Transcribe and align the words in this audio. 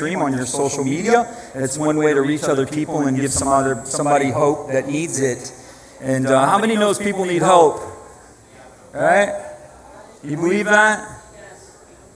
stream 0.00 0.22
on 0.22 0.32
your 0.32 0.46
social 0.46 0.82
media. 0.82 1.30
It's 1.54 1.76
one 1.76 1.98
way 1.98 2.14
to 2.14 2.22
reach 2.22 2.44
other 2.44 2.66
people 2.66 3.02
and 3.02 3.20
give 3.20 3.30
some 3.30 3.48
other 3.48 3.82
somebody 3.84 4.30
hope 4.30 4.68
that 4.68 4.88
needs 4.88 5.20
it. 5.20 5.52
And 6.00 6.26
uh, 6.26 6.46
how 6.46 6.56
many 6.56 6.74
knows 6.74 6.98
people 6.98 7.26
need 7.26 7.42
hope? 7.42 7.82
Right? 8.94 9.28
You 10.24 10.36
believe 10.36 10.64
that? 10.64 11.06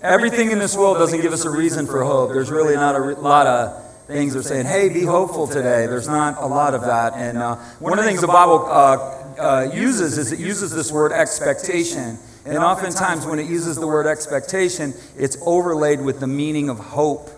Everything 0.01 0.51
in 0.51 0.59
this 0.59 0.75
world 0.75 0.97
doesn't 0.97 1.21
give 1.21 1.35
us 1.35 1.45
a 1.45 1.51
reason 1.51 1.85
for 1.85 2.03
hope. 2.05 2.31
There's 2.33 2.51
really 2.51 2.75
not 2.75 2.97
a 2.97 3.01
re- 3.03 3.15
lot 3.17 3.47
of 3.47 4.07
things 4.07 4.35
are 4.35 4.43
saying, 4.43 4.65
hey, 4.65 4.89
be 4.89 5.05
hopeful 5.05 5.47
today. 5.47 5.87
There's 5.87 6.09
not 6.09 6.39
a 6.39 6.47
lot 6.47 6.73
of 6.73 6.81
that. 6.87 7.13
And 7.13 7.37
uh, 7.37 7.57
one 7.81 7.99
of 7.99 8.03
the 8.03 8.09
things 8.09 8.23
the 8.23 8.29
Bible 8.29 8.65
uh, 8.65 8.97
uh, 9.39 9.71
uses 9.75 10.17
is 10.17 10.33
it 10.33 10.39
uses 10.39 10.75
this 10.75 10.91
word 10.91 11.13
expectation. 11.13 12.17
And 12.47 12.57
oftentimes, 12.57 13.27
when 13.27 13.39
it 13.39 13.47
uses 13.47 13.77
the 13.77 13.87
word 13.87 14.07
expectation, 14.07 14.95
it's 15.19 15.37
overlaid 15.45 16.01
with 16.01 16.21
the 16.21 16.27
meaning 16.27 16.71
of 16.71 16.79
hope. 16.79 17.29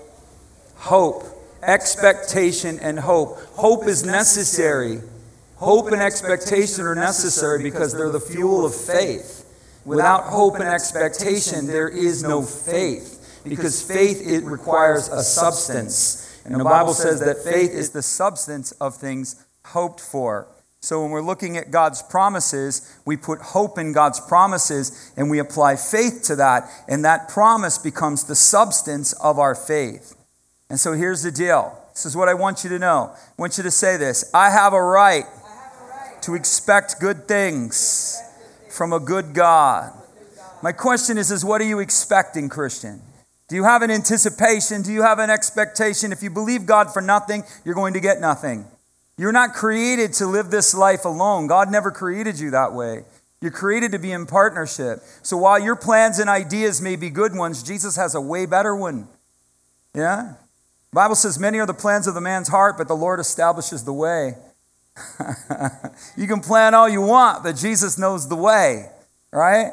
Hope. 0.77 1.25
Expectation 1.63 2.79
and 2.81 2.99
hope. 2.99 3.39
Hope 3.55 3.87
is 3.87 4.05
necessary. 4.05 5.01
Hope 5.57 5.91
and 5.91 6.01
expectation 6.01 6.85
are 6.85 6.95
necessary 6.95 7.63
because 7.63 7.93
they're 7.93 8.11
the 8.11 8.21
fuel 8.21 8.65
of 8.65 8.75
faith. 8.75 9.45
Without 9.85 10.25
hope 10.25 10.57
and 10.57 10.65
expectation, 10.65 11.67
there 11.67 11.89
is 11.89 12.23
no 12.23 12.43
faith. 12.43 13.41
Because 13.45 13.81
faith, 13.81 14.21
it 14.27 14.45
requires 14.45 15.09
a 15.09 15.23
substance. 15.23 16.43
And 16.45 16.61
the 16.61 16.65
Bible 16.65 16.93
says 16.93 17.21
that 17.21 17.39
faith 17.39 17.71
is 17.71 17.91
the 17.91 18.03
substance 18.03 18.73
of 18.73 18.97
things 18.97 19.47
hoped 19.65 20.01
for. 20.01 20.49
So 20.81 21.03
when 21.03 21.11
we're 21.11 21.23
looking 21.23 21.57
at 21.57 21.71
God's 21.71 22.03
promises, 22.03 22.97
we 23.05 23.17
put 23.17 23.41
hope 23.41 23.79
in 23.79 23.93
God's 23.93 24.21
promises 24.21 25.13
and 25.17 25.31
we 25.31 25.39
apply 25.39 25.77
faith 25.77 26.23
to 26.25 26.37
that. 26.37 26.69
And 26.89 27.05
that 27.05 27.29
promise 27.29 27.79
becomes 27.79 28.25
the 28.25 28.37
substance 28.37 29.13
of 29.15 29.39
our 29.39 29.55
faith. 29.55 30.16
And 30.69 30.79
so 30.81 30.93
here's 30.93 31.23
the 31.23 31.31
deal. 31.31 31.81
This 31.93 32.07
is 32.07 32.17
what 32.17 32.29
I 32.29 32.35
want 32.35 32.65
you 32.65 32.71
to 32.71 32.79
know. 32.79 33.13
I 33.15 33.41
want 33.41 33.57
you 33.57 33.63
to 33.65 33.71
say 33.71 33.97
this 33.97 34.31
I 34.35 34.51
have 34.51 34.73
a 34.73 34.83
right, 34.83 35.25
have 35.25 35.33
a 35.33 35.85
right. 35.85 36.23
to 36.23 36.35
expect 36.35 37.01
good 37.01 37.29
things 37.29 38.21
from 38.71 38.93
a 38.93 39.01
good 39.01 39.35
God. 39.35 39.93
My 40.63 40.73
question 40.73 41.19
is, 41.19 41.31
is 41.31 41.45
what 41.45 41.61
are 41.61 41.65
you 41.65 41.79
expecting, 41.79 42.49
Christian? 42.49 43.01
Do 43.49 43.55
you 43.55 43.65
have 43.65 43.83
an 43.83 43.91
anticipation? 43.91 44.83
Do 44.83 44.93
you 44.93 45.03
have 45.03 45.19
an 45.19 45.31
expectation? 45.31 46.13
If 46.13 46.23
you 46.23 46.31
believe 46.31 46.67
God 46.67 46.93
for 46.93 47.01
nothing, 47.01 47.45
you're 47.65 47.75
going 47.75 47.95
to 47.95 48.01
get 48.01 48.21
nothing. 48.21 48.67
You're 49.17 49.33
not 49.33 49.55
created 49.55 50.13
to 50.15 50.27
live 50.27 50.51
this 50.51 50.75
life 50.75 51.05
alone. 51.05 51.47
God 51.47 51.71
never 51.71 51.91
created 51.91 52.41
you 52.41 52.51
that 52.51 52.73
way. 52.73 53.05
You're 53.41 53.53
created 53.53 53.93
to 53.93 53.99
be 53.99 54.13
in 54.13 54.27
partnership. 54.27 54.99
So 55.23 55.37
while 55.37 55.59
your 55.59 55.77
plans 55.77 56.19
and 56.19 56.29
ideas 56.29 56.83
may 56.83 56.97
be 56.97 57.09
good 57.09 57.35
ones, 57.35 57.63
Jesus 57.63 57.97
has 57.97 58.15
a 58.15 58.21
way 58.21 58.47
better 58.47 58.75
one. 58.75 59.09
Yeah? 59.95 60.35
Bible 60.97 61.15
says 61.15 61.39
many 61.39 61.59
are 61.59 61.67
the 61.67 61.75
plans 61.75 62.07
of 62.07 62.15
the 62.15 62.23
man's 62.23 62.49
heart, 62.49 62.79
but 62.79 62.89
the 62.89 62.97
Lord 62.97 63.21
establishes 63.21 63.85
the 63.85 63.93
way. 63.93 64.35
you 66.17 66.27
can 66.27 66.41
plan 66.41 66.75
all 66.75 66.89
you 66.89 67.03
want, 67.03 67.43
but 67.43 67.55
Jesus 67.55 67.99
knows 67.99 68.31
the 68.31 68.35
way, 68.35 68.89
right? 69.31 69.73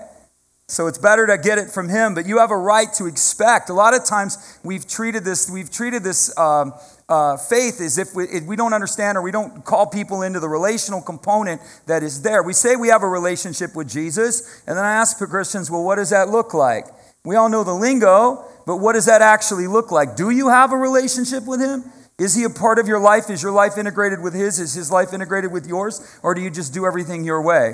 So 0.67 0.87
it's 0.87 0.97
better 0.97 1.25
to 1.27 1.37
get 1.37 1.57
it 1.59 1.69
from 1.69 1.87
him, 1.87 2.13
but 2.13 2.25
you 2.25 2.39
have 2.39 2.51
a 2.51 2.57
right 2.57 2.91
to 2.95 3.05
expect. 3.05 3.69
A 3.69 3.73
lot 3.73 3.93
of 3.93 4.03
times 4.03 4.59
we've 4.65 4.85
treated 4.85 5.23
this, 5.23 5.49
we've 5.49 5.71
treated 5.71 6.03
this 6.03 6.37
um, 6.37 6.73
uh, 7.07 7.37
faith 7.37 7.79
as 7.79 7.97
if 7.97 8.13
we, 8.13 8.25
if 8.25 8.43
we 8.43 8.57
don't 8.57 8.73
understand 8.73 9.17
or 9.17 9.21
we 9.21 9.31
don't 9.31 9.63
call 9.63 9.87
people 9.87 10.23
into 10.23 10.41
the 10.41 10.49
relational 10.49 11.01
component 11.01 11.61
that 11.85 12.03
is 12.03 12.21
there. 12.21 12.43
We 12.43 12.51
say 12.51 12.75
we 12.75 12.89
have 12.89 13.01
a 13.01 13.07
relationship 13.07 13.75
with 13.75 13.89
Jesus, 13.89 14.61
and 14.67 14.77
then 14.77 14.83
I 14.83 14.91
ask 14.91 15.17
Christians, 15.17 15.71
well, 15.71 15.85
what 15.85 15.95
does 15.95 16.09
that 16.09 16.27
look 16.27 16.53
like? 16.53 16.87
We 17.25 17.35
all 17.35 17.49
know 17.49 17.63
the 17.63 17.73
lingo, 17.73 18.43
but 18.65 18.77
what 18.77 18.93
does 18.93 19.05
that 19.05 19.21
actually 19.21 19.67
look 19.67 19.91
like? 19.91 20.15
Do 20.15 20.29
you 20.29 20.49
have 20.49 20.73
a 20.73 20.77
relationship 20.77 21.45
with 21.45 21.61
him? 21.61 21.83
Is 22.19 22.35
he 22.35 22.43
a 22.43 22.49
part 22.49 22.79
of 22.79 22.87
your 22.87 22.99
life? 22.99 23.29
Is 23.29 23.41
your 23.41 23.51
life 23.51 23.77
integrated 23.77 24.21
with 24.21 24.33
his? 24.33 24.59
Is 24.59 24.73
his 24.73 24.91
life 24.91 25.13
integrated 25.13 25.51
with 25.51 25.65
yours? 25.65 26.19
Or 26.21 26.35
do 26.35 26.41
you 26.41 26.49
just 26.49 26.73
do 26.73 26.85
everything 26.85 27.23
your 27.23 27.41
way? 27.41 27.73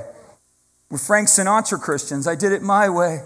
We're 0.89 0.97
Frank 0.97 1.27
Sinatra 1.27 1.81
Christians. 1.81 2.27
I 2.27 2.35
did 2.35 2.51
it 2.51 2.61
my 2.61 2.89
way. 2.89 3.19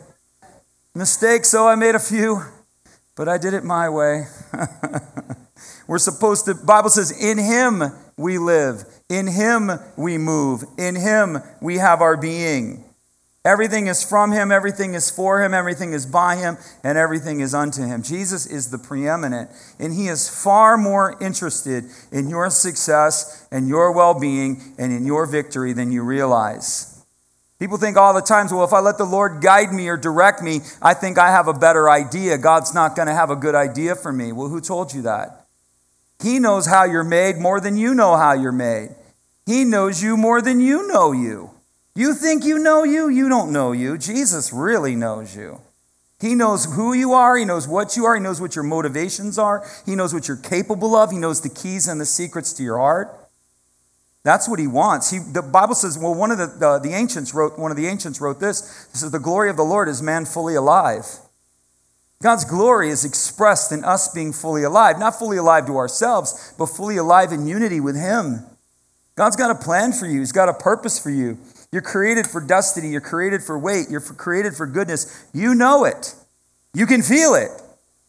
Mistakes, 0.96 1.50
so 1.50 1.68
I 1.68 1.75
made 1.75 1.96
a 1.96 2.00
few, 2.00 2.44
but 3.16 3.28
I 3.28 3.38
did 3.38 3.53
it 3.53 3.64
my 3.64 3.90
way. 3.90 4.26
We're 5.88 5.97
supposed 5.97 6.46
to, 6.46 6.56
Bible 6.56 6.90
says, 6.90 7.12
in 7.12 7.38
him 7.38 7.84
we 8.18 8.38
live, 8.38 8.84
in 9.09 9.28
him 9.28 9.72
we 9.97 10.18
move, 10.18 10.64
in 10.78 10.96
him 10.96 11.38
we 11.62 11.78
have 11.78 12.02
our 12.02 12.16
being. 12.16 12.86
Everything 13.46 13.88
is 13.88 14.02
from 14.02 14.31
him, 14.31 14.54
everything 14.54 14.94
is 14.94 15.09
for 15.09 15.44
him, 15.44 15.54
everything 15.54 15.92
is 15.92 16.06
by 16.06 16.38
him, 16.38 16.58
and 16.81 16.98
everything 16.98 17.42
is 17.42 17.54
unto 17.54 17.86
him. 17.86 18.02
Jesus 18.02 18.46
is 18.46 18.70
the 18.70 18.78
preeminent, 18.78 19.52
and 19.80 19.94
he 19.94 20.08
is 20.08 20.30
far 20.30 20.78
more 20.78 21.18
interested 21.20 21.84
in 22.09 22.30
your 22.30 22.50
success 22.50 23.46
and 23.52 23.68
your 23.68 23.92
well 23.92 24.18
being 24.18 24.76
and 24.78 24.94
in 24.94 25.06
your 25.06 25.26
victory 25.26 25.74
than 25.74 25.92
you 25.92 26.03
realize. 26.03 27.06
People 27.59 27.78
think 27.78 27.98
all 27.98 28.14
the 28.14 28.22
times, 28.22 28.53
well, 28.53 28.64
if 28.64 28.72
I 28.72 28.80
let 28.80 28.98
the 28.98 29.03
Lord 29.03 29.42
guide 29.42 29.74
me 29.74 29.90
or 29.90 29.98
direct 29.98 30.42
me, 30.42 30.62
I 30.82 30.94
think 30.94 31.18
I 31.18 31.30
have 31.30 31.50
a 31.50 31.53
better 31.53 31.90
idea. 31.90 32.38
God's 32.38 32.74
not 32.74 32.96
going 32.96 33.08
to 33.09 33.14
have 33.14 33.30
a 33.30 33.36
good 33.36 33.56
idea 33.56 33.96
for 33.96 34.14
me. 34.14 34.32
Well, 34.32 34.48
who 34.48 34.62
told 34.62 34.94
you 34.94 35.02
that? 35.02 35.48
He 36.22 36.40
knows 36.40 36.66
how 36.66 36.86
you're 36.86 37.03
made 37.03 37.38
more 37.38 37.59
than 37.59 37.76
you 37.76 37.94
know 37.94 38.16
how 38.16 38.34
you're 38.34 38.53
made. 38.53 38.96
He 39.46 39.66
knows 39.66 40.02
you 40.02 40.16
more 40.16 40.42
than 40.42 40.62
you 40.62 40.88
know 40.88 41.12
you. 41.12 41.52
You 41.96 42.14
think 42.16 42.44
you 42.44 42.58
know 42.58 42.84
you? 42.84 43.08
You 43.08 43.30
don't 43.30 43.52
know 43.52 43.72
you. 43.72 43.98
Jesus 43.98 44.52
really 44.52 44.96
knows 44.96 45.36
you. 45.36 45.62
He 46.20 46.36
knows 46.36 46.66
who 46.66 46.94
you 46.94 47.12
are. 47.12 47.36
He 47.38 47.46
knows 47.46 47.68
what 47.68 47.98
you 47.98 48.06
are. 48.06 48.16
He 48.16 48.22
knows 48.22 48.40
what 48.40 48.56
your 48.56 48.64
motivations 48.64 49.38
are. 49.38 49.70
He 49.86 49.96
knows 49.96 50.14
what 50.14 50.28
you're 50.28 50.38
capable 50.38 50.96
of. 50.96 51.12
He 51.12 51.18
knows 51.18 51.42
the 51.42 51.50
keys 51.50 51.88
and 51.88 52.00
the 52.00 52.06
secrets 52.06 52.53
to 52.53 52.64
your 52.64 52.78
heart. 52.78 53.14
That's 54.24 54.48
what 54.48 54.58
he 54.58 54.68
wants. 54.68 55.12
He, 55.12 55.20
the 55.20 55.42
Bible 55.42 55.76
says, 55.76 55.98
well, 55.98 56.16
one 56.16 56.32
of 56.32 56.38
the, 56.38 56.48
the, 56.48 56.80
the 56.80 56.96
ancients 56.96 57.34
wrote, 57.34 57.59
one 57.59 57.72
of 57.72 57.78
the 57.78 57.88
ancients 57.88 58.22
wrote 58.22 58.40
this. 58.40 58.88
This 58.94 59.03
is 59.03 59.12
the 59.12 59.20
glory 59.20 59.50
of 59.50 59.58
the 59.58 59.64
Lord 59.64 59.90
is 59.90 60.02
man 60.02 60.26
fully 60.26 60.56
alive. 60.56 61.06
God's 62.22 62.46
glory 62.46 62.90
is 62.90 63.03
expressed 63.03 63.74
in 63.74 63.84
us 63.84 64.08
being 64.08 64.32
fully 64.32 64.64
alive, 64.64 64.98
not 64.98 65.20
fully 65.20 65.36
alive 65.36 65.66
to 65.66 65.76
ourselves, 65.76 66.53
but 66.58 66.68
fully 66.68 66.96
alive 66.96 67.34
in 67.34 67.48
unity 67.48 67.82
with 67.82 67.98
him. 67.98 68.46
God's 69.16 69.36
got 69.36 69.52
a 69.52 69.56
plan 69.56 69.92
for 69.92 70.08
you. 70.08 70.20
He's 70.20 70.32
got 70.32 70.48
a 70.48 70.53
purpose 70.53 70.98
for 70.98 71.09
you. 71.09 71.38
You're 71.73 71.81
created 71.81 72.28
for 72.28 72.39
destiny. 72.39 72.89
You're 72.89 73.01
created 73.01 73.41
for 73.41 73.57
weight. 73.57 73.88
You're 73.89 74.00
created 74.00 74.53
for 74.53 74.67
goodness. 74.67 75.25
You 75.34 75.56
know 75.56 75.85
it. 75.85 76.13
You 76.75 76.85
can 76.85 77.01
feel 77.01 77.34
it. 77.34 77.50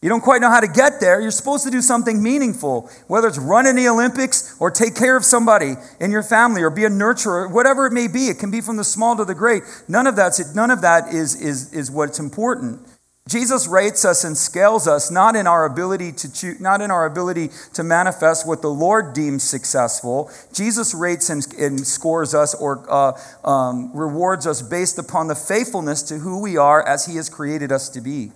You 0.03 0.11
don't 0.11 0.21
quite 0.21 0.43
know 0.43 0.51
how 0.51 0.61
to 0.61 0.69
get 0.69 1.01
there. 1.01 1.19
You're 1.19 1.31
supposed 1.31 1.65
to 1.65 1.71
do 1.71 1.81
something 1.81 2.23
meaningful, 2.23 2.91
whether 3.07 3.27
it's 3.27 3.39
run 3.39 3.67
in 3.67 3.75
the 3.75 3.89
Olympics 3.89 4.55
or 4.61 4.71
take 4.71 4.95
care 4.95 5.17
of 5.17 5.25
somebody 5.25 5.77
in 5.99 6.11
your 6.11 6.23
family 6.23 6.61
or 6.61 6.69
be 6.69 6.85
a 6.85 6.91
nurturer, 6.91 7.51
whatever 7.51 7.87
it 7.87 7.95
may 7.95 8.07
be. 8.07 8.27
It 8.27 8.39
can 8.39 8.51
be 8.51 8.61
from 8.61 8.77
the 8.77 8.85
small 8.85 9.17
to 9.17 9.25
the 9.25 9.35
great. 9.35 9.63
None 9.89 10.07
of 10.07 10.15
that's 10.15 10.55
none 10.55 10.71
of 10.71 10.83
that 10.83 11.15
is, 11.15 11.41
is, 11.41 11.73
is 11.73 11.91
what's 11.91 12.19
important. 12.19 12.87
Jesus 13.27 13.67
rates 13.67 14.05
us 14.05 14.23
and 14.23 14.37
scales 14.37 14.87
us 14.87 15.11
not 15.11 15.35
in 15.35 15.47
our 15.47 15.65
ability 15.65 16.13
to 16.13 16.31
choose, 16.31 16.61
not 16.61 16.83
in 16.83 16.91
our 16.91 17.07
ability 17.07 17.49
to 17.73 17.83
manifest 17.83 18.47
what 18.47 18.61
the 18.61 18.69
Lord 18.69 19.15
deems 19.15 19.43
successful. 19.43 20.31
Jesus 20.53 20.93
rates 20.93 21.31
and, 21.31 21.43
and 21.59 21.87
scores 21.87 22.35
us 22.35 22.55
or 22.55 22.85
uh, 22.91 23.13
um, 23.49 23.91
rewards 23.97 24.47
us 24.47 24.61
based 24.61 24.99
upon 24.99 25.29
the 25.29 25.35
faithfulness 25.35 26.03
to 26.03 26.19
who 26.19 26.43
we 26.43 26.59
are 26.59 26.87
as 26.87 27.07
He 27.07 27.17
has 27.17 27.31
created 27.31 27.73
us 27.73 27.89
to 27.91 28.03
be. 28.03 28.31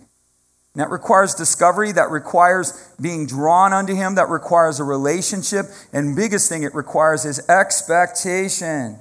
And 0.75 0.83
that 0.83 0.89
requires 0.89 1.35
discovery, 1.35 1.93
that 1.93 2.11
requires 2.11 2.73
being 2.99 3.27
drawn 3.27 3.75
unto 3.75 3.95
Him, 3.95 4.15
that 4.15 4.31
requires 4.31 4.81
a 4.81 4.85
relationship, 4.85 5.67
and 5.93 6.17
biggest 6.17 6.49
thing 6.49 6.63
it 6.63 6.75
requires 6.75 7.27
is 7.27 7.47
expectation. 7.51 8.99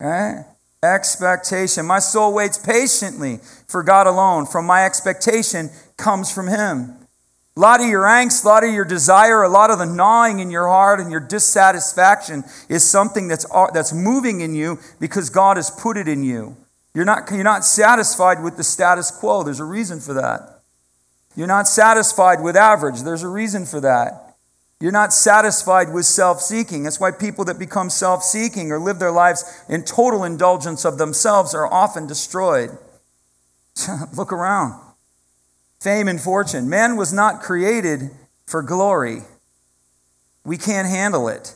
Right? 0.00 0.44
Expectation. 0.84 1.86
My 1.86 1.98
soul 1.98 2.34
waits 2.34 2.58
patiently 2.58 3.38
for 3.66 3.82
God 3.82 4.06
alone. 4.06 4.44
From 4.44 4.66
my 4.66 4.84
expectation 4.84 5.70
comes 5.96 6.30
from 6.30 6.48
Him. 6.48 6.96
A 7.56 7.60
lot 7.60 7.80
of 7.80 7.86
your 7.86 8.02
angst, 8.02 8.44
a 8.44 8.48
lot 8.48 8.64
of 8.64 8.74
your 8.74 8.84
desire, 8.84 9.42
a 9.42 9.48
lot 9.48 9.70
of 9.70 9.78
the 9.78 9.86
gnawing 9.86 10.40
in 10.40 10.50
your 10.50 10.66
heart 10.66 11.00
and 11.00 11.10
your 11.10 11.20
dissatisfaction 11.20 12.42
is 12.68 12.82
something 12.82 13.28
that's, 13.28 13.46
uh, 13.50 13.68
that's 13.72 13.92
moving 13.92 14.40
in 14.40 14.54
you 14.54 14.78
because 15.00 15.30
God 15.30 15.56
has 15.56 15.70
put 15.70 15.96
it 15.96 16.08
in 16.08 16.22
you. 16.24 16.56
You're 16.94 17.04
not, 17.04 17.30
you're 17.30 17.44
not 17.44 17.64
satisfied 17.64 18.42
with 18.42 18.56
the 18.56 18.64
status 18.64 19.10
quo. 19.10 19.42
There's 19.42 19.60
a 19.60 19.64
reason 19.64 20.00
for 20.00 20.14
that. 20.14 20.60
You're 21.36 21.46
not 21.46 21.66
satisfied 21.66 22.42
with 22.42 22.56
average. 22.56 23.02
There's 23.02 23.22
a 23.22 23.28
reason 23.28 23.66
for 23.66 23.80
that. 23.80 24.23
You're 24.84 24.92
not 24.92 25.14
satisfied 25.14 25.94
with 25.94 26.04
self 26.04 26.42
seeking. 26.42 26.82
That's 26.82 27.00
why 27.00 27.10
people 27.10 27.46
that 27.46 27.58
become 27.58 27.88
self 27.88 28.22
seeking 28.22 28.70
or 28.70 28.78
live 28.78 28.98
their 28.98 29.10
lives 29.10 29.42
in 29.66 29.82
total 29.82 30.24
indulgence 30.24 30.84
of 30.84 30.98
themselves 30.98 31.54
are 31.54 31.72
often 31.72 32.06
destroyed. 32.06 32.76
Look 34.14 34.30
around. 34.30 34.78
Fame 35.80 36.06
and 36.06 36.20
fortune. 36.20 36.68
Man 36.68 36.98
was 36.98 37.14
not 37.14 37.40
created 37.40 38.10
for 38.44 38.60
glory. 38.60 39.22
We 40.44 40.58
can't 40.58 40.86
handle 40.86 41.28
it. 41.28 41.54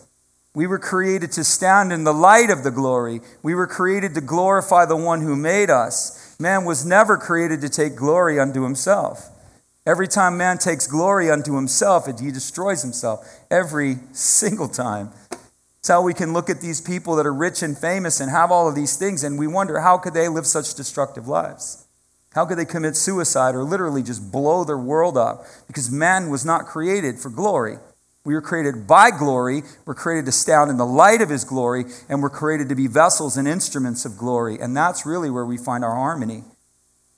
We 0.54 0.66
were 0.66 0.78
created 0.78 1.30
to 1.32 1.44
stand 1.44 1.92
in 1.92 2.04
the 2.04 2.14
light 2.14 2.48
of 2.48 2.64
the 2.64 2.70
glory. 2.70 3.20
We 3.42 3.54
were 3.54 3.66
created 3.66 4.14
to 4.14 4.22
glorify 4.22 4.86
the 4.86 4.96
one 4.96 5.20
who 5.20 5.36
made 5.36 5.68
us. 5.68 6.34
Man 6.40 6.64
was 6.64 6.86
never 6.86 7.18
created 7.18 7.60
to 7.60 7.68
take 7.68 7.94
glory 7.94 8.40
unto 8.40 8.62
himself. 8.62 9.28
Every 9.88 10.06
time 10.06 10.36
man 10.36 10.58
takes 10.58 10.86
glory 10.86 11.30
unto 11.30 11.56
himself, 11.56 12.04
he 12.20 12.30
destroys 12.30 12.82
himself. 12.82 13.26
Every 13.50 13.96
single 14.12 14.68
time. 14.68 15.12
It's 15.78 15.88
how 15.88 16.02
we 16.02 16.12
can 16.12 16.34
look 16.34 16.50
at 16.50 16.60
these 16.60 16.82
people 16.82 17.16
that 17.16 17.24
are 17.24 17.32
rich 17.32 17.62
and 17.62 17.76
famous 17.76 18.20
and 18.20 18.30
have 18.30 18.50
all 18.50 18.68
of 18.68 18.74
these 18.74 18.98
things, 18.98 19.24
and 19.24 19.38
we 19.38 19.46
wonder 19.46 19.80
how 19.80 19.96
could 19.96 20.12
they 20.12 20.28
live 20.28 20.46
such 20.46 20.74
destructive 20.74 21.26
lives? 21.26 21.86
How 22.34 22.44
could 22.44 22.58
they 22.58 22.66
commit 22.66 22.96
suicide 22.96 23.54
or 23.54 23.64
literally 23.64 24.02
just 24.02 24.30
blow 24.30 24.62
their 24.62 24.76
world 24.76 25.16
up? 25.16 25.46
Because 25.66 25.90
man 25.90 26.28
was 26.28 26.44
not 26.44 26.66
created 26.66 27.18
for 27.18 27.30
glory. 27.30 27.78
We 28.26 28.34
were 28.34 28.42
created 28.42 28.86
by 28.86 29.10
glory. 29.10 29.62
We're 29.86 29.94
created 29.94 30.26
to 30.26 30.32
stand 30.32 30.70
in 30.70 30.76
the 30.76 30.84
light 30.84 31.22
of 31.22 31.30
his 31.30 31.44
glory, 31.44 31.86
and 32.10 32.20
we're 32.22 32.28
created 32.28 32.68
to 32.68 32.74
be 32.74 32.88
vessels 32.88 33.38
and 33.38 33.48
instruments 33.48 34.04
of 34.04 34.18
glory. 34.18 34.58
And 34.60 34.76
that's 34.76 35.06
really 35.06 35.30
where 35.30 35.46
we 35.46 35.56
find 35.56 35.82
our 35.82 35.94
harmony. 35.94 36.44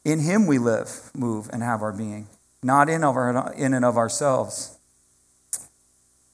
In 0.05 0.21
him 0.21 0.47
we 0.47 0.59
live, 0.59 1.11
move, 1.17 1.51
and 1.53 1.65
have 1.65 1.83
our 1.83 1.93
being, 1.93 2.29
not 2.63 2.89
in, 2.89 3.05
our, 3.05 3.53
in 3.55 3.75
and 3.75 3.85
of 3.85 3.97
ourselves. 3.97 4.77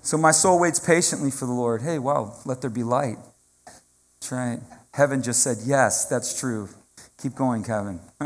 So 0.02 0.17
my 0.17 0.31
soul 0.31 0.61
waits 0.61 0.78
patiently 0.78 1.31
for 1.31 1.46
the 1.46 1.52
Lord. 1.52 1.82
Hey, 1.82 1.99
wow, 1.99 2.34
let 2.44 2.61
there 2.61 2.70
be 2.70 2.82
light. 2.82 3.19
That's 3.64 4.32
right. 4.32 4.61
Heaven 4.93 5.23
just 5.23 5.43
said, 5.43 5.58
yes, 5.64 6.06
that's 6.06 6.38
true. 6.38 6.69
Keep 7.20 7.34
going, 7.34 7.64
Kevin. 7.64 8.00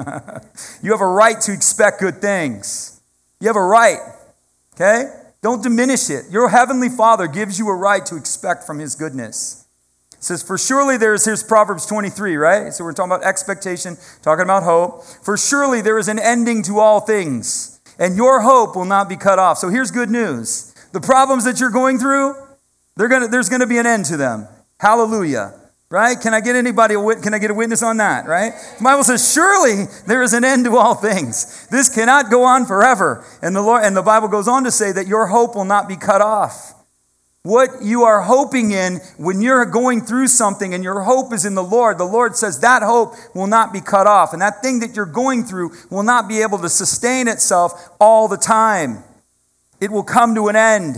you 0.82 0.90
have 0.90 1.00
a 1.00 1.06
right 1.06 1.40
to 1.40 1.52
expect 1.52 2.00
good 2.00 2.20
things. 2.20 3.00
You 3.40 3.46
have 3.46 3.56
a 3.56 3.62
right, 3.62 3.98
okay? 4.74 5.04
Don't 5.42 5.62
diminish 5.62 6.10
it. 6.10 6.26
Your 6.30 6.50
heavenly 6.50 6.90
Father 6.90 7.26
gives 7.26 7.58
you 7.58 7.68
a 7.68 7.74
right 7.74 8.04
to 8.06 8.16
expect 8.16 8.64
from 8.64 8.78
his 8.78 8.94
goodness. 8.94 9.66
It 10.12 10.24
says, 10.24 10.42
For 10.42 10.58
surely 10.58 10.98
there 10.98 11.14
is, 11.14 11.24
here's 11.24 11.42
Proverbs 11.42 11.86
23, 11.86 12.36
right? 12.36 12.72
So 12.74 12.84
we're 12.84 12.92
talking 12.92 13.10
about 13.10 13.24
expectation, 13.24 13.96
talking 14.22 14.44
about 14.44 14.64
hope. 14.64 15.02
For 15.24 15.38
surely 15.38 15.80
there 15.80 15.98
is 15.98 16.08
an 16.08 16.18
ending 16.18 16.62
to 16.64 16.78
all 16.78 17.00
things, 17.00 17.79
and 18.00 18.16
your 18.16 18.40
hope 18.40 18.74
will 18.74 18.84
not 18.84 19.08
be 19.08 19.16
cut 19.16 19.38
off. 19.38 19.58
So 19.58 19.68
here's 19.68 19.92
good 19.92 20.10
news 20.10 20.74
the 20.92 21.00
problems 21.00 21.44
that 21.44 21.60
you're 21.60 21.70
going 21.70 22.00
through, 22.00 22.34
gonna, 22.98 23.28
there's 23.28 23.48
going 23.48 23.60
to 23.60 23.68
be 23.68 23.78
an 23.78 23.86
end 23.86 24.06
to 24.06 24.16
them. 24.16 24.48
Hallelujah 24.80 25.60
right? 25.90 26.20
Can 26.20 26.32
I 26.32 26.40
get 26.40 26.54
anybody, 26.54 26.94
can 27.20 27.34
I 27.34 27.38
get 27.38 27.50
a 27.50 27.54
witness 27.54 27.82
on 27.82 27.96
that, 27.96 28.26
right? 28.26 28.52
The 28.78 28.84
Bible 28.84 29.02
says, 29.02 29.32
surely 29.32 29.86
there 30.06 30.22
is 30.22 30.32
an 30.32 30.44
end 30.44 30.64
to 30.66 30.76
all 30.76 30.94
things. 30.94 31.66
This 31.66 31.92
cannot 31.92 32.30
go 32.30 32.44
on 32.44 32.64
forever. 32.64 33.26
And 33.42 33.56
the 33.56 33.62
Lord, 33.62 33.84
and 33.84 33.96
the 33.96 34.02
Bible 34.02 34.28
goes 34.28 34.46
on 34.46 34.62
to 34.64 34.70
say 34.70 34.92
that 34.92 35.08
your 35.08 35.26
hope 35.26 35.56
will 35.56 35.64
not 35.64 35.88
be 35.88 35.96
cut 35.96 36.20
off. 36.20 36.79
What 37.42 37.82
you 37.82 38.02
are 38.02 38.20
hoping 38.20 38.70
in 38.70 38.96
when 39.16 39.40
you're 39.40 39.64
going 39.64 40.02
through 40.02 40.28
something 40.28 40.74
and 40.74 40.84
your 40.84 41.00
hope 41.02 41.32
is 41.32 41.46
in 41.46 41.54
the 41.54 41.62
Lord, 41.62 41.96
the 41.96 42.04
Lord 42.04 42.36
says 42.36 42.60
that 42.60 42.82
hope 42.82 43.14
will 43.34 43.46
not 43.46 43.72
be 43.72 43.80
cut 43.80 44.06
off. 44.06 44.34
And 44.34 44.42
that 44.42 44.62
thing 44.62 44.80
that 44.80 44.94
you're 44.94 45.06
going 45.06 45.44
through 45.44 45.70
will 45.88 46.02
not 46.02 46.28
be 46.28 46.42
able 46.42 46.58
to 46.58 46.68
sustain 46.68 47.28
itself 47.28 47.72
all 47.98 48.28
the 48.28 48.36
time. 48.36 49.02
It 49.80 49.90
will 49.90 50.02
come 50.02 50.34
to 50.34 50.48
an 50.48 50.56
end. 50.56 50.96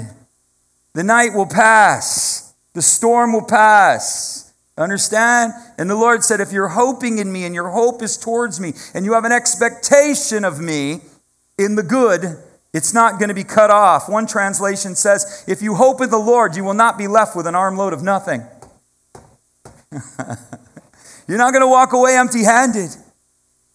The 0.95 1.05
night 1.05 1.33
will 1.33 1.47
pass. 1.47 2.53
The 2.75 2.83
storm 2.83 3.33
will 3.33 3.47
pass. 3.47 4.53
Understand? 4.77 5.53
And 5.79 5.89
the 5.89 5.95
Lord 5.95 6.25
said, 6.25 6.41
if 6.41 6.51
you're 6.51 6.69
hoping 6.69 7.19
in 7.19 7.33
me 7.33 7.45
and 7.45 7.55
your 7.55 7.71
hope 7.71 8.03
is 8.03 8.17
towards 8.17 8.59
me 8.59 8.73
and 8.95 9.05
you 9.05 9.13
have 9.13 9.25
an 9.25 9.31
expectation 9.31 10.45
of 10.45 10.59
me 10.59 11.03
in 11.57 11.77
the 11.77 11.85
good, 11.85 12.43
it's 12.73 12.95
not 12.95 13.19
going 13.19 13.29
to 13.29 13.35
be 13.35 13.45
cut 13.45 13.71
off. 13.71 14.09
One 14.09 14.27
translation 14.27 14.95
says, 14.95 15.45
if 15.47 15.61
you 15.61 15.75
hope 15.75 16.01
in 16.01 16.11
the 16.11 16.19
Lord, 16.19 16.57
you 16.57 16.65
will 16.65 16.75
not 16.75 16.97
be 16.97 17.07
left 17.07 17.37
with 17.37 17.47
an 17.47 17.55
armload 17.55 17.93
of 17.93 18.03
nothing. 18.03 18.43
you're 21.29 21.39
not 21.39 21.53
going 21.53 21.61
to 21.61 21.69
walk 21.69 21.93
away 21.93 22.17
empty 22.17 22.45
handed. 22.45 22.91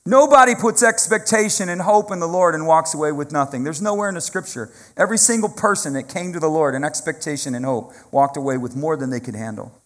Nobody 0.04 0.56
puts 0.56 0.84
expectation 0.84 1.70
and 1.70 1.82
hope 1.82 2.12
in 2.12 2.20
the 2.20 2.28
Lord 2.28 2.56
and 2.56 2.66
walks 2.66 2.96
away 2.96 3.12
with 3.12 3.32
nothing. 3.32 3.64
There's 3.64 3.82
nowhere 3.82 4.08
in 4.08 4.16
the 4.16 4.22
scripture. 4.22 4.72
Every 4.96 5.18
single 5.18 5.50
person 5.50 5.94
that 5.94 6.08
came 6.08 6.32
to 6.34 6.40
the 6.40 6.48
Lord 6.48 6.76
in 6.76 6.84
expectation 6.84 7.54
and 7.54 7.66
hope 7.66 7.92
walked 8.10 8.38
away 8.38 8.58
with 8.58 8.76
more 8.76 8.96
than 8.96 9.10
they 9.10 9.20
could 9.20 9.36
handle. 9.36 9.80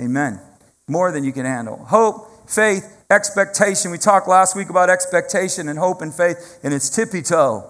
Amen. 0.00 0.40
More 0.88 1.10
than 1.10 1.24
you 1.24 1.32
can 1.32 1.44
handle. 1.44 1.76
Hope, 1.76 2.48
faith, 2.48 3.04
expectation. 3.10 3.90
We 3.90 3.98
talked 3.98 4.28
last 4.28 4.54
week 4.54 4.70
about 4.70 4.88
expectation 4.88 5.68
and 5.68 5.78
hope 5.78 6.02
and 6.02 6.14
faith, 6.14 6.60
and 6.62 6.72
it's 6.72 6.88
tippy 6.88 7.20
toe. 7.20 7.68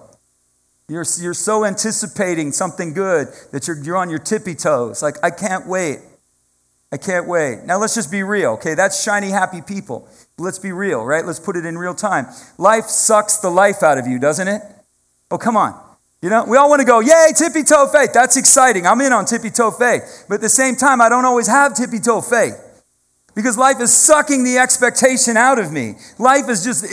You're, 0.93 1.07
you're 1.21 1.33
so 1.33 1.65
anticipating 1.65 2.53
something 2.53 2.93
good 2.93 3.29
that 3.51 3.67
you're, 3.67 3.83
you're 3.83 3.97
on 3.97 4.11
your 4.11 4.19
tippy 4.19 4.55
toes. 4.55 5.03
Like, 5.03 5.17
I 5.23 5.31
can't 5.31 5.67
wait. 5.67 6.01
I 6.93 6.99
can't 6.99 7.27
wait. 7.27 7.65
Now, 7.65 7.79
let's 7.79 7.95
just 7.95 8.11
be 8.11 8.23
real, 8.23 8.51
okay? 8.53 8.75
That's 8.75 9.03
shiny, 9.03 9.31
happy 9.31 9.63
people. 9.63 10.07
Let's 10.37 10.59
be 10.59 10.71
real, 10.71 11.03
right? 11.03 11.25
Let's 11.25 11.41
put 11.41 11.57
it 11.57 11.65
in 11.65 11.79
real 11.79 11.95
time. 11.95 12.27
Life 12.59 12.85
sucks 12.85 13.39
the 13.39 13.49
life 13.49 13.83
out 13.83 13.97
of 13.97 14.07
you, 14.07 14.19
doesn't 14.19 14.47
it? 14.47 14.61
Oh, 15.31 15.39
come 15.39 15.57
on. 15.57 15.81
You 16.21 16.29
know, 16.29 16.45
we 16.45 16.59
all 16.59 16.69
want 16.69 16.81
to 16.81 16.87
go, 16.87 17.01
yay, 17.01 17.29
tippy 17.35 17.63
toe 17.63 17.89
faith. 17.91 18.13
That's 18.13 18.37
exciting. 18.37 18.87
I'm 18.87 19.01
in 19.01 19.15
on 19.15 19.25
tippy 19.25 19.49
toe 19.49 19.71
faith. 19.71 20.27
But 20.29 20.37
at 20.37 20.41
the 20.43 20.51
same 20.51 20.77
time, 20.77 21.01
I 21.01 21.09
don't 21.09 21.25
always 21.25 21.47
have 21.47 21.75
tippy 21.75 22.01
toe 22.01 22.21
faith 22.21 22.55
because 23.35 23.57
life 23.57 23.81
is 23.81 23.95
sucking 23.95 24.45
the 24.45 24.59
expectation 24.59 25.39
out 25.39 25.59
of 25.59 25.73
me. 25.73 25.95
Life 26.19 26.51
is 26.51 26.63
just 26.63 26.85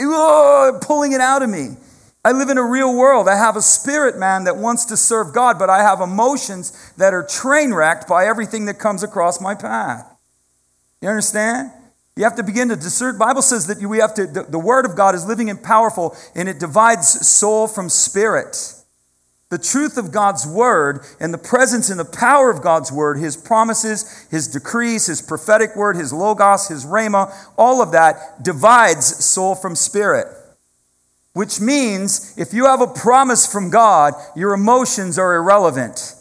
pulling 0.88 1.12
it 1.12 1.19
out 1.19 1.44
of 1.44 1.50
me. 1.50 1.75
I 2.24 2.31
live 2.31 2.50
in 2.50 2.57
a 2.57 2.63
real 2.63 2.95
world. 2.95 3.27
I 3.30 3.38
have 3.38 3.56
a 3.56 3.62
spirit 3.62 4.18
man 4.18 4.44
that 4.44 4.57
wants 4.57 4.86
to 4.86 4.98
serve 4.98 5.33
God, 5.33 5.57
but 5.57 5.69
I 5.69 5.81
have 5.81 6.01
emotions 6.01 6.94
that 6.98 7.13
are 7.13 7.24
train 7.24 7.74
wrecked 7.74 8.07
by 8.07 8.25
everything 8.25 8.66
that 8.66 8.77
comes 8.77 9.04
across 9.04 9.39
my 9.39 9.56
path. 9.56 10.06
You 11.01 11.10
understand? 11.10 11.71
You 12.18 12.25
have 12.25 12.36
to 12.36 12.44
begin 12.44 12.68
to 12.69 12.75
discern. 12.75 13.18
Bible 13.18 13.42
says 13.42 13.68
that 13.68 13.77
we 13.77 14.00
have 14.00 14.13
to, 14.16 14.27
the, 14.27 14.44
the 14.44 14.60
word 14.60 14.86
of 14.86 14.98
God 14.98 15.16
is 15.16 15.25
living 15.25 15.50
and 15.50 15.63
powerful, 15.63 16.16
and 16.36 16.50
it 16.50 16.60
divides 16.60 17.25
soul 17.25 17.68
from 17.68 17.88
spirit 17.88 18.80
the 19.50 19.57
truth 19.57 19.98
of 19.98 20.12
God's 20.12 20.45
word 20.45 21.04
and 21.19 21.33
the 21.33 21.38
presence 21.38 21.89
and 21.89 22.00
the 22.00 22.06
power 22.06 22.51
of 22.51 22.62
God's 22.62 22.92
word, 22.92 23.18
his 23.18 23.36
promises, 23.36 24.27
his 24.30 24.48
decrees, 24.48 25.07
his 25.07 25.22
prophetic 25.22 25.75
word, 25.75 25.95
his 25.95 26.13
logos, 26.13 26.68
his 26.68 26.86
rhema, 26.86 27.33
all 27.57 27.81
of 27.81 27.92
that 27.92 28.44
divides 28.44 29.25
soul 29.25 29.56
from 29.56 29.75
spirit. 29.75 30.27
Which 31.39 31.62
means 31.62 32.33
if 32.36 32.53
you 32.53 32.65
have 32.65 32.81
a 32.81 32.88
promise 32.88 33.50
from 33.50 33.69
God, 33.69 34.13
your 34.36 34.53
emotions 34.53 35.18
are 35.18 35.36
irrelevant. 35.36 36.15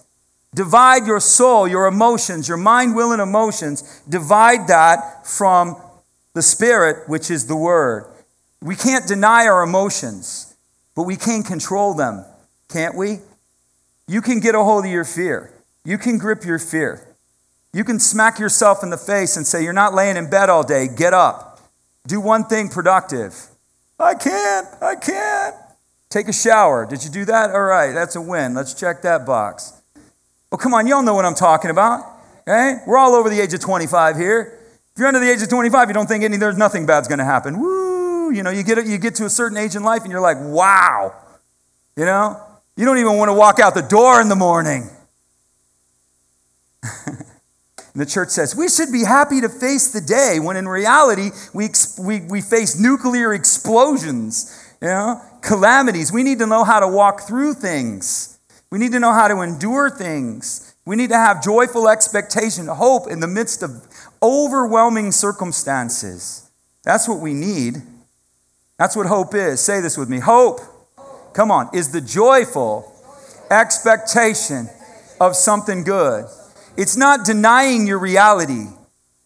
Divide 0.54 1.08
your 1.08 1.18
soul, 1.18 1.66
your 1.66 1.86
emotions, 1.86 2.46
your 2.46 2.56
mind, 2.56 2.94
will, 2.94 3.10
and 3.10 3.20
emotions, 3.20 4.00
divide 4.08 4.68
that 4.68 5.26
from 5.26 5.76
the 6.34 6.40
spirit, 6.40 7.08
which 7.08 7.32
is 7.32 7.48
the 7.48 7.56
word. 7.56 8.06
We 8.62 8.76
can't 8.76 9.08
deny 9.08 9.48
our 9.48 9.64
emotions, 9.64 10.54
but 10.94 11.02
we 11.02 11.16
can 11.16 11.42
control 11.42 11.94
them. 11.94 12.24
Can't 12.68 12.96
we? 12.96 13.18
You 14.06 14.22
can 14.22 14.38
get 14.38 14.54
a 14.54 14.62
hold 14.62 14.84
of 14.84 14.92
your 14.92 15.04
fear. 15.04 15.52
You 15.84 15.98
can 15.98 16.18
grip 16.18 16.44
your 16.44 16.60
fear. 16.60 17.08
You 17.72 17.82
can 17.82 17.98
smack 17.98 18.38
yourself 18.38 18.84
in 18.84 18.90
the 18.90 18.96
face 18.96 19.36
and 19.36 19.44
say, 19.44 19.64
You're 19.64 19.72
not 19.72 19.94
laying 19.94 20.16
in 20.16 20.30
bed 20.30 20.48
all 20.48 20.62
day. 20.62 20.86
Get 20.86 21.12
up. 21.12 21.60
Do 22.06 22.20
one 22.20 22.44
thing 22.44 22.68
productive. 22.68 23.48
I 23.98 24.14
can't. 24.14 24.66
I 24.80 24.94
can't. 24.94 25.54
Take 26.08 26.28
a 26.28 26.32
shower. 26.32 26.86
Did 26.86 27.04
you 27.04 27.10
do 27.10 27.24
that? 27.26 27.50
All 27.50 27.62
right, 27.62 27.92
that's 27.92 28.16
a 28.16 28.20
win. 28.20 28.54
Let's 28.54 28.72
check 28.72 29.02
that 29.02 29.26
box. 29.26 29.74
Well, 30.50 30.58
come 30.58 30.72
on, 30.72 30.86
y'all 30.86 31.02
know 31.02 31.14
what 31.14 31.24
I'm 31.24 31.34
talking 31.34 31.70
about. 31.70 32.00
Okay? 32.42 32.76
We're 32.86 32.96
all 32.96 33.14
over 33.14 33.28
the 33.28 33.40
age 33.40 33.52
of 33.52 33.60
25 33.60 34.16
here. 34.16 34.58
If 34.92 34.98
you're 34.98 35.08
under 35.08 35.20
the 35.20 35.30
age 35.30 35.42
of 35.42 35.50
25, 35.50 35.88
you 35.88 35.94
don't 35.94 36.06
think 36.06 36.24
any, 36.24 36.38
there's 36.38 36.56
nothing 36.56 36.86
bad's 36.86 37.08
going 37.08 37.18
to 37.18 37.24
happen. 37.24 37.60
Woo! 37.60 38.32
You 38.32 38.42
know, 38.42 38.50
you 38.50 38.62
get, 38.62 38.86
you 38.86 38.96
get 38.96 39.14
to 39.16 39.26
a 39.26 39.30
certain 39.30 39.58
age 39.58 39.76
in 39.76 39.82
life 39.82 40.02
and 40.02 40.10
you're 40.10 40.20
like, 40.20 40.38
wow. 40.40 41.14
You 41.96 42.06
know? 42.06 42.42
You 42.76 42.84
don't 42.84 42.98
even 42.98 43.16
want 43.16 43.28
to 43.28 43.34
walk 43.34 43.60
out 43.60 43.74
the 43.74 43.82
door 43.82 44.20
in 44.20 44.28
the 44.28 44.36
morning. 44.36 44.88
the 48.00 48.06
church 48.06 48.30
says 48.30 48.54
we 48.54 48.68
should 48.68 48.92
be 48.92 49.04
happy 49.04 49.40
to 49.40 49.48
face 49.48 49.92
the 49.92 50.00
day 50.00 50.38
when 50.40 50.56
in 50.56 50.68
reality 50.68 51.30
we, 51.52 51.68
we, 51.98 52.20
we 52.20 52.40
face 52.40 52.78
nuclear 52.78 53.32
explosions, 53.32 54.74
you 54.80 54.88
know, 54.88 55.20
calamities. 55.42 56.12
We 56.12 56.22
need 56.22 56.38
to 56.40 56.46
know 56.46 56.64
how 56.64 56.80
to 56.80 56.88
walk 56.88 57.22
through 57.22 57.54
things. 57.54 58.38
We 58.70 58.78
need 58.78 58.92
to 58.92 59.00
know 59.00 59.12
how 59.12 59.28
to 59.28 59.40
endure 59.40 59.90
things. 59.90 60.74
We 60.84 60.96
need 60.96 61.10
to 61.10 61.16
have 61.16 61.42
joyful 61.42 61.88
expectation, 61.88 62.66
hope 62.66 63.10
in 63.10 63.20
the 63.20 63.26
midst 63.26 63.62
of 63.62 63.86
overwhelming 64.22 65.12
circumstances. 65.12 66.50
That's 66.84 67.08
what 67.08 67.20
we 67.20 67.34
need. 67.34 67.82
That's 68.78 68.96
what 68.96 69.06
hope 69.06 69.34
is. 69.34 69.60
Say 69.60 69.80
this 69.80 69.98
with 69.98 70.08
me 70.08 70.18
hope 70.18 70.60
come 71.38 71.52
on, 71.52 71.70
is 71.72 71.92
the 71.92 72.00
joyful 72.00 72.92
expectation 73.48 74.68
of 75.20 75.36
something 75.36 75.84
good. 75.84 76.26
It's 76.78 76.96
not 76.96 77.26
denying 77.26 77.88
your 77.88 77.98
reality. 77.98 78.66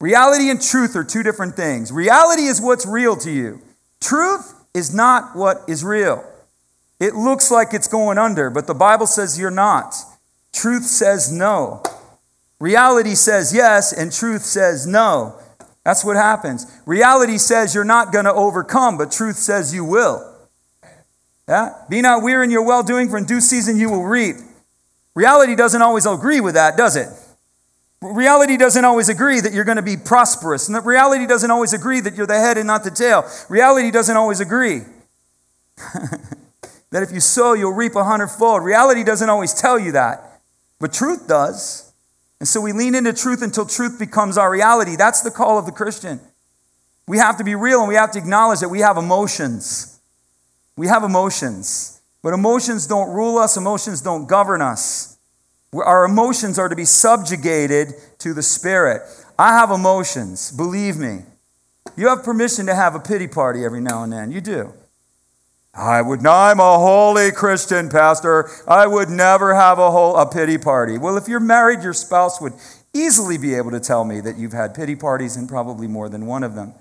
Reality 0.00 0.48
and 0.48 0.60
truth 0.60 0.96
are 0.96 1.04
two 1.04 1.22
different 1.22 1.54
things. 1.54 1.92
Reality 1.92 2.44
is 2.44 2.62
what's 2.62 2.86
real 2.86 3.14
to 3.18 3.30
you, 3.30 3.60
truth 4.00 4.54
is 4.74 4.94
not 4.94 5.36
what 5.36 5.58
is 5.68 5.84
real. 5.84 6.24
It 6.98 7.14
looks 7.14 7.50
like 7.50 7.74
it's 7.74 7.88
going 7.88 8.16
under, 8.16 8.48
but 8.48 8.66
the 8.66 8.74
Bible 8.74 9.06
says 9.06 9.38
you're 9.38 9.50
not. 9.50 9.94
Truth 10.54 10.84
says 10.84 11.30
no. 11.30 11.82
Reality 12.58 13.14
says 13.14 13.52
yes, 13.52 13.92
and 13.92 14.10
truth 14.10 14.42
says 14.42 14.86
no. 14.86 15.38
That's 15.84 16.04
what 16.04 16.16
happens. 16.16 16.66
Reality 16.86 17.36
says 17.36 17.74
you're 17.74 17.84
not 17.84 18.12
going 18.12 18.24
to 18.24 18.32
overcome, 18.32 18.96
but 18.96 19.12
truth 19.12 19.36
says 19.36 19.74
you 19.74 19.84
will. 19.84 20.26
Yeah? 21.46 21.74
Be 21.90 22.00
not 22.00 22.22
weary 22.22 22.44
in 22.44 22.50
your 22.50 22.64
well 22.64 22.82
doing, 22.82 23.10
for 23.10 23.18
in 23.18 23.26
due 23.26 23.40
season 23.42 23.76
you 23.76 23.90
will 23.90 24.04
reap. 24.04 24.36
Reality 25.14 25.54
doesn't 25.54 25.82
always 25.82 26.06
agree 26.06 26.40
with 26.40 26.54
that, 26.54 26.78
does 26.78 26.96
it? 26.96 27.08
Reality 28.02 28.56
doesn't 28.56 28.84
always 28.84 29.08
agree 29.08 29.40
that 29.40 29.52
you're 29.52 29.64
going 29.64 29.76
to 29.76 29.82
be 29.82 29.96
prosperous. 29.96 30.66
And 30.66 30.74
that 30.74 30.84
reality 30.84 31.24
doesn't 31.24 31.50
always 31.50 31.72
agree 31.72 32.00
that 32.00 32.16
you're 32.16 32.26
the 32.26 32.38
head 32.38 32.58
and 32.58 32.66
not 32.66 32.82
the 32.82 32.90
tail. 32.90 33.24
Reality 33.48 33.92
doesn't 33.92 34.16
always 34.16 34.40
agree 34.40 34.80
that 36.90 37.04
if 37.04 37.12
you 37.12 37.20
sow, 37.20 37.52
you'll 37.52 37.72
reap 37.72 37.94
a 37.94 38.02
hundredfold. 38.02 38.64
Reality 38.64 39.04
doesn't 39.04 39.28
always 39.28 39.54
tell 39.54 39.78
you 39.78 39.92
that, 39.92 40.40
but 40.80 40.92
truth 40.92 41.28
does. 41.28 41.92
And 42.40 42.48
so 42.48 42.60
we 42.60 42.72
lean 42.72 42.96
into 42.96 43.12
truth 43.12 43.40
until 43.40 43.64
truth 43.64 44.00
becomes 44.00 44.36
our 44.36 44.50
reality. 44.50 44.96
That's 44.96 45.22
the 45.22 45.30
call 45.30 45.56
of 45.56 45.66
the 45.66 45.72
Christian. 45.72 46.20
We 47.06 47.18
have 47.18 47.38
to 47.38 47.44
be 47.44 47.54
real 47.54 47.80
and 47.80 47.88
we 47.88 47.94
have 47.94 48.10
to 48.12 48.18
acknowledge 48.18 48.60
that 48.60 48.68
we 48.68 48.80
have 48.80 48.96
emotions. 48.96 50.00
We 50.76 50.88
have 50.88 51.04
emotions. 51.04 52.00
But 52.20 52.34
emotions 52.34 52.88
don't 52.88 53.10
rule 53.10 53.38
us, 53.38 53.56
emotions 53.56 54.00
don't 54.00 54.26
govern 54.26 54.60
us. 54.60 55.11
Our 55.72 56.04
emotions 56.04 56.58
are 56.58 56.68
to 56.68 56.76
be 56.76 56.84
subjugated 56.84 57.94
to 58.18 58.34
the 58.34 58.42
Spirit. 58.42 59.02
I 59.38 59.54
have 59.54 59.70
emotions, 59.70 60.52
believe 60.52 60.96
me. 60.96 61.20
You 61.96 62.08
have 62.08 62.22
permission 62.22 62.66
to 62.66 62.74
have 62.74 62.94
a 62.94 63.00
pity 63.00 63.26
party 63.26 63.64
every 63.64 63.80
now 63.80 64.02
and 64.02 64.12
then. 64.12 64.30
You 64.30 64.40
do. 64.40 64.72
I 65.74 66.02
would 66.02 66.26
I'm 66.26 66.60
a 66.60 66.78
holy 66.78 67.32
Christian, 67.32 67.88
Pastor. 67.88 68.50
I 68.68 68.86
would 68.86 69.08
never 69.08 69.54
have 69.54 69.78
a 69.78 69.90
whole 69.90 70.16
a 70.16 70.30
pity 70.30 70.58
party. 70.58 70.98
Well, 70.98 71.16
if 71.16 71.28
you're 71.28 71.40
married, 71.40 71.82
your 71.82 71.94
spouse 71.94 72.40
would 72.40 72.52
easily 72.92 73.38
be 73.38 73.54
able 73.54 73.70
to 73.70 73.80
tell 73.80 74.04
me 74.04 74.20
that 74.20 74.36
you've 74.36 74.52
had 74.52 74.74
pity 74.74 74.94
parties 74.94 75.36
and 75.36 75.48
probably 75.48 75.86
more 75.86 76.10
than 76.10 76.26
one 76.26 76.42
of 76.44 76.54
them. 76.54 76.74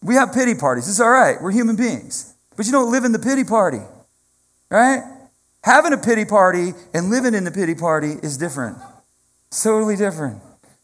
We 0.00 0.14
have 0.14 0.32
pity 0.32 0.54
parties. 0.54 0.88
It's 0.88 1.00
all 1.00 1.10
right. 1.10 1.40
We're 1.42 1.50
human 1.50 1.74
beings. 1.74 2.34
But 2.56 2.66
you 2.66 2.72
don't 2.72 2.92
live 2.92 3.04
in 3.04 3.10
the 3.10 3.18
pity 3.18 3.42
party, 3.42 3.80
right? 4.70 5.02
Having 5.64 5.94
a 5.94 5.98
pity 5.98 6.26
party 6.26 6.74
and 6.92 7.08
living 7.08 7.32
in 7.32 7.44
the 7.44 7.50
pity 7.50 7.74
party 7.74 8.16
is 8.22 8.36
different. 8.36 8.76
It's 9.48 9.62
totally 9.62 9.96
different. 9.96 10.42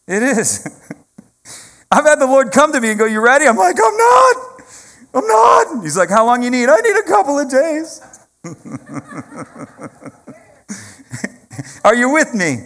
It 0.09 0.23
is. 0.23 0.67
I've 1.91 2.07
had 2.07 2.19
the 2.19 2.27
Lord 2.27 2.51
come 2.51 2.73
to 2.73 2.81
me 2.81 2.89
and 2.89 2.99
go, 2.99 3.05
You 3.05 3.21
ready? 3.21 3.47
I'm 3.47 3.59
like, 3.59 3.77
I'm 3.77 3.97
not. 3.97 4.37
I'm 5.13 5.27
not. 5.27 5.83
He's 5.83 5.99
like, 5.99 6.09
How 6.09 6.25
long 6.25 6.43
you 6.43 6.51
need? 6.51 6.71
I 6.71 6.77
need 6.77 6.97
a 6.97 7.03
couple 7.03 7.39
of 7.39 7.51
days. 7.51 8.01
Are 11.85 11.95
you 11.95 12.11
with 12.11 12.33
me? 12.33 12.65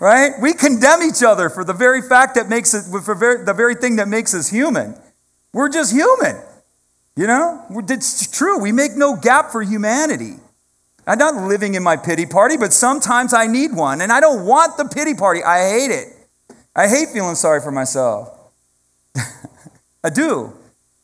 Right? 0.00 0.32
We 0.40 0.54
condemn 0.54 1.02
each 1.02 1.22
other 1.22 1.50
for 1.50 1.62
the 1.62 1.74
very 1.74 2.00
fact 2.00 2.36
that 2.36 2.48
makes 2.48 2.72
it, 2.72 2.84
for 3.02 3.14
the 3.14 3.52
very 3.54 3.74
thing 3.74 3.96
that 3.96 4.08
makes 4.08 4.32
us 4.32 4.48
human. 4.48 4.96
We're 5.52 5.68
just 5.68 5.92
human. 5.92 6.40
You 7.16 7.26
know, 7.26 7.66
it's 7.86 8.30
true. 8.30 8.58
We 8.58 8.72
make 8.72 8.96
no 8.96 9.14
gap 9.14 9.50
for 9.50 9.62
humanity. 9.62 10.38
I'm 11.10 11.18
not 11.18 11.34
living 11.34 11.74
in 11.74 11.82
my 11.82 11.96
pity 11.96 12.24
party, 12.24 12.56
but 12.56 12.72
sometimes 12.72 13.34
I 13.34 13.48
need 13.48 13.74
one. 13.74 14.00
And 14.00 14.12
I 14.12 14.20
don't 14.20 14.46
want 14.46 14.76
the 14.76 14.84
pity 14.84 15.12
party. 15.12 15.42
I 15.42 15.68
hate 15.68 15.90
it. 15.90 16.06
I 16.76 16.86
hate 16.86 17.08
feeling 17.08 17.34
sorry 17.34 17.60
for 17.60 17.72
myself. 17.72 18.28
I 20.04 20.10
do. 20.10 20.52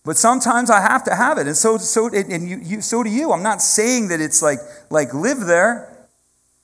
But 0.04 0.16
sometimes 0.16 0.70
I 0.70 0.80
have 0.80 1.02
to 1.06 1.14
have 1.16 1.38
it. 1.38 1.48
And 1.48 1.56
so, 1.56 1.76
so, 1.78 2.08
and 2.14 2.48
you, 2.48 2.58
you, 2.58 2.80
so 2.82 3.02
do 3.02 3.10
you. 3.10 3.32
I'm 3.32 3.42
not 3.42 3.60
saying 3.60 4.06
that 4.08 4.20
it's 4.20 4.42
like, 4.42 4.60
like 4.90 5.12
live 5.12 5.40
there, 5.40 5.92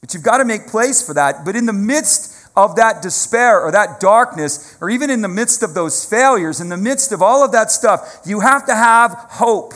but 0.00 0.14
you've 0.14 0.22
got 0.22 0.38
to 0.38 0.44
make 0.44 0.68
place 0.68 1.04
for 1.04 1.12
that. 1.14 1.44
But 1.44 1.56
in 1.56 1.66
the 1.66 1.72
midst 1.72 2.48
of 2.54 2.76
that 2.76 3.02
despair 3.02 3.60
or 3.60 3.72
that 3.72 3.98
darkness, 3.98 4.78
or 4.80 4.88
even 4.88 5.10
in 5.10 5.20
the 5.20 5.28
midst 5.28 5.64
of 5.64 5.74
those 5.74 6.04
failures, 6.04 6.60
in 6.60 6.68
the 6.68 6.76
midst 6.76 7.10
of 7.10 7.20
all 7.20 7.44
of 7.44 7.50
that 7.50 7.72
stuff, 7.72 8.20
you 8.24 8.38
have 8.38 8.66
to 8.66 8.74
have 8.76 9.10
hope. 9.30 9.74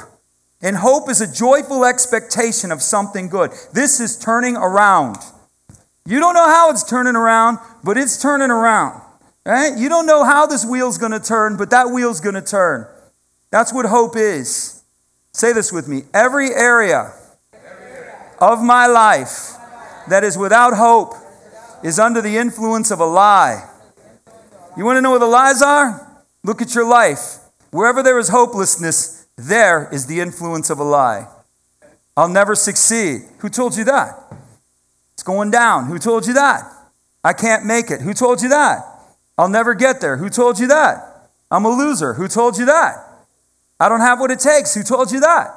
And 0.62 0.76
hope 0.76 1.10
is 1.10 1.20
a 1.20 1.32
joyful 1.32 1.84
expectation 1.84 2.72
of 2.72 2.82
something 2.82 3.28
good. 3.28 3.52
This 3.72 4.00
is 4.00 4.18
turning 4.18 4.56
around. 4.56 5.16
You 6.06 6.20
don't 6.20 6.34
know 6.34 6.46
how 6.46 6.70
it's 6.70 6.88
turning 6.88 7.16
around, 7.16 7.58
but 7.84 7.98
it's 7.98 8.20
turning 8.20 8.50
around. 8.50 9.02
Right? 9.44 9.76
You 9.76 9.88
don't 9.88 10.06
know 10.06 10.24
how 10.24 10.46
this 10.46 10.64
wheel's 10.64 10.98
going 10.98 11.12
to 11.12 11.20
turn, 11.20 11.56
but 11.56 11.70
that 11.70 11.90
wheel's 11.90 12.20
going 12.20 12.34
to 12.34 12.42
turn. 12.42 12.86
That's 13.50 13.72
what 13.72 13.86
hope 13.86 14.16
is. 14.16 14.82
Say 15.32 15.52
this 15.52 15.72
with 15.72 15.86
me. 15.86 16.02
Every 16.12 16.52
area 16.52 17.12
of 18.40 18.62
my 18.62 18.86
life 18.86 19.52
that 20.08 20.24
is 20.24 20.36
without 20.36 20.74
hope 20.74 21.14
is 21.82 21.98
under 21.98 22.20
the 22.20 22.36
influence 22.36 22.90
of 22.90 23.00
a 23.00 23.04
lie. 23.04 23.68
You 24.76 24.84
want 24.84 24.96
to 24.96 25.00
know 25.00 25.10
what 25.10 25.20
the 25.20 25.26
lies 25.26 25.62
are? 25.62 26.24
Look 26.42 26.60
at 26.60 26.74
your 26.74 26.86
life. 26.86 27.38
Wherever 27.70 28.02
there 28.02 28.18
is 28.18 28.28
hopelessness, 28.28 29.15
there 29.36 29.88
is 29.92 30.06
the 30.06 30.20
influence 30.20 30.70
of 30.70 30.78
a 30.78 30.84
lie. 30.84 31.28
I'll 32.16 32.28
never 32.28 32.54
succeed. 32.54 33.22
Who 33.38 33.48
told 33.48 33.76
you 33.76 33.84
that? 33.84 34.32
It's 35.12 35.22
going 35.22 35.50
down. 35.50 35.86
Who 35.86 35.98
told 35.98 36.26
you 36.26 36.34
that? 36.34 36.62
I 37.22 37.32
can't 37.32 37.66
make 37.66 37.90
it. 37.90 38.00
Who 38.00 38.14
told 38.14 38.40
you 38.40 38.48
that? 38.48 38.84
I'll 39.36 39.48
never 39.48 39.74
get 39.74 40.00
there. 40.00 40.16
Who 40.16 40.30
told 40.30 40.58
you 40.58 40.66
that? 40.68 41.30
I'm 41.50 41.64
a 41.64 41.68
loser. 41.68 42.14
Who 42.14 42.28
told 42.28 42.56
you 42.56 42.64
that? 42.66 43.06
I 43.78 43.88
don't 43.88 44.00
have 44.00 44.18
what 44.18 44.30
it 44.30 44.40
takes. 44.40 44.74
Who 44.74 44.82
told 44.82 45.12
you 45.12 45.20
that? 45.20 45.54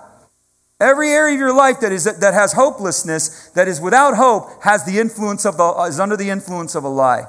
Every 0.82 1.10
area 1.12 1.34
of 1.34 1.40
your 1.40 1.54
life 1.54 1.80
that, 1.82 1.92
is, 1.92 2.06
that 2.06 2.34
has 2.34 2.54
hopelessness, 2.54 3.50
that 3.50 3.68
is 3.68 3.82
without 3.82 4.16
hope, 4.16 4.64
has 4.64 4.86
the 4.86 5.00
influence 5.00 5.46
of 5.46 5.58
the, 5.58 5.70
is 5.84 6.00
under 6.00 6.16
the 6.18 6.30
influence 6.30 6.76
of 6.76 6.84
a 6.84 6.90
lie. 6.90 7.24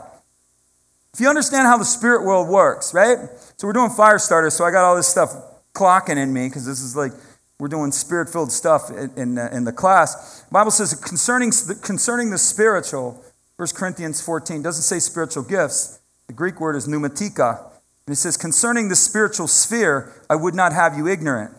If 1.12 1.20
you 1.20 1.28
understand 1.28 1.66
how 1.66 1.76
the 1.76 1.84
spirit 1.84 2.24
world 2.24 2.48
works, 2.48 2.94
right? 2.94 3.18
So 3.56 3.66
we're 3.66 3.72
doing 3.72 3.90
fire 3.90 4.18
starters, 4.18 4.54
so 4.54 4.64
I 4.64 4.70
got 4.70 4.84
all 4.84 4.94
this 4.94 5.08
stuff 5.08 5.34
clocking 5.80 6.18
in 6.18 6.32
me 6.32 6.48
because 6.48 6.66
this 6.66 6.82
is 6.82 6.94
like 6.94 7.12
we're 7.58 7.68
doing 7.68 7.90
spirit-filled 7.90 8.52
stuff 8.52 8.90
in, 8.90 9.10
in, 9.16 9.38
uh, 9.38 9.48
in 9.52 9.64
the 9.64 9.72
class. 9.72 10.42
The 10.42 10.52
Bible 10.52 10.70
says 10.70 10.94
concerning, 10.94 11.52
concerning 11.82 12.30
the 12.30 12.38
spiritual, 12.38 13.22
1 13.56 13.68
Corinthians 13.74 14.20
14 14.20 14.62
doesn't 14.62 14.82
say 14.82 14.98
spiritual 14.98 15.42
gifts. 15.42 16.00
The 16.26 16.32
Greek 16.32 16.60
word 16.60 16.76
is 16.76 16.86
pneumatika. 16.86 17.60
And 18.06 18.12
it 18.12 18.16
says, 18.16 18.36
concerning 18.36 18.88
the 18.88 18.96
spiritual 18.96 19.46
sphere, 19.46 20.12
I 20.28 20.36
would 20.36 20.54
not 20.54 20.72
have 20.72 20.96
you 20.96 21.06
ignorant. 21.06 21.54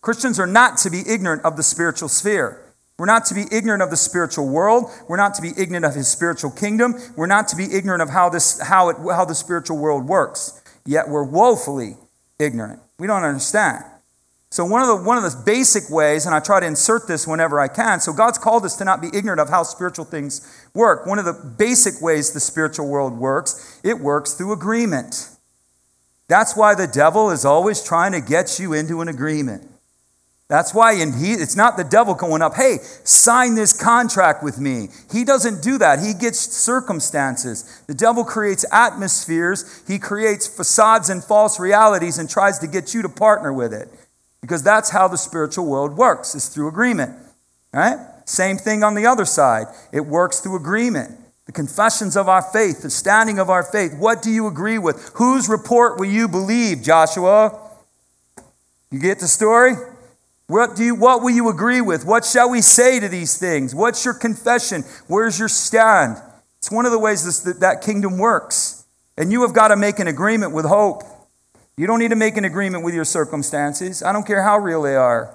Christians 0.00 0.38
are 0.38 0.46
not 0.46 0.78
to 0.78 0.90
be 0.90 1.02
ignorant 1.06 1.44
of 1.44 1.56
the 1.56 1.62
spiritual 1.62 2.08
sphere. 2.08 2.62
We're 2.98 3.06
not 3.06 3.24
to 3.26 3.34
be 3.34 3.44
ignorant 3.50 3.82
of 3.82 3.90
the 3.90 3.96
spiritual 3.96 4.48
world. 4.48 4.90
We're 5.08 5.16
not 5.16 5.34
to 5.34 5.42
be 5.42 5.52
ignorant 5.56 5.84
of 5.84 5.94
his 5.94 6.08
spiritual 6.08 6.50
kingdom. 6.50 6.94
We're 7.16 7.26
not 7.26 7.48
to 7.48 7.56
be 7.56 7.64
ignorant 7.72 8.02
of 8.02 8.10
how, 8.10 8.28
this, 8.28 8.60
how, 8.60 8.88
it, 8.90 8.96
how 9.10 9.24
the 9.24 9.34
spiritual 9.34 9.78
world 9.78 10.06
works. 10.06 10.62
Yet 10.84 11.08
we're 11.08 11.24
woefully 11.24 11.96
ignorant. 12.38 12.80
We 12.98 13.06
don't 13.06 13.24
understand. 13.24 13.84
So, 14.50 14.64
one 14.64 14.80
of, 14.80 14.88
the, 14.88 14.96
one 14.96 15.18
of 15.18 15.24
the 15.24 15.42
basic 15.44 15.90
ways, 15.90 16.24
and 16.24 16.34
I 16.34 16.40
try 16.40 16.60
to 16.60 16.66
insert 16.66 17.08
this 17.08 17.26
whenever 17.26 17.60
I 17.60 17.68
can, 17.68 18.00
so 18.00 18.12
God's 18.12 18.38
called 18.38 18.64
us 18.64 18.76
to 18.76 18.84
not 18.84 19.02
be 19.02 19.08
ignorant 19.12 19.40
of 19.40 19.48
how 19.48 19.64
spiritual 19.64 20.04
things 20.04 20.40
work. 20.72 21.04
One 21.04 21.18
of 21.18 21.24
the 21.24 21.32
basic 21.58 22.00
ways 22.00 22.32
the 22.32 22.40
spiritual 22.40 22.88
world 22.88 23.18
works, 23.18 23.80
it 23.82 23.98
works 23.98 24.34
through 24.34 24.52
agreement. 24.52 25.30
That's 26.28 26.56
why 26.56 26.74
the 26.74 26.86
devil 26.86 27.30
is 27.30 27.44
always 27.44 27.82
trying 27.82 28.12
to 28.12 28.20
get 28.20 28.58
you 28.58 28.72
into 28.72 29.00
an 29.00 29.08
agreement. 29.08 29.68
That's 30.48 30.72
why 30.72 30.92
and 30.92 31.12
he, 31.14 31.32
it's 31.32 31.56
not 31.56 31.76
the 31.76 31.82
devil 31.82 32.14
going 32.14 32.40
up, 32.40 32.54
hey, 32.54 32.78
sign 33.02 33.56
this 33.56 33.80
contract 33.80 34.44
with 34.44 34.60
me. 34.60 34.88
He 35.10 35.24
doesn't 35.24 35.60
do 35.60 35.76
that. 35.78 35.98
He 35.98 36.14
gets 36.14 36.38
circumstances. 36.38 37.82
The 37.88 37.94
devil 37.94 38.24
creates 38.24 38.64
atmospheres, 38.70 39.82
he 39.88 39.98
creates 39.98 40.46
facades 40.46 41.10
and 41.10 41.24
false 41.24 41.58
realities 41.58 42.18
and 42.18 42.30
tries 42.30 42.60
to 42.60 42.68
get 42.68 42.94
you 42.94 43.02
to 43.02 43.08
partner 43.08 43.52
with 43.52 43.72
it. 43.72 43.88
Because 44.40 44.62
that's 44.62 44.90
how 44.90 45.08
the 45.08 45.18
spiritual 45.18 45.66
world 45.66 45.96
works, 45.96 46.36
is 46.36 46.48
through 46.48 46.68
agreement. 46.68 47.16
Right? 47.72 47.98
Same 48.24 48.56
thing 48.56 48.84
on 48.84 48.94
the 48.94 49.06
other 49.06 49.24
side. 49.24 49.66
It 49.92 50.06
works 50.06 50.38
through 50.38 50.56
agreement. 50.56 51.18
The 51.46 51.52
confessions 51.52 52.16
of 52.16 52.28
our 52.28 52.42
faith, 52.42 52.82
the 52.82 52.90
standing 52.90 53.40
of 53.40 53.50
our 53.50 53.64
faith. 53.64 53.96
What 53.98 54.22
do 54.22 54.30
you 54.30 54.46
agree 54.46 54.78
with? 54.78 55.10
Whose 55.14 55.48
report 55.48 55.98
will 55.98 56.06
you 56.06 56.28
believe, 56.28 56.82
Joshua? 56.82 57.60
You 58.90 59.00
get 59.00 59.18
the 59.18 59.28
story? 59.28 59.74
What, 60.48 60.76
do 60.76 60.84
you, 60.84 60.94
what 60.94 61.22
will 61.22 61.30
you 61.30 61.48
agree 61.48 61.80
with? 61.80 62.04
What 62.04 62.24
shall 62.24 62.50
we 62.50 62.60
say 62.60 63.00
to 63.00 63.08
these 63.08 63.36
things? 63.36 63.74
What's 63.74 64.04
your 64.04 64.14
confession? 64.14 64.84
Where's 65.08 65.38
your 65.38 65.48
stand? 65.48 66.18
It's 66.58 66.70
one 66.70 66.86
of 66.86 66.92
the 66.92 66.98
ways 66.98 67.24
this, 67.24 67.40
that, 67.40 67.60
that 67.60 67.82
kingdom 67.82 68.18
works. 68.18 68.84
And 69.16 69.32
you 69.32 69.42
have 69.42 69.54
got 69.54 69.68
to 69.68 69.76
make 69.76 69.98
an 69.98 70.06
agreement 70.06 70.52
with 70.52 70.64
hope. 70.64 71.02
You 71.76 71.86
don't 71.86 71.98
need 71.98 72.10
to 72.10 72.16
make 72.16 72.36
an 72.36 72.44
agreement 72.44 72.84
with 72.84 72.94
your 72.94 73.04
circumstances. 73.04 74.02
I 74.02 74.12
don't 74.12 74.26
care 74.26 74.42
how 74.42 74.58
real 74.58 74.82
they 74.82 74.94
are. 74.94 75.34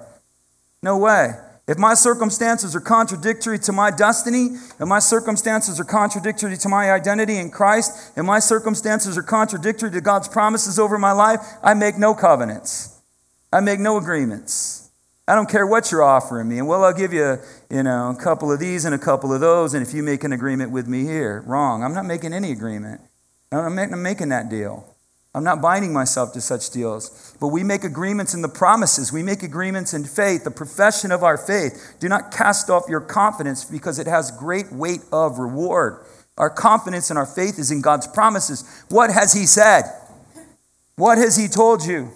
No 0.82 0.96
way. 0.96 1.32
If 1.68 1.78
my 1.78 1.94
circumstances 1.94 2.74
are 2.74 2.80
contradictory 2.80 3.58
to 3.60 3.72
my 3.72 3.90
destiny, 3.90 4.56
and 4.80 4.88
my 4.88 4.98
circumstances 4.98 5.78
are 5.78 5.84
contradictory 5.84 6.56
to 6.56 6.68
my 6.68 6.90
identity 6.90 7.36
in 7.36 7.50
Christ, 7.50 8.12
and 8.16 8.26
my 8.26 8.40
circumstances 8.40 9.16
are 9.16 9.22
contradictory 9.22 9.90
to 9.92 10.00
God's 10.00 10.26
promises 10.26 10.78
over 10.78 10.98
my 10.98 11.12
life, 11.12 11.38
I 11.62 11.74
make 11.74 11.98
no 11.98 12.14
covenants. 12.14 13.00
I 13.52 13.60
make 13.60 13.78
no 13.78 13.96
agreements. 13.96 14.81
I 15.28 15.36
don't 15.36 15.48
care 15.48 15.66
what 15.66 15.92
you're 15.92 16.02
offering 16.02 16.48
me. 16.48 16.58
And 16.58 16.66
well, 16.66 16.84
I'll 16.84 16.92
give 16.92 17.12
you, 17.12 17.38
you 17.70 17.82
know, 17.84 18.10
a 18.10 18.20
couple 18.20 18.50
of 18.50 18.58
these 18.58 18.84
and 18.84 18.94
a 18.94 18.98
couple 18.98 19.32
of 19.32 19.40
those, 19.40 19.72
and 19.72 19.86
if 19.86 19.94
you 19.94 20.02
make 20.02 20.24
an 20.24 20.32
agreement 20.32 20.72
with 20.72 20.88
me 20.88 21.04
here, 21.04 21.44
wrong. 21.46 21.84
I'm 21.84 21.94
not 21.94 22.06
making 22.06 22.32
any 22.32 22.50
agreement. 22.50 23.00
I'm 23.52 23.74
not 23.74 23.98
making 23.98 24.30
that 24.30 24.48
deal. 24.48 24.92
I'm 25.34 25.44
not 25.44 25.62
binding 25.62 25.92
myself 25.92 26.32
to 26.34 26.40
such 26.40 26.70
deals. 26.70 27.34
But 27.40 27.48
we 27.48 27.62
make 27.62 27.84
agreements 27.84 28.34
in 28.34 28.42
the 28.42 28.48
promises. 28.48 29.12
We 29.12 29.22
make 29.22 29.42
agreements 29.42 29.94
in 29.94 30.04
faith, 30.04 30.44
the 30.44 30.50
profession 30.50 31.10
of 31.10 31.22
our 31.22 31.38
faith. 31.38 31.96
Do 32.00 32.08
not 32.08 32.32
cast 32.32 32.68
off 32.68 32.84
your 32.88 33.00
confidence 33.00 33.64
because 33.64 33.98
it 33.98 34.06
has 34.06 34.30
great 34.32 34.72
weight 34.72 35.00
of 35.12 35.38
reward. 35.38 36.04
Our 36.36 36.50
confidence 36.50 37.10
and 37.10 37.18
our 37.18 37.26
faith 37.26 37.58
is 37.58 37.70
in 37.70 37.80
God's 37.80 38.06
promises. 38.06 38.84
What 38.88 39.10
has 39.10 39.32
He 39.32 39.46
said? 39.46 39.84
What 40.96 41.16
has 41.18 41.36
He 41.36 41.48
told 41.48 41.84
you? 41.84 42.10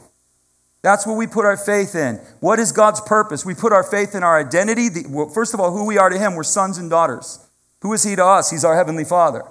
That's 0.82 1.06
what 1.06 1.16
we 1.16 1.26
put 1.26 1.44
our 1.44 1.56
faith 1.56 1.94
in. 1.94 2.16
What 2.40 2.58
is 2.58 2.72
God's 2.72 3.00
purpose? 3.00 3.44
We 3.44 3.54
put 3.54 3.72
our 3.72 3.82
faith 3.82 4.14
in 4.14 4.22
our 4.22 4.38
identity. 4.38 4.88
First 5.34 5.52
of 5.52 5.60
all, 5.60 5.72
who 5.72 5.86
we 5.86 5.98
are 5.98 6.08
to 6.08 6.18
Him. 6.18 6.34
We're 6.34 6.44
sons 6.44 6.78
and 6.78 6.88
daughters. 6.88 7.44
Who 7.82 7.92
is 7.92 8.04
He 8.04 8.14
to 8.16 8.24
us? 8.24 8.50
He's 8.50 8.64
our 8.64 8.76
Heavenly 8.76 9.04
Father. 9.04 9.44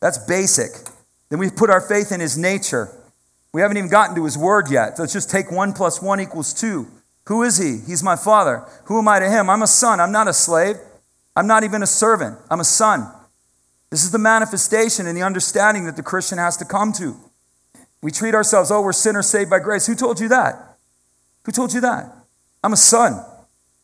That's 0.00 0.18
basic. 0.18 0.70
Then 1.28 1.38
we 1.38 1.50
put 1.50 1.70
our 1.70 1.80
faith 1.80 2.12
in 2.12 2.20
his 2.20 2.38
nature. 2.38 2.94
We 3.52 3.60
haven't 3.60 3.76
even 3.76 3.90
gotten 3.90 4.14
to 4.16 4.24
his 4.24 4.38
word 4.38 4.70
yet. 4.70 4.98
Let's 4.98 5.12
just 5.12 5.30
take 5.30 5.50
one 5.50 5.72
plus 5.72 6.00
one 6.00 6.20
equals 6.20 6.54
two. 6.54 6.86
Who 7.26 7.42
is 7.42 7.58
he? 7.58 7.78
He's 7.86 8.02
my 8.02 8.16
father. 8.16 8.66
Who 8.84 8.98
am 8.98 9.08
I 9.08 9.18
to 9.18 9.28
him? 9.28 9.50
I'm 9.50 9.62
a 9.62 9.66
son. 9.66 10.00
I'm 10.00 10.12
not 10.12 10.28
a 10.28 10.32
slave. 10.32 10.76
I'm 11.36 11.46
not 11.46 11.64
even 11.64 11.82
a 11.82 11.86
servant. 11.86 12.38
I'm 12.50 12.60
a 12.60 12.64
son. 12.64 13.06
This 13.90 14.04
is 14.04 14.10
the 14.10 14.18
manifestation 14.18 15.06
and 15.06 15.16
the 15.16 15.22
understanding 15.22 15.84
that 15.84 15.96
the 15.96 16.02
Christian 16.02 16.38
has 16.38 16.56
to 16.58 16.64
come 16.64 16.92
to. 16.94 17.16
We 18.02 18.10
treat 18.10 18.34
ourselves, 18.34 18.70
oh, 18.70 18.80
we're 18.80 18.92
sinners 18.92 19.26
saved 19.26 19.50
by 19.50 19.58
grace. 19.58 19.86
Who 19.86 19.94
told 19.94 20.20
you 20.20 20.28
that? 20.28 20.76
Who 21.44 21.52
told 21.52 21.72
you 21.72 21.80
that? 21.80 22.14
I'm 22.62 22.72
a 22.72 22.76
son. 22.76 23.24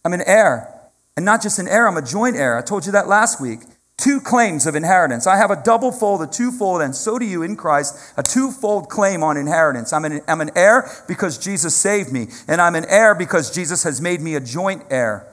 I'm 0.05 0.13
an 0.13 0.23
heir. 0.27 0.71
And 1.17 1.25
not 1.25 1.43
just 1.43 1.59
an 1.59 1.69
heir, 1.69 1.89
I'm 1.89 1.97
a 1.97 2.03
joint 2.03 2.37
heir. 2.37 2.57
I 2.57 2.63
told 2.63 2.87
you 2.87 2.93
that 2.93 3.09
last 3.09 3.41
week 3.41 3.61
two 3.97 4.21
claims 4.21 4.67
of 4.67 4.75
inheritance. 4.75 5.27
I 5.27 5.37
have 5.37 5.51
a 5.51 5.63
double 5.63 5.93
fold, 5.93 6.23
a 6.23 6.27
twofold, 6.27 6.83
and 6.83 6.95
so 6.95 7.19
do 7.19 7.25
you 7.25 7.43
in 7.43 7.57
Christ, 7.57 7.97
a 8.17 8.23
twofold 8.23 8.89
claim 8.89 9.23
on 9.23 9.37
inheritance. 9.37 9.93
I'm 9.93 10.05
an, 10.05 10.21
I'm 10.27 10.41
an 10.41 10.51
heir 10.57 10.91
because 11.07 11.39
Jesus 11.39 11.75
saved 11.75 12.13
me, 12.13 12.29
and 12.49 12.61
I'm 12.61 12.75
an 12.75 12.85
heir 12.89 13.15
because 13.15 13.55
Jesus 13.55 13.83
has 13.85 14.01
made 14.01 14.21
me 14.21 14.35
a 14.35 14.41
joint 14.41 14.83
heir. 14.91 15.27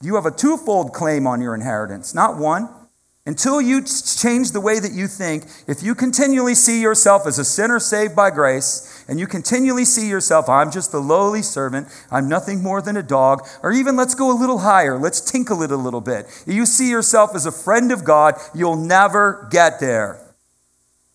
You 0.00 0.14
have 0.16 0.26
a 0.26 0.30
twofold 0.30 0.92
claim 0.92 1.26
on 1.26 1.40
your 1.40 1.54
inheritance, 1.54 2.14
not 2.14 2.38
one. 2.38 2.68
Until 3.26 3.60
you 3.60 3.82
change 3.82 4.52
the 4.52 4.60
way 4.60 4.78
that 4.78 4.92
you 4.92 5.08
think, 5.08 5.46
if 5.66 5.82
you 5.82 5.96
continually 5.96 6.54
see 6.54 6.80
yourself 6.80 7.26
as 7.26 7.40
a 7.40 7.44
sinner 7.44 7.80
saved 7.80 8.14
by 8.14 8.30
grace, 8.30 9.04
and 9.08 9.18
you 9.18 9.26
continually 9.26 9.84
see 9.84 10.08
yourself, 10.08 10.48
I'm 10.48 10.70
just 10.70 10.94
a 10.94 11.00
lowly 11.00 11.42
servant, 11.42 11.88
I'm 12.08 12.28
nothing 12.28 12.62
more 12.62 12.80
than 12.80 12.96
a 12.96 13.02
dog, 13.02 13.44
or 13.64 13.72
even 13.72 13.96
let's 13.96 14.14
go 14.14 14.30
a 14.30 14.38
little 14.38 14.58
higher, 14.58 14.96
let's 14.96 15.20
tinkle 15.20 15.64
it 15.64 15.72
a 15.72 15.76
little 15.76 16.00
bit. 16.00 16.26
You 16.46 16.66
see 16.66 16.88
yourself 16.88 17.34
as 17.34 17.46
a 17.46 17.52
friend 17.52 17.90
of 17.90 18.04
God, 18.04 18.36
you'll 18.54 18.76
never 18.76 19.48
get 19.50 19.80
there. 19.80 20.20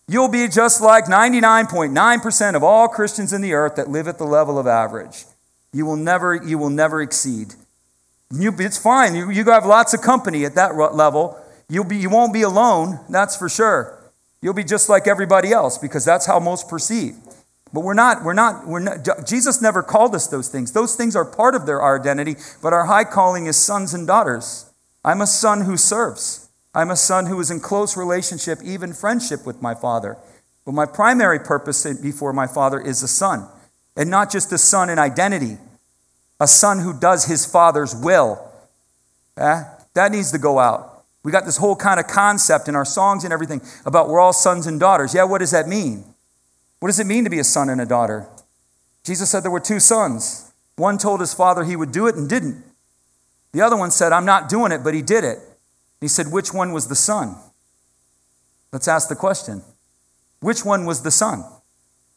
You'll 0.06 0.28
be 0.28 0.48
just 0.48 0.82
like 0.82 1.06
99.9% 1.06 2.54
of 2.54 2.62
all 2.62 2.88
Christians 2.88 3.32
in 3.32 3.40
the 3.40 3.54
earth 3.54 3.76
that 3.76 3.88
live 3.88 4.06
at 4.06 4.18
the 4.18 4.24
level 4.24 4.58
of 4.58 4.66
average. 4.66 5.24
You 5.72 5.86
will 5.86 5.96
never, 5.96 6.34
you 6.34 6.58
will 6.58 6.68
never 6.68 7.00
exceed. 7.00 7.54
You, 8.30 8.54
it's 8.58 8.76
fine. 8.76 9.14
You, 9.14 9.30
you 9.30 9.44
have 9.44 9.64
lots 9.64 9.94
of 9.94 10.02
company 10.02 10.44
at 10.44 10.54
that 10.56 10.74
level, 10.76 11.38
You'll 11.72 11.84
be, 11.84 11.96
you 11.96 12.10
won't 12.10 12.34
be 12.34 12.42
alone, 12.42 13.00
that's 13.08 13.34
for 13.34 13.48
sure. 13.48 13.98
You'll 14.42 14.52
be 14.52 14.62
just 14.62 14.90
like 14.90 15.06
everybody 15.06 15.52
else 15.52 15.78
because 15.78 16.04
that's 16.04 16.26
how 16.26 16.38
most 16.38 16.68
perceive. 16.68 17.16
But 17.72 17.80
we're 17.80 17.94
not, 17.94 18.22
we're 18.22 18.34
not, 18.34 18.66
we're 18.66 18.80
not, 18.80 19.26
Jesus 19.26 19.62
never 19.62 19.82
called 19.82 20.14
us 20.14 20.26
those 20.26 20.50
things. 20.50 20.72
Those 20.72 20.96
things 20.96 21.16
are 21.16 21.24
part 21.24 21.54
of 21.54 21.64
their 21.64 21.82
identity, 21.82 22.36
but 22.62 22.74
our 22.74 22.84
high 22.84 23.04
calling 23.04 23.46
is 23.46 23.56
sons 23.56 23.94
and 23.94 24.06
daughters. 24.06 24.70
I'm 25.02 25.22
a 25.22 25.26
son 25.26 25.62
who 25.62 25.78
serves. 25.78 26.50
I'm 26.74 26.90
a 26.90 26.96
son 26.96 27.24
who 27.24 27.40
is 27.40 27.50
in 27.50 27.60
close 27.60 27.96
relationship, 27.96 28.58
even 28.62 28.92
friendship 28.92 29.46
with 29.46 29.62
my 29.62 29.74
father. 29.74 30.18
But 30.66 30.72
my 30.72 30.84
primary 30.84 31.38
purpose 31.38 31.86
before 32.02 32.34
my 32.34 32.46
father 32.46 32.82
is 32.82 33.02
a 33.02 33.08
son, 33.08 33.48
and 33.96 34.10
not 34.10 34.30
just 34.30 34.52
a 34.52 34.58
son 34.58 34.90
in 34.90 34.98
identity, 34.98 35.56
a 36.38 36.46
son 36.46 36.80
who 36.80 36.92
does 36.92 37.24
his 37.24 37.46
father's 37.46 37.96
will. 37.96 38.46
Eh? 39.38 39.64
That 39.94 40.12
needs 40.12 40.32
to 40.32 40.38
go 40.38 40.58
out. 40.58 40.91
We 41.22 41.30
got 41.30 41.44
this 41.44 41.56
whole 41.56 41.76
kind 41.76 42.00
of 42.00 42.06
concept 42.06 42.68
in 42.68 42.74
our 42.74 42.84
songs 42.84 43.24
and 43.24 43.32
everything 43.32 43.60
about 43.86 44.08
we're 44.08 44.20
all 44.20 44.32
sons 44.32 44.66
and 44.66 44.80
daughters. 44.80 45.14
Yeah, 45.14 45.24
what 45.24 45.38
does 45.38 45.52
that 45.52 45.68
mean? 45.68 46.04
What 46.80 46.88
does 46.88 46.98
it 46.98 47.06
mean 47.06 47.24
to 47.24 47.30
be 47.30 47.38
a 47.38 47.44
son 47.44 47.68
and 47.68 47.80
a 47.80 47.86
daughter? 47.86 48.26
Jesus 49.04 49.30
said 49.30 49.44
there 49.44 49.50
were 49.50 49.60
two 49.60 49.80
sons. 49.80 50.52
One 50.76 50.98
told 50.98 51.20
his 51.20 51.34
father 51.34 51.64
he 51.64 51.76
would 51.76 51.92
do 51.92 52.06
it 52.06 52.16
and 52.16 52.28
didn't. 52.28 52.64
The 53.52 53.60
other 53.60 53.76
one 53.76 53.90
said, 53.90 54.12
I'm 54.12 54.24
not 54.24 54.48
doing 54.48 54.72
it, 54.72 54.82
but 54.82 54.94
he 54.94 55.02
did 55.02 55.22
it. 55.24 55.38
He 56.00 56.08
said, 56.08 56.32
Which 56.32 56.52
one 56.52 56.72
was 56.72 56.88
the 56.88 56.96
son? 56.96 57.36
Let's 58.72 58.88
ask 58.88 59.08
the 59.08 59.14
question 59.14 59.62
Which 60.40 60.64
one 60.64 60.86
was 60.86 61.02
the 61.02 61.10
son? 61.10 61.44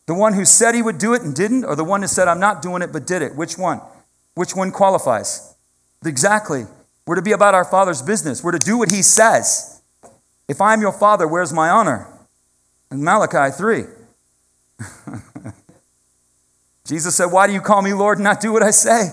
The 0.07 0.13
one 0.13 0.33
who 0.33 0.45
said 0.45 0.75
he 0.75 0.81
would 0.81 0.97
do 0.97 1.13
it 1.13 1.21
and 1.21 1.35
didn't, 1.35 1.65
or 1.65 1.75
the 1.75 1.83
one 1.83 2.01
who 2.01 2.07
said, 2.07 2.27
I'm 2.27 2.39
not 2.39 2.61
doing 2.61 2.81
it, 2.81 2.93
but 2.93 3.07
did 3.07 3.21
it? 3.21 3.35
Which 3.35 3.57
one? 3.57 3.81
Which 4.35 4.55
one 4.55 4.71
qualifies? 4.71 5.55
Exactly. 6.05 6.65
We're 7.05 7.15
to 7.15 7.21
be 7.21 7.33
about 7.33 7.53
our 7.53 7.65
Father's 7.65 8.01
business. 8.01 8.43
We're 8.43 8.53
to 8.53 8.59
do 8.59 8.77
what 8.77 8.89
He 8.89 9.01
says. 9.01 9.81
If 10.47 10.61
I'm 10.61 10.81
your 10.81 10.91
Father, 10.91 11.27
where's 11.27 11.53
my 11.53 11.69
honor? 11.69 12.07
In 12.91 13.03
Malachi 13.03 13.55
3. 13.55 13.83
Jesus 16.85 17.15
said, 17.15 17.25
Why 17.25 17.47
do 17.47 17.53
you 17.53 17.61
call 17.61 17.81
me 17.81 17.93
Lord 17.93 18.17
and 18.17 18.23
not 18.23 18.41
do 18.41 18.53
what 18.53 18.63
I 18.63 18.71
say? 18.71 19.09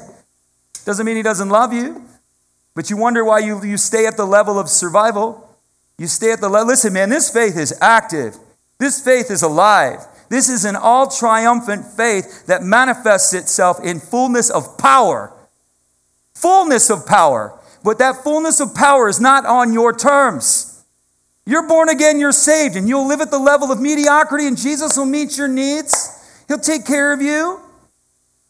Doesn't 0.85 1.05
mean 1.07 1.17
He 1.17 1.23
doesn't 1.23 1.49
love 1.49 1.73
you, 1.73 2.07
but 2.75 2.91
you 2.91 2.97
wonder 2.97 3.25
why 3.25 3.41
you, 3.41 3.63
you 3.65 3.77
stay 3.77 4.07
at 4.07 4.17
the 4.17 4.27
level 4.27 4.59
of 4.59 4.69
survival. 4.69 5.49
You 5.99 6.07
stay 6.07 6.33
at 6.33 6.41
the 6.41 6.49
level. 6.49 6.69
Listen, 6.69 6.93
man, 6.93 7.11
this 7.11 7.31
faith 7.31 7.57
is 7.57 7.77
active, 7.81 8.37
this 8.79 9.01
faith 9.03 9.31
is 9.31 9.43
alive. 9.43 10.07
This 10.29 10.49
is 10.49 10.65
an 10.65 10.77
all 10.77 11.11
triumphant 11.11 11.85
faith 11.85 12.47
that 12.47 12.63
manifests 12.63 13.35
itself 13.35 13.79
in 13.85 14.01
fullness 14.01 14.49
of 14.49 14.79
power. 14.79 15.31
Fullness 16.35 16.89
of 16.89 17.05
power. 17.05 17.61
But 17.85 17.99
that 17.99 18.23
fullness 18.23 18.61
of 18.61 18.75
power 18.75 19.09
is 19.09 19.21
not 19.21 19.45
on 19.45 19.73
your 19.73 19.93
terms. 19.93 20.85
You're 21.45 21.67
born 21.67 21.89
again, 21.89 22.21
you're 22.21 22.33
saved, 22.33 22.77
and 22.77 22.89
you'll 22.89 23.09
live 23.09 23.21
at 23.21 23.31
the 23.31 23.39
level 23.39 23.73
of 23.73 23.81
mediocrity, 23.81 24.47
and 24.47 24.57
Jesus 24.57 24.97
will 24.97 25.07
meet 25.07 25.37
your 25.37 25.49
needs. 25.49 26.45
He'll 26.47 26.59
take 26.59 26.87
care 26.87 27.13
of 27.13 27.21
you. 27.21 27.61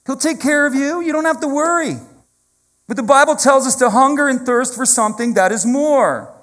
He'll 0.06 0.16
take 0.16 0.40
care 0.40 0.66
of 0.66 0.74
you. 0.74 1.00
You 1.00 1.12
don't 1.12 1.24
have 1.24 1.40
to 1.40 1.48
worry. 1.48 1.96
But 2.88 2.96
the 2.96 3.02
Bible 3.02 3.36
tells 3.36 3.66
us 3.66 3.76
to 3.76 3.88
hunger 3.88 4.28
and 4.28 4.44
thirst 4.44 4.74
for 4.74 4.84
something 4.84 5.34
that 5.34 5.52
is 5.52 5.64
more. 5.64 6.34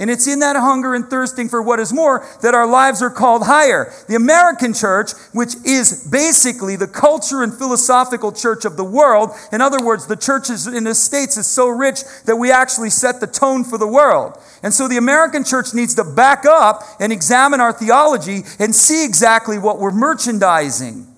And 0.00 0.10
it's 0.10 0.28
in 0.28 0.38
that 0.38 0.54
hunger 0.54 0.94
and 0.94 1.10
thirsting 1.10 1.48
for 1.48 1.60
what 1.60 1.80
is 1.80 1.92
more 1.92 2.24
that 2.40 2.54
our 2.54 2.68
lives 2.68 3.02
are 3.02 3.10
called 3.10 3.46
higher. 3.46 3.92
The 4.06 4.14
American 4.14 4.72
church, 4.72 5.10
which 5.32 5.56
is 5.64 6.06
basically 6.08 6.76
the 6.76 6.86
culture 6.86 7.42
and 7.42 7.52
philosophical 7.52 8.30
church 8.30 8.64
of 8.64 8.76
the 8.76 8.84
world, 8.84 9.30
in 9.52 9.60
other 9.60 9.84
words, 9.84 10.06
the 10.06 10.14
churches 10.14 10.68
in 10.68 10.84
the 10.84 10.94
States 10.94 11.36
is 11.36 11.48
so 11.48 11.68
rich 11.68 12.02
that 12.26 12.36
we 12.36 12.52
actually 12.52 12.90
set 12.90 13.18
the 13.18 13.26
tone 13.26 13.64
for 13.64 13.76
the 13.76 13.88
world. 13.88 14.38
And 14.62 14.72
so 14.72 14.86
the 14.86 14.98
American 14.98 15.42
church 15.42 15.74
needs 15.74 15.96
to 15.96 16.04
back 16.04 16.46
up 16.46 16.84
and 17.00 17.12
examine 17.12 17.60
our 17.60 17.72
theology 17.72 18.42
and 18.60 18.72
see 18.72 19.04
exactly 19.04 19.58
what 19.58 19.80
we're 19.80 19.90
merchandising. 19.90 21.08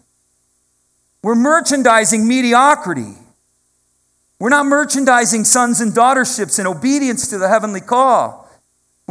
We're 1.22 1.34
merchandising 1.34 2.26
mediocrity. 2.26 3.14
We're 4.38 4.48
not 4.48 4.64
merchandising 4.64 5.44
sons 5.44 5.82
and 5.82 5.94
daughterships 5.94 6.58
in 6.58 6.66
obedience 6.66 7.28
to 7.28 7.36
the 7.36 7.50
heavenly 7.50 7.82
call. 7.82 8.39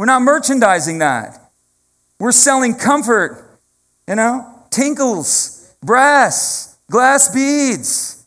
We're 0.00 0.06
not 0.06 0.22
merchandising 0.22 1.00
that. 1.00 1.52
We're 2.18 2.32
selling 2.32 2.74
comfort, 2.74 3.46
you 4.08 4.14
know, 4.14 4.50
tinkles, 4.70 5.74
brass, 5.82 6.78
glass 6.90 7.28
beads. 7.28 8.24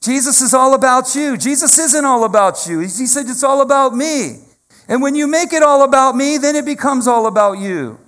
Jesus 0.00 0.40
is 0.40 0.54
all 0.54 0.72
about 0.72 1.16
you. 1.16 1.36
Jesus 1.36 1.80
isn't 1.80 2.04
all 2.04 2.22
about 2.22 2.68
you. 2.68 2.78
He 2.78 2.86
said 2.86 3.26
it's 3.26 3.42
all 3.42 3.60
about 3.60 3.92
me. 3.92 4.38
And 4.86 5.02
when 5.02 5.16
you 5.16 5.26
make 5.26 5.52
it 5.52 5.64
all 5.64 5.82
about 5.82 6.14
me, 6.14 6.38
then 6.38 6.54
it 6.54 6.64
becomes 6.64 7.08
all 7.08 7.26
about 7.26 7.58
you. 7.58 7.98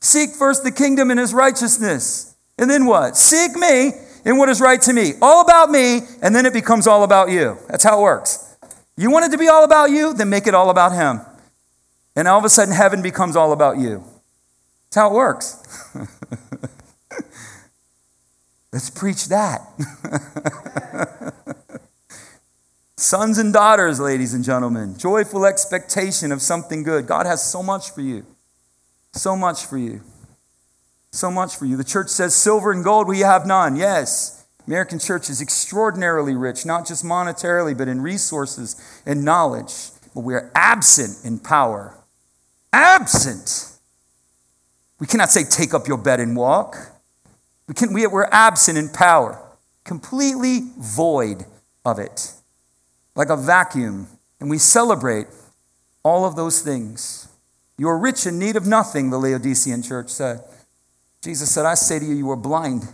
Seek 0.00 0.30
first 0.30 0.64
the 0.64 0.72
kingdom 0.72 1.12
and 1.12 1.20
his 1.20 1.32
righteousness. 1.32 2.34
And 2.58 2.68
then 2.68 2.86
what? 2.86 3.16
Seek 3.16 3.54
me 3.54 3.92
and 4.24 4.36
what 4.36 4.48
is 4.48 4.60
right 4.60 4.82
to 4.82 4.92
me. 4.92 5.12
All 5.22 5.42
about 5.42 5.70
me, 5.70 6.00
and 6.22 6.34
then 6.34 6.44
it 6.44 6.52
becomes 6.52 6.88
all 6.88 7.04
about 7.04 7.30
you. 7.30 7.56
That's 7.68 7.84
how 7.84 8.00
it 8.00 8.02
works. 8.02 8.56
You 8.96 9.12
want 9.12 9.26
it 9.26 9.30
to 9.30 9.38
be 9.38 9.46
all 9.46 9.62
about 9.62 9.92
you? 9.92 10.12
Then 10.12 10.28
make 10.28 10.48
it 10.48 10.54
all 10.54 10.70
about 10.70 10.90
him. 10.90 11.20
And 12.16 12.26
all 12.26 12.38
of 12.38 12.44
a 12.44 12.48
sudden, 12.48 12.74
heaven 12.74 13.02
becomes 13.02 13.36
all 13.36 13.52
about 13.52 13.78
you. 13.78 14.04
That's 14.86 14.96
how 14.96 15.10
it 15.10 15.14
works. 15.14 15.94
Let's 18.72 18.90
preach 18.90 19.28
that. 19.28 19.62
Sons 22.96 23.38
and 23.38 23.52
daughters, 23.52 24.00
ladies 24.00 24.34
and 24.34 24.42
gentlemen, 24.42 24.96
joyful 24.98 25.46
expectation 25.46 26.32
of 26.32 26.42
something 26.42 26.82
good. 26.82 27.06
God 27.06 27.26
has 27.26 27.42
so 27.42 27.62
much 27.62 27.90
for 27.90 28.00
you. 28.00 28.26
So 29.12 29.36
much 29.36 29.66
for 29.66 29.78
you. 29.78 30.00
So 31.12 31.30
much 31.30 31.56
for 31.56 31.64
you. 31.66 31.76
The 31.76 31.84
church 31.84 32.08
says, 32.08 32.34
Silver 32.34 32.72
and 32.72 32.82
gold 32.82 33.08
we 33.08 33.20
have 33.20 33.46
none. 33.46 33.76
Yes. 33.76 34.46
American 34.66 34.98
church 34.98 35.30
is 35.30 35.40
extraordinarily 35.40 36.34
rich, 36.34 36.66
not 36.66 36.86
just 36.86 37.04
monetarily, 37.04 37.76
but 37.76 37.88
in 37.88 38.00
resources 38.00 38.76
and 39.06 39.24
knowledge. 39.24 39.90
But 40.14 40.20
we 40.20 40.34
are 40.34 40.50
absent 40.54 41.24
in 41.24 41.38
power 41.38 41.97
absent. 42.72 43.78
We 44.98 45.06
cannot 45.06 45.30
say, 45.30 45.44
Take 45.44 45.74
up 45.74 45.88
your 45.88 45.98
bed 45.98 46.20
and 46.20 46.36
walk. 46.36 46.76
We 47.66 47.74
can, 47.74 47.92
we, 47.92 48.06
we're 48.06 48.28
absent 48.30 48.78
in 48.78 48.88
power, 48.88 49.40
completely 49.84 50.60
void 50.78 51.44
of 51.84 51.98
it, 51.98 52.32
like 53.14 53.28
a 53.28 53.36
vacuum. 53.36 54.08
And 54.40 54.48
we 54.48 54.58
celebrate 54.58 55.26
all 56.02 56.24
of 56.24 56.36
those 56.36 56.62
things. 56.62 57.28
You 57.76 57.88
are 57.88 57.98
rich 57.98 58.26
in 58.26 58.38
need 58.38 58.56
of 58.56 58.66
nothing, 58.66 59.10
the 59.10 59.18
Laodicean 59.18 59.82
church 59.82 60.08
said. 60.08 60.42
Jesus 61.22 61.50
said, 61.50 61.66
I 61.66 61.74
say 61.74 61.98
to 61.98 62.04
you, 62.04 62.14
you 62.14 62.30
are 62.30 62.36
blind 62.36 62.88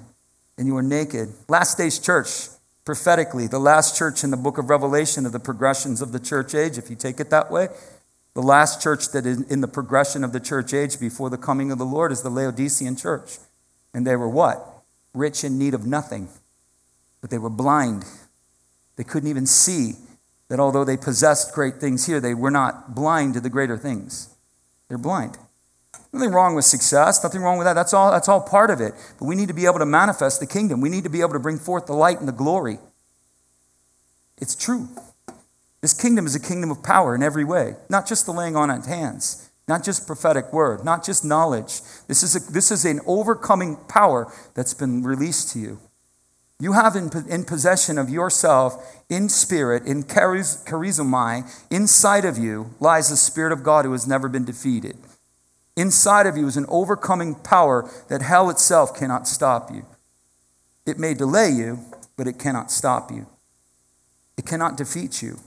and 0.58 0.66
you 0.66 0.76
are 0.76 0.82
naked. 0.82 1.32
Last 1.48 1.78
day's 1.78 1.98
church, 1.98 2.48
prophetically, 2.84 3.46
the 3.46 3.58
last 3.58 3.96
church 3.96 4.24
in 4.24 4.30
the 4.30 4.36
book 4.36 4.58
of 4.58 4.70
Revelation 4.70 5.26
of 5.26 5.32
the 5.32 5.40
progressions 5.40 6.00
of 6.00 6.12
the 6.12 6.20
church 6.20 6.54
age, 6.54 6.78
if 6.78 6.90
you 6.90 6.96
take 6.96 7.20
it 7.20 7.30
that 7.30 7.50
way, 7.50 7.68
the 8.34 8.42
last 8.42 8.82
church 8.82 9.10
that 9.12 9.24
is 9.24 9.40
in 9.42 9.60
the 9.60 9.68
progression 9.68 10.24
of 10.24 10.32
the 10.32 10.40
church 10.40 10.74
age 10.74 10.98
before 10.98 11.30
the 11.30 11.38
coming 11.38 11.70
of 11.70 11.78
the 11.78 11.86
Lord 11.86 12.10
is 12.12 12.22
the 12.22 12.30
Laodicean 12.30 12.96
church. 12.96 13.38
And 13.94 14.06
they 14.06 14.16
were 14.16 14.28
what? 14.28 14.82
Rich 15.14 15.44
in 15.44 15.58
need 15.58 15.72
of 15.72 15.86
nothing. 15.86 16.28
But 17.20 17.30
they 17.30 17.38
were 17.38 17.50
blind. 17.50 18.04
They 18.96 19.04
couldn't 19.04 19.30
even 19.30 19.46
see 19.46 19.94
that 20.48 20.58
although 20.58 20.84
they 20.84 20.96
possessed 20.96 21.54
great 21.54 21.76
things 21.76 22.06
here, 22.06 22.20
they 22.20 22.34
were 22.34 22.50
not 22.50 22.94
blind 22.94 23.34
to 23.34 23.40
the 23.40 23.48
greater 23.48 23.78
things. 23.78 24.34
They're 24.88 24.98
blind. 24.98 25.38
Nothing 26.12 26.32
wrong 26.32 26.54
with 26.54 26.64
success, 26.64 27.22
nothing 27.22 27.40
wrong 27.40 27.58
with 27.58 27.66
that. 27.66 27.74
That's 27.74 27.94
all, 27.94 28.10
that's 28.10 28.28
all 28.28 28.40
part 28.40 28.70
of 28.70 28.80
it. 28.80 28.94
But 29.18 29.26
we 29.26 29.34
need 29.34 29.48
to 29.48 29.54
be 29.54 29.66
able 29.66 29.78
to 29.78 29.86
manifest 29.86 30.38
the 30.40 30.46
kingdom. 30.46 30.80
We 30.80 30.88
need 30.88 31.04
to 31.04 31.10
be 31.10 31.20
able 31.20 31.32
to 31.32 31.40
bring 31.40 31.58
forth 31.58 31.86
the 31.86 31.92
light 31.92 32.18
and 32.18 32.28
the 32.28 32.32
glory. 32.32 32.78
It's 34.38 34.54
true. 34.54 34.88
This 35.84 35.92
kingdom 35.92 36.24
is 36.24 36.34
a 36.34 36.40
kingdom 36.40 36.70
of 36.70 36.82
power 36.82 37.14
in 37.14 37.22
every 37.22 37.44
way, 37.44 37.74
not 37.90 38.06
just 38.06 38.24
the 38.24 38.32
laying 38.32 38.56
on 38.56 38.70
of 38.70 38.86
hands, 38.86 39.50
not 39.68 39.84
just 39.84 40.06
prophetic 40.06 40.50
word, 40.50 40.82
not 40.82 41.04
just 41.04 41.26
knowledge. 41.26 41.82
This 42.08 42.22
is, 42.22 42.34
a, 42.34 42.52
this 42.52 42.70
is 42.70 42.86
an 42.86 43.02
overcoming 43.06 43.76
power 43.86 44.32
that's 44.54 44.72
been 44.72 45.02
released 45.02 45.52
to 45.52 45.58
you. 45.58 45.78
You 46.58 46.72
have 46.72 46.96
in, 46.96 47.10
in 47.28 47.44
possession 47.44 47.98
of 47.98 48.08
yourself, 48.08 49.02
in 49.10 49.28
spirit, 49.28 49.84
in 49.84 50.04
charizomai, 50.04 51.66
inside 51.70 52.24
of 52.24 52.38
you 52.38 52.70
lies 52.80 53.10
the 53.10 53.16
Spirit 53.16 53.52
of 53.52 53.62
God 53.62 53.84
who 53.84 53.92
has 53.92 54.06
never 54.06 54.30
been 54.30 54.46
defeated. 54.46 54.96
Inside 55.76 56.26
of 56.26 56.38
you 56.38 56.46
is 56.46 56.56
an 56.56 56.64
overcoming 56.70 57.34
power 57.34 57.90
that 58.08 58.22
hell 58.22 58.48
itself 58.48 58.96
cannot 58.96 59.28
stop 59.28 59.70
you. 59.70 59.84
It 60.86 60.98
may 60.98 61.12
delay 61.12 61.50
you, 61.50 61.80
but 62.16 62.26
it 62.26 62.38
cannot 62.38 62.70
stop 62.70 63.10
you. 63.10 63.26
It 64.38 64.46
cannot 64.46 64.78
defeat 64.78 65.20
you. 65.20 65.40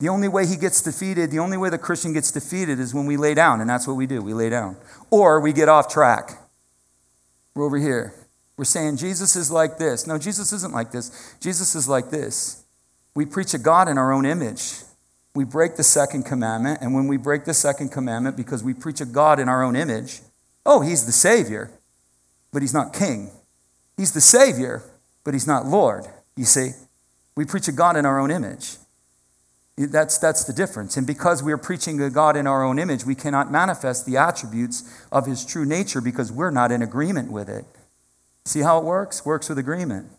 The 0.00 0.08
only 0.08 0.28
way 0.28 0.46
he 0.46 0.56
gets 0.56 0.80
defeated, 0.80 1.30
the 1.30 1.38
only 1.38 1.58
way 1.58 1.68
the 1.68 1.78
Christian 1.78 2.14
gets 2.14 2.32
defeated 2.32 2.80
is 2.80 2.94
when 2.94 3.04
we 3.04 3.18
lay 3.18 3.34
down, 3.34 3.60
and 3.60 3.68
that's 3.68 3.86
what 3.86 3.96
we 3.96 4.06
do. 4.06 4.22
We 4.22 4.32
lay 4.32 4.48
down. 4.48 4.76
Or 5.10 5.40
we 5.40 5.52
get 5.52 5.68
off 5.68 5.88
track. 5.88 6.38
We're 7.54 7.66
over 7.66 7.76
here. 7.76 8.14
We're 8.56 8.64
saying 8.64 8.96
Jesus 8.96 9.36
is 9.36 9.50
like 9.50 9.76
this. 9.76 10.06
No, 10.06 10.16
Jesus 10.16 10.52
isn't 10.52 10.72
like 10.72 10.90
this. 10.90 11.34
Jesus 11.40 11.74
is 11.74 11.86
like 11.86 12.10
this. 12.10 12.64
We 13.14 13.26
preach 13.26 13.52
a 13.52 13.58
God 13.58 13.88
in 13.88 13.98
our 13.98 14.10
own 14.10 14.24
image. 14.24 14.82
We 15.34 15.44
break 15.44 15.76
the 15.76 15.84
second 15.84 16.24
commandment, 16.24 16.80
and 16.80 16.94
when 16.94 17.06
we 17.06 17.18
break 17.18 17.44
the 17.44 17.54
second 17.54 17.90
commandment 17.90 18.36
because 18.36 18.64
we 18.64 18.72
preach 18.72 19.02
a 19.02 19.06
God 19.06 19.38
in 19.38 19.48
our 19.48 19.62
own 19.62 19.76
image, 19.76 20.20
oh, 20.64 20.80
he's 20.80 21.04
the 21.04 21.12
Savior, 21.12 21.70
but 22.52 22.62
he's 22.62 22.74
not 22.74 22.94
King. 22.94 23.30
He's 23.98 24.12
the 24.12 24.20
Savior, 24.20 24.82
but 25.24 25.34
he's 25.34 25.46
not 25.46 25.66
Lord. 25.66 26.06
You 26.36 26.46
see? 26.46 26.70
We 27.36 27.44
preach 27.44 27.68
a 27.68 27.72
God 27.72 27.96
in 27.96 28.06
our 28.06 28.18
own 28.18 28.30
image. 28.30 28.76
That's, 29.86 30.18
that's 30.18 30.44
the 30.44 30.52
difference. 30.52 30.98
And 30.98 31.06
because 31.06 31.42
we're 31.42 31.56
preaching 31.56 32.00
a 32.02 32.10
God 32.10 32.36
in 32.36 32.46
our 32.46 32.62
own 32.62 32.78
image, 32.78 33.06
we 33.06 33.14
cannot 33.14 33.50
manifest 33.50 34.04
the 34.04 34.18
attributes 34.18 34.84
of 35.10 35.24
his 35.24 35.46
true 35.46 35.64
nature 35.64 36.02
because 36.02 36.30
we're 36.30 36.50
not 36.50 36.70
in 36.70 36.82
agreement 36.82 37.32
with 37.32 37.48
it. 37.48 37.64
See 38.44 38.60
how 38.60 38.78
it 38.78 38.84
works? 38.84 39.24
Works 39.24 39.48
with 39.48 39.58
agreement. 39.58 40.10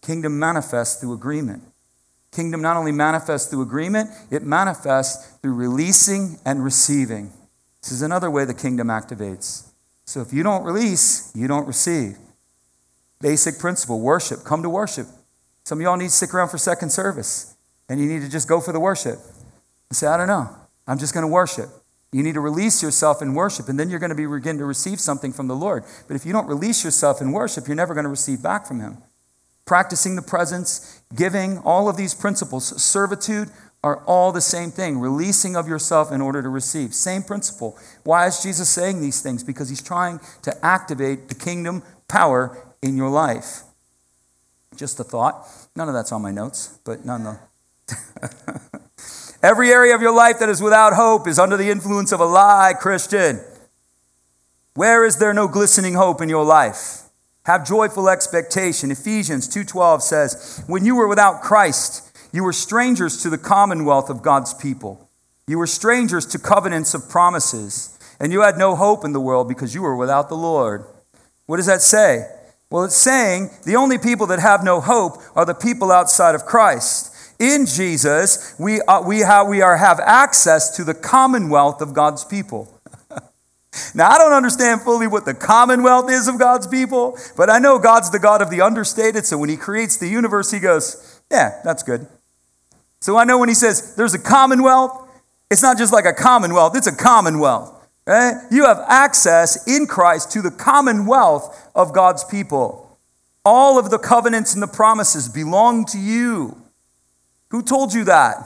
Kingdom 0.00 0.38
manifests 0.38 1.00
through 1.00 1.12
agreement. 1.12 1.64
Kingdom 2.32 2.62
not 2.62 2.76
only 2.76 2.92
manifests 2.92 3.50
through 3.50 3.62
agreement, 3.62 4.10
it 4.30 4.42
manifests 4.42 5.36
through 5.38 5.54
releasing 5.54 6.38
and 6.46 6.64
receiving. 6.64 7.32
This 7.82 7.92
is 7.92 8.02
another 8.02 8.30
way 8.30 8.44
the 8.44 8.54
kingdom 8.54 8.88
activates. 8.88 9.68
So 10.06 10.20
if 10.20 10.32
you 10.32 10.42
don't 10.42 10.62
release, 10.62 11.30
you 11.34 11.46
don't 11.46 11.66
receive. 11.66 12.16
Basic 13.20 13.58
principle 13.58 14.00
worship. 14.00 14.44
Come 14.44 14.62
to 14.62 14.70
worship. 14.70 15.08
Some 15.64 15.78
of 15.78 15.82
y'all 15.82 15.96
need 15.96 16.08
to 16.08 16.14
stick 16.14 16.32
around 16.32 16.48
for 16.48 16.58
second 16.58 16.90
service 16.90 17.55
and 17.88 18.00
you 18.00 18.06
need 18.06 18.22
to 18.22 18.28
just 18.28 18.48
go 18.48 18.60
for 18.60 18.72
the 18.72 18.80
worship. 18.80 19.18
And 19.88 19.96
say, 19.96 20.06
I 20.06 20.16
don't 20.16 20.26
know. 20.26 20.48
I'm 20.86 20.98
just 20.98 21.14
going 21.14 21.22
to 21.22 21.32
worship. 21.32 21.68
You 22.12 22.22
need 22.22 22.34
to 22.34 22.40
release 22.40 22.82
yourself 22.82 23.20
in 23.20 23.34
worship, 23.34 23.68
and 23.68 23.78
then 23.78 23.90
you're 23.90 23.98
going 23.98 24.16
to 24.16 24.38
begin 24.38 24.58
to 24.58 24.64
receive 24.64 25.00
something 25.00 25.32
from 25.32 25.48
the 25.48 25.56
Lord. 25.56 25.84
But 26.06 26.16
if 26.16 26.24
you 26.24 26.32
don't 26.32 26.46
release 26.46 26.84
yourself 26.84 27.20
in 27.20 27.32
worship, 27.32 27.66
you're 27.66 27.76
never 27.76 27.94
going 27.94 28.04
to 28.04 28.10
receive 28.10 28.42
back 28.42 28.66
from 28.66 28.80
Him. 28.80 28.98
Practicing 29.64 30.14
the 30.14 30.22
presence, 30.22 31.02
giving, 31.14 31.58
all 31.58 31.88
of 31.88 31.96
these 31.96 32.14
principles, 32.14 32.80
servitude, 32.82 33.50
are 33.82 34.02
all 34.04 34.32
the 34.32 34.40
same 34.40 34.70
thing. 34.70 34.98
Releasing 34.98 35.56
of 35.56 35.68
yourself 35.68 36.12
in 36.12 36.20
order 36.20 36.42
to 36.42 36.48
receive. 36.48 36.94
Same 36.94 37.22
principle. 37.22 37.76
Why 38.04 38.26
is 38.26 38.42
Jesus 38.42 38.68
saying 38.68 39.00
these 39.00 39.20
things? 39.20 39.42
Because 39.42 39.68
He's 39.68 39.82
trying 39.82 40.20
to 40.42 40.64
activate 40.64 41.28
the 41.28 41.34
kingdom 41.34 41.82
power 42.08 42.56
in 42.82 42.96
your 42.96 43.10
life. 43.10 43.62
Just 44.76 45.00
a 45.00 45.04
thought. 45.04 45.48
None 45.74 45.88
of 45.88 45.94
that's 45.94 46.12
on 46.12 46.22
my 46.22 46.30
notes, 46.30 46.78
but 46.84 47.04
none. 47.04 47.38
Every 49.42 49.70
area 49.70 49.94
of 49.94 50.02
your 50.02 50.14
life 50.14 50.38
that 50.38 50.48
is 50.48 50.62
without 50.62 50.94
hope 50.94 51.28
is 51.28 51.38
under 51.38 51.56
the 51.56 51.70
influence 51.70 52.12
of 52.12 52.20
a 52.20 52.24
lie, 52.24 52.74
Christian. 52.78 53.40
Where 54.74 55.04
is 55.04 55.18
there 55.18 55.32
no 55.32 55.48
glistening 55.48 55.94
hope 55.94 56.20
in 56.20 56.28
your 56.28 56.44
life? 56.44 57.02
Have 57.44 57.66
joyful 57.66 58.08
expectation. 58.08 58.90
Ephesians 58.90 59.46
2:12 59.46 60.02
says, 60.02 60.62
"When 60.66 60.84
you 60.84 60.96
were 60.96 61.06
without 61.06 61.42
Christ, 61.42 62.02
you 62.32 62.42
were 62.42 62.52
strangers 62.52 63.22
to 63.22 63.30
the 63.30 63.38
commonwealth 63.38 64.10
of 64.10 64.22
God's 64.22 64.52
people. 64.52 65.08
You 65.46 65.58
were 65.58 65.68
strangers 65.68 66.26
to 66.26 66.38
covenants 66.38 66.92
of 66.92 67.08
promises, 67.08 67.90
and 68.18 68.32
you 68.32 68.40
had 68.42 68.58
no 68.58 68.74
hope 68.74 69.04
in 69.04 69.12
the 69.12 69.20
world 69.20 69.46
because 69.46 69.74
you 69.74 69.82
were 69.82 69.96
without 69.96 70.28
the 70.28 70.36
Lord." 70.36 70.84
What 71.46 71.58
does 71.58 71.66
that 71.66 71.82
say? 71.82 72.26
Well, 72.68 72.82
it's 72.82 72.96
saying 72.96 73.50
the 73.64 73.76
only 73.76 73.96
people 73.96 74.26
that 74.26 74.40
have 74.40 74.64
no 74.64 74.80
hope 74.80 75.22
are 75.36 75.44
the 75.44 75.54
people 75.54 75.92
outside 75.92 76.34
of 76.34 76.46
Christ. 76.46 77.12
In 77.38 77.66
Jesus, 77.66 78.54
we, 78.58 78.80
we, 79.06 79.20
have, 79.20 79.46
we 79.46 79.60
are, 79.60 79.76
have 79.76 80.00
access 80.00 80.74
to 80.76 80.84
the 80.84 80.94
commonwealth 80.94 81.82
of 81.82 81.92
God's 81.92 82.24
people. 82.24 82.80
now, 83.94 84.08
I 84.08 84.18
don't 84.18 84.32
understand 84.32 84.80
fully 84.80 85.06
what 85.06 85.26
the 85.26 85.34
commonwealth 85.34 86.10
is 86.10 86.28
of 86.28 86.38
God's 86.38 86.66
people, 86.66 87.18
but 87.36 87.50
I 87.50 87.58
know 87.58 87.78
God's 87.78 88.10
the 88.10 88.18
God 88.18 88.40
of 88.40 88.50
the 88.50 88.62
understated. 88.62 89.26
So 89.26 89.36
when 89.36 89.50
He 89.50 89.56
creates 89.56 89.98
the 89.98 90.08
universe, 90.08 90.50
He 90.50 90.60
goes, 90.60 91.20
Yeah, 91.30 91.60
that's 91.62 91.82
good. 91.82 92.06
So 93.00 93.18
I 93.18 93.24
know 93.24 93.38
when 93.38 93.50
He 93.50 93.54
says 93.54 93.94
there's 93.96 94.14
a 94.14 94.18
commonwealth, 94.18 95.06
it's 95.50 95.62
not 95.62 95.76
just 95.76 95.92
like 95.92 96.06
a 96.06 96.14
commonwealth, 96.14 96.74
it's 96.74 96.86
a 96.86 96.96
commonwealth. 96.96 97.74
Right? 98.06 98.34
You 98.50 98.64
have 98.64 98.82
access 98.86 99.66
in 99.66 99.86
Christ 99.86 100.30
to 100.32 100.40
the 100.40 100.50
commonwealth 100.50 101.70
of 101.74 101.92
God's 101.92 102.24
people. 102.24 102.98
All 103.44 103.78
of 103.78 103.90
the 103.90 103.98
covenants 103.98 104.54
and 104.54 104.62
the 104.62 104.68
promises 104.68 105.28
belong 105.28 105.84
to 105.86 105.98
you. 105.98 106.65
Who 107.50 107.62
told 107.62 107.94
you 107.94 108.04
that? 108.04 108.36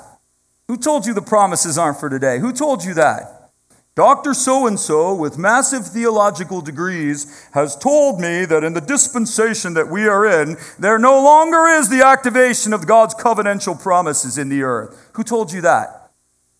Who 0.68 0.76
told 0.76 1.06
you 1.06 1.14
the 1.14 1.22
promises 1.22 1.78
aren't 1.78 1.98
for 1.98 2.08
today? 2.08 2.38
Who 2.38 2.52
told 2.52 2.84
you 2.84 2.94
that? 2.94 3.40
Dr. 3.96 4.34
So 4.34 4.66
and 4.66 4.78
so, 4.78 5.14
with 5.14 5.36
massive 5.36 5.86
theological 5.86 6.60
degrees, 6.60 7.48
has 7.52 7.76
told 7.76 8.20
me 8.20 8.44
that 8.44 8.62
in 8.62 8.72
the 8.72 8.80
dispensation 8.80 9.74
that 9.74 9.88
we 9.88 10.06
are 10.06 10.24
in, 10.24 10.56
there 10.78 10.98
no 10.98 11.20
longer 11.22 11.66
is 11.66 11.88
the 11.88 12.06
activation 12.06 12.72
of 12.72 12.86
God's 12.86 13.14
covenantal 13.14 13.80
promises 13.80 14.38
in 14.38 14.48
the 14.48 14.62
earth. 14.62 15.10
Who 15.14 15.24
told 15.24 15.52
you 15.52 15.60
that? 15.62 16.12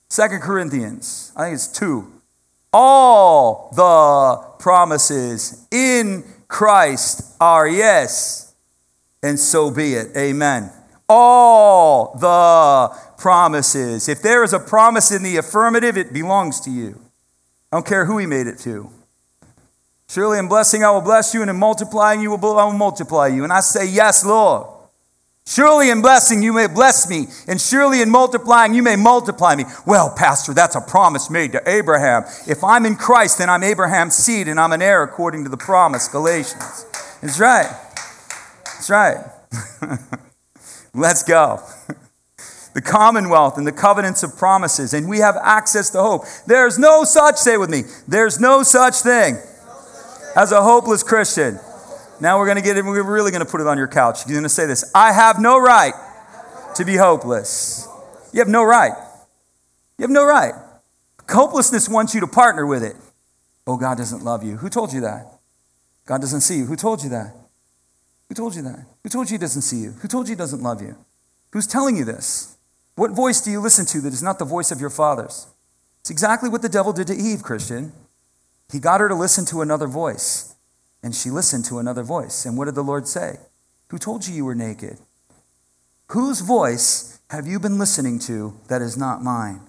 Second 0.08 0.40
Corinthians, 0.40 1.32
I 1.36 1.44
think 1.44 1.54
it's 1.54 1.68
2. 1.68 2.12
All 2.72 3.72
the 3.76 4.44
promises 4.58 5.66
in 5.70 6.24
Christ 6.48 7.36
are 7.40 7.68
yes, 7.68 8.54
and 9.22 9.38
so 9.38 9.70
be 9.70 9.94
it. 9.94 10.16
Amen 10.16 10.72
all 11.10 12.14
the 12.16 12.96
promises. 13.18 14.08
If 14.08 14.22
there 14.22 14.44
is 14.44 14.52
a 14.52 14.60
promise 14.60 15.10
in 15.10 15.24
the 15.24 15.36
affirmative, 15.36 15.96
it 15.98 16.12
belongs 16.12 16.60
to 16.60 16.70
you. 16.70 17.00
I 17.72 17.76
don't 17.76 17.86
care 17.86 18.04
who 18.04 18.16
he 18.18 18.26
made 18.26 18.46
it 18.46 18.58
to. 18.60 18.88
Surely 20.08 20.38
in 20.38 20.48
blessing 20.48 20.84
I 20.84 20.90
will 20.92 21.00
bless 21.00 21.34
you, 21.34 21.42
and 21.42 21.50
in 21.50 21.56
multiplying 21.56 22.20
you 22.20 22.30
will, 22.30 22.58
I 22.58 22.64
will 22.64 22.72
multiply 22.72 23.26
you. 23.26 23.44
And 23.44 23.52
I 23.52 23.60
say, 23.60 23.86
Yes, 23.88 24.24
Lord. 24.24 24.68
Surely 25.46 25.90
in 25.90 26.00
blessing 26.00 26.42
you 26.44 26.52
may 26.52 26.68
bless 26.68 27.10
me, 27.10 27.26
and 27.48 27.60
surely 27.60 28.02
in 28.02 28.10
multiplying 28.10 28.72
you 28.72 28.82
may 28.82 28.94
multiply 28.94 29.56
me. 29.56 29.64
Well, 29.84 30.14
Pastor, 30.16 30.54
that's 30.54 30.76
a 30.76 30.80
promise 30.80 31.28
made 31.28 31.52
to 31.52 31.68
Abraham. 31.68 32.24
If 32.46 32.62
I'm 32.62 32.86
in 32.86 32.94
Christ, 32.94 33.38
then 33.38 33.50
I'm 33.50 33.64
Abraham's 33.64 34.14
seed, 34.14 34.46
and 34.46 34.60
I'm 34.60 34.72
an 34.72 34.82
heir 34.82 35.02
according 35.02 35.42
to 35.44 35.50
the 35.50 35.56
promise. 35.56 36.06
Galatians. 36.06 36.86
That's 37.20 37.40
right. 37.40 37.70
That's 38.64 38.90
right. 38.90 39.24
Let's 40.94 41.22
go. 41.22 41.60
the 42.74 42.82
commonwealth 42.82 43.58
and 43.58 43.66
the 43.66 43.72
covenants 43.72 44.22
of 44.22 44.36
promises, 44.36 44.94
and 44.94 45.08
we 45.08 45.18
have 45.18 45.36
access 45.42 45.90
to 45.90 46.00
hope. 46.00 46.22
There's 46.46 46.78
no 46.78 47.04
such, 47.04 47.36
say 47.36 47.56
with 47.56 47.70
me, 47.70 47.82
there's 48.06 48.40
no 48.40 48.62
such 48.62 48.96
thing 48.96 49.36
as 50.36 50.52
a 50.52 50.62
hopeless 50.62 51.02
Christian. 51.02 51.58
Now 52.20 52.38
we're 52.38 52.46
going 52.46 52.58
to 52.58 52.62
get 52.62 52.76
it, 52.76 52.84
we're 52.84 53.02
really 53.02 53.30
going 53.30 53.44
to 53.44 53.50
put 53.50 53.60
it 53.60 53.66
on 53.66 53.78
your 53.78 53.88
couch. 53.88 54.26
You're 54.26 54.34
going 54.34 54.42
to 54.42 54.48
say 54.48 54.66
this 54.66 54.90
I 54.94 55.12
have 55.12 55.40
no 55.40 55.58
right 55.58 55.94
to 56.76 56.84
be 56.84 56.96
hopeless. 56.96 57.88
You 58.32 58.40
have 58.40 58.48
no 58.48 58.62
right. 58.62 58.92
You 59.98 60.02
have 60.02 60.10
no 60.10 60.24
right. 60.24 60.54
Hopelessness 61.28 61.88
wants 61.88 62.14
you 62.14 62.20
to 62.20 62.26
partner 62.26 62.66
with 62.66 62.82
it. 62.82 62.96
Oh, 63.66 63.76
God 63.76 63.98
doesn't 63.98 64.22
love 64.22 64.42
you. 64.42 64.56
Who 64.56 64.68
told 64.68 64.92
you 64.92 65.00
that? 65.02 65.26
God 66.06 66.20
doesn't 66.20 66.40
see 66.40 66.58
you. 66.58 66.66
Who 66.66 66.76
told 66.76 67.02
you 67.02 67.10
that? 67.10 67.34
Who 68.30 68.34
told 68.36 68.54
you 68.54 68.62
that? 68.62 68.86
Who 69.02 69.08
told 69.08 69.28
you 69.28 69.34
he 69.34 69.40
doesn't 69.40 69.62
see 69.62 69.78
you? 69.78 69.90
Who 70.00 70.06
told 70.06 70.28
you 70.28 70.36
he 70.36 70.38
doesn't 70.38 70.62
love 70.62 70.80
you? 70.80 70.96
Who's 71.50 71.66
telling 71.66 71.96
you 71.96 72.04
this? 72.04 72.56
What 72.94 73.10
voice 73.10 73.40
do 73.40 73.50
you 73.50 73.58
listen 73.58 73.84
to 73.86 74.00
that 74.02 74.12
is 74.12 74.22
not 74.22 74.38
the 74.38 74.44
voice 74.44 74.70
of 74.70 74.80
your 74.80 74.88
father's? 74.88 75.48
It's 76.00 76.10
exactly 76.10 76.48
what 76.48 76.62
the 76.62 76.68
devil 76.68 76.92
did 76.92 77.08
to 77.08 77.14
Eve, 77.14 77.42
Christian. 77.42 77.92
He 78.70 78.78
got 78.78 79.00
her 79.00 79.08
to 79.08 79.16
listen 79.16 79.44
to 79.46 79.62
another 79.62 79.88
voice, 79.88 80.54
and 81.02 81.12
she 81.12 81.28
listened 81.28 81.64
to 81.64 81.80
another 81.80 82.04
voice. 82.04 82.46
And 82.46 82.56
what 82.56 82.66
did 82.66 82.76
the 82.76 82.84
Lord 82.84 83.08
say? 83.08 83.38
Who 83.88 83.98
told 83.98 84.28
you 84.28 84.32
you 84.32 84.44
were 84.44 84.54
naked? 84.54 84.98
Whose 86.10 86.40
voice 86.40 87.18
have 87.30 87.48
you 87.48 87.58
been 87.58 87.80
listening 87.80 88.20
to 88.20 88.54
that 88.68 88.80
is 88.80 88.96
not 88.96 89.24
mine? 89.24 89.60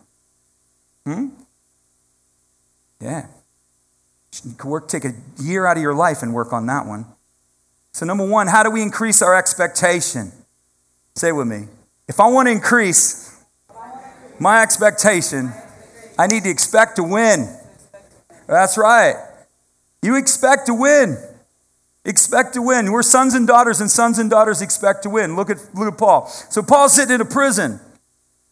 Hmm? 1.03 1.29
Yeah. 2.99 3.25
You 4.45 4.53
could 4.53 4.69
work, 4.69 4.87
take 4.87 5.05
a 5.05 5.15
year 5.39 5.65
out 5.65 5.77
of 5.77 5.83
your 5.83 5.95
life 5.95 6.21
and 6.21 6.31
work 6.31 6.53
on 6.53 6.67
that 6.67 6.85
one. 6.85 7.07
So, 7.93 8.05
number 8.05 8.25
one, 8.25 8.47
how 8.47 8.63
do 8.63 8.71
we 8.71 8.81
increase 8.81 9.21
our 9.21 9.35
expectation? 9.35 10.31
Say 11.15 11.31
with 11.31 11.47
me. 11.47 11.67
If 12.07 12.19
I 12.19 12.27
want 12.27 12.47
to 12.47 12.51
increase 12.51 13.43
my 14.39 14.61
expectation, 14.61 15.51
I 16.17 16.27
need 16.27 16.43
to 16.43 16.49
expect 16.49 16.95
to 16.97 17.03
win. 17.03 17.47
That's 18.47 18.77
right. 18.77 19.15
You 20.01 20.17
expect 20.17 20.67
to 20.67 20.73
win. 20.73 21.17
Expect 22.05 22.53
to 22.55 22.61
win. 22.61 22.91
We're 22.91 23.03
sons 23.03 23.33
and 23.33 23.45
daughters, 23.45 23.81
and 23.81 23.91
sons 23.91 24.17
and 24.17 24.29
daughters 24.29 24.61
expect 24.61 25.03
to 25.03 25.09
win. 25.09 25.35
Look 25.35 25.49
at, 25.49 25.57
look 25.75 25.93
at 25.93 25.99
Paul. 25.99 26.27
So, 26.27 26.63
Paul's 26.63 26.93
sitting 26.93 27.15
in 27.15 27.21
a 27.21 27.25
prison. 27.25 27.79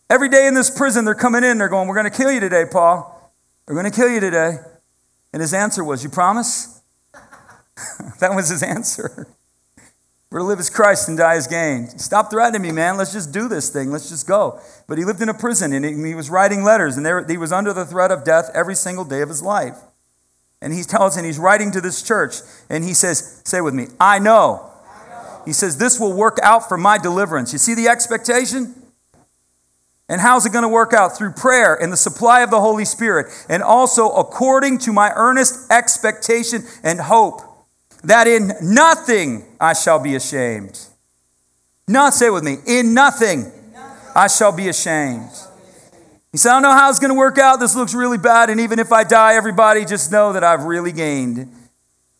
Every 0.10 0.30
day 0.30 0.48
in 0.48 0.54
this 0.54 0.70
prison, 0.70 1.06
they're 1.06 1.16
coming 1.16 1.44
in, 1.44 1.60
they're 1.60 1.70
going, 1.70 1.88
We're 1.88 1.96
going 1.96 2.10
to 2.10 2.16
kill 2.16 2.32
you 2.32 2.40
today, 2.40 2.66
Paul. 2.70 3.32
We're 3.68 3.76
going 3.76 3.90
to 3.90 3.96
kill 3.96 4.10
you 4.10 4.20
today. 4.20 4.58
And 5.32 5.42
his 5.42 5.54
answer 5.54 5.84
was, 5.84 6.04
You 6.04 6.10
promise? 6.10 6.79
that 8.20 8.34
was 8.34 8.50
his 8.50 8.64
answer. 8.64 9.28
We're 10.32 10.40
to 10.40 10.46
live 10.46 10.60
as 10.60 10.70
Christ 10.70 11.10
and 11.10 11.18
die 11.18 11.36
as 11.36 11.48
gain. 11.48 11.88
Stop 11.98 12.30
threatening 12.30 12.62
me, 12.62 12.72
man. 12.72 12.98
Let's 12.98 13.12
just 13.14 13.32
do 13.32 13.48
this 13.48 13.70
thing. 13.70 13.90
Let's 13.90 14.10
just 14.10 14.28
go. 14.28 14.60
But 14.88 15.00
he 15.00 15.06
lived 15.06 15.24
in 15.24 15.30
a 15.30 15.34
prison 15.34 15.74
and 15.74 16.06
he 16.06 16.14
was 16.14 16.30
writing 16.30 16.64
letters, 16.64 16.98
and 16.98 17.06
there, 17.06 17.26
he 17.26 17.38
was 17.38 17.52
under 17.52 17.74
the 17.74 17.84
threat 17.84 18.12
of 18.12 18.24
death 18.24 18.52
every 18.54 18.76
single 18.76 19.06
day 19.06 19.22
of 19.22 19.30
his 19.30 19.42
life. 19.42 19.78
And 20.62 20.72
he 20.72 20.84
tells, 20.84 21.18
and 21.18 21.26
he's 21.26 21.40
writing 21.40 21.72
to 21.72 21.82
this 21.82 22.04
church, 22.04 22.42
and 22.70 22.84
he 22.84 22.94
says, 22.94 23.42
Say 23.44 23.62
with 23.62 23.74
me. 23.74 23.88
I 24.00 24.20
know. 24.20 24.70
He 25.46 25.54
says, 25.54 25.78
This 25.78 26.00
will 26.00 26.14
work 26.14 26.38
out 26.44 26.68
for 26.68 26.78
my 26.78 27.00
deliverance. 27.00 27.52
You 27.52 27.60
see 27.60 27.74
the 27.74 27.88
expectation? 27.88 28.76
And 30.10 30.22
how's 30.22 30.46
it 30.46 30.52
going 30.52 30.64
to 30.64 30.70
work 30.70 30.94
out? 30.94 31.18
Through 31.18 31.34
prayer 31.34 31.76
and 31.76 31.94
the 31.94 31.98
supply 31.98 32.42
of 32.42 32.52
the 32.52 32.60
Holy 32.60 32.86
Spirit, 32.86 33.28
and 33.48 33.64
also 33.64 34.10
according 34.10 34.80
to 34.80 34.94
my 34.94 35.12
earnest 35.16 35.72
expectation 35.72 36.64
and 36.84 37.00
hope, 37.00 37.42
that 38.04 38.28
in 38.28 38.54
nothing 38.62 39.46
I 39.60 39.74
shall 39.74 40.00
be 40.00 40.16
ashamed. 40.16 40.80
Not 41.88 42.14
say 42.14 42.30
with 42.30 42.44
me, 42.44 42.58
in 42.68 42.94
nothing 42.94 43.52
I 44.16 44.28
shall 44.28 44.52
be 44.52 44.70
ashamed. 44.70 45.32
He 46.32 46.38
said, 46.38 46.52
I 46.52 46.54
don't 46.54 46.64
know 46.64 46.72
how 46.74 46.90
it's 46.90 47.00
going 47.00 47.10
to 47.12 47.18
work 47.18 47.38
out. 47.40 47.60
This 47.60 47.76
looks 47.76 47.96
really 47.96 48.20
bad. 48.20 48.50
And 48.50 48.60
even 48.60 48.78
if 48.78 48.92
I 48.92 49.04
die, 49.04 49.34
everybody 49.34 49.84
just 49.86 50.12
know 50.12 50.34
that 50.34 50.44
I've 50.44 50.64
really 50.64 50.92
gained. 50.92 51.52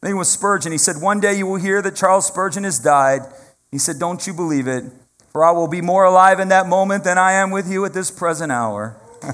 Then 0.02 0.18
was 0.18 0.30
Spurgeon. 0.30 0.72
He 0.72 0.78
said, 0.78 0.96
One 1.02 1.20
day 1.20 1.38
you 1.38 1.46
will 1.46 1.58
hear 1.58 1.82
that 1.82 1.96
Charles 1.96 2.26
Spurgeon 2.26 2.64
has 2.64 2.80
died. 2.80 3.22
He 3.70 3.78
said, 3.78 4.00
Don't 4.00 4.26
you 4.26 4.34
believe 4.34 4.68
it? 4.68 4.86
For 5.32 5.46
I 5.46 5.52
will 5.52 5.68
be 5.68 5.82
more 5.82 6.06
alive 6.06 6.40
in 6.40 6.48
that 6.48 6.68
moment 6.68 7.04
than 7.04 7.20
I 7.20 7.34
am 7.34 7.52
with 7.52 7.70
you 7.70 7.86
at 7.86 7.94
this 7.94 8.10
present 8.10 8.52
hour. 8.52 9.00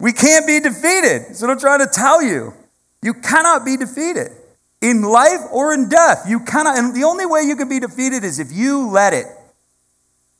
we 0.00 0.12
can't 0.12 0.46
be 0.46 0.58
defeated. 0.58 1.36
So 1.36 1.48
I'm 1.48 1.58
trying 1.60 1.80
to 1.80 1.86
tell 1.86 2.22
you. 2.22 2.52
You 3.02 3.14
cannot 3.14 3.64
be 3.64 3.76
defeated. 3.76 4.32
In 4.82 5.02
life 5.02 5.40
or 5.52 5.72
in 5.72 5.88
death, 5.88 6.24
you 6.28 6.40
cannot. 6.40 6.78
And 6.78 6.94
the 6.94 7.04
only 7.04 7.26
way 7.26 7.42
you 7.42 7.56
can 7.56 7.68
be 7.68 7.80
defeated 7.80 8.24
is 8.24 8.38
if 8.38 8.52
you 8.52 8.88
let 8.88 9.12
it. 9.12 9.26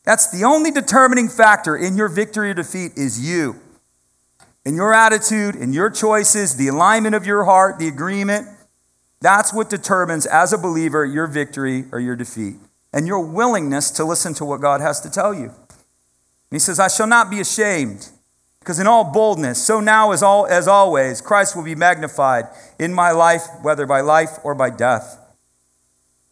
That's 0.05 0.31
the 0.31 0.45
only 0.45 0.71
determining 0.71 1.29
factor 1.29 1.77
in 1.77 1.97
your 1.97 2.09
victory 2.09 2.51
or 2.51 2.55
defeat 2.55 2.93
is 2.97 3.21
you. 3.21 3.59
In 4.65 4.75
your 4.75 4.95
attitude, 4.95 5.57
in 5.57 5.73
your 5.73 5.91
choices, 5.91 6.57
the 6.57 6.69
alignment 6.69 7.15
of 7.15 7.27
your 7.27 7.45
heart, 7.45 7.79
the 7.79 7.89
agreement. 7.89 8.49
That's 9.21 9.53
what 9.53 9.71
determines, 9.71 10.27
as 10.27 10.53
a 10.53 10.59
believer, 10.59 11.05
your 11.05 11.27
victory 11.27 11.87
or 11.91 11.99
your 11.99 12.15
defeat. 12.15 12.57
And 12.93 13.07
your 13.07 13.21
willingness 13.21 13.91
to 13.93 14.05
listen 14.05 14.35
to 14.35 14.45
what 14.45 14.61
God 14.61 14.81
has 14.81 15.01
to 15.01 15.11
tell 15.11 15.35
you. 15.35 15.47
And 15.47 16.53
he 16.53 16.59
says, 16.59 16.79
I 16.79 16.89
shall 16.89 17.07
not 17.07 17.31
be 17.31 17.41
ashamed, 17.41 18.11
because 18.67 18.81
in 18.81 18.89
all 18.89 19.05
boldness, 19.05 19.65
so 19.65 19.79
now 19.79 20.11
as, 20.11 20.25
all, 20.25 20.45
as 20.45 20.67
always, 20.67 21.21
Christ 21.21 21.55
will 21.55 21.63
be 21.63 21.77
magnified 21.77 22.47
in 22.81 22.93
my 22.93 23.13
life, 23.13 23.47
whether 23.63 23.87
by 23.87 24.01
life 24.01 24.41
or 24.43 24.57
by 24.57 24.71
death. 24.71 25.21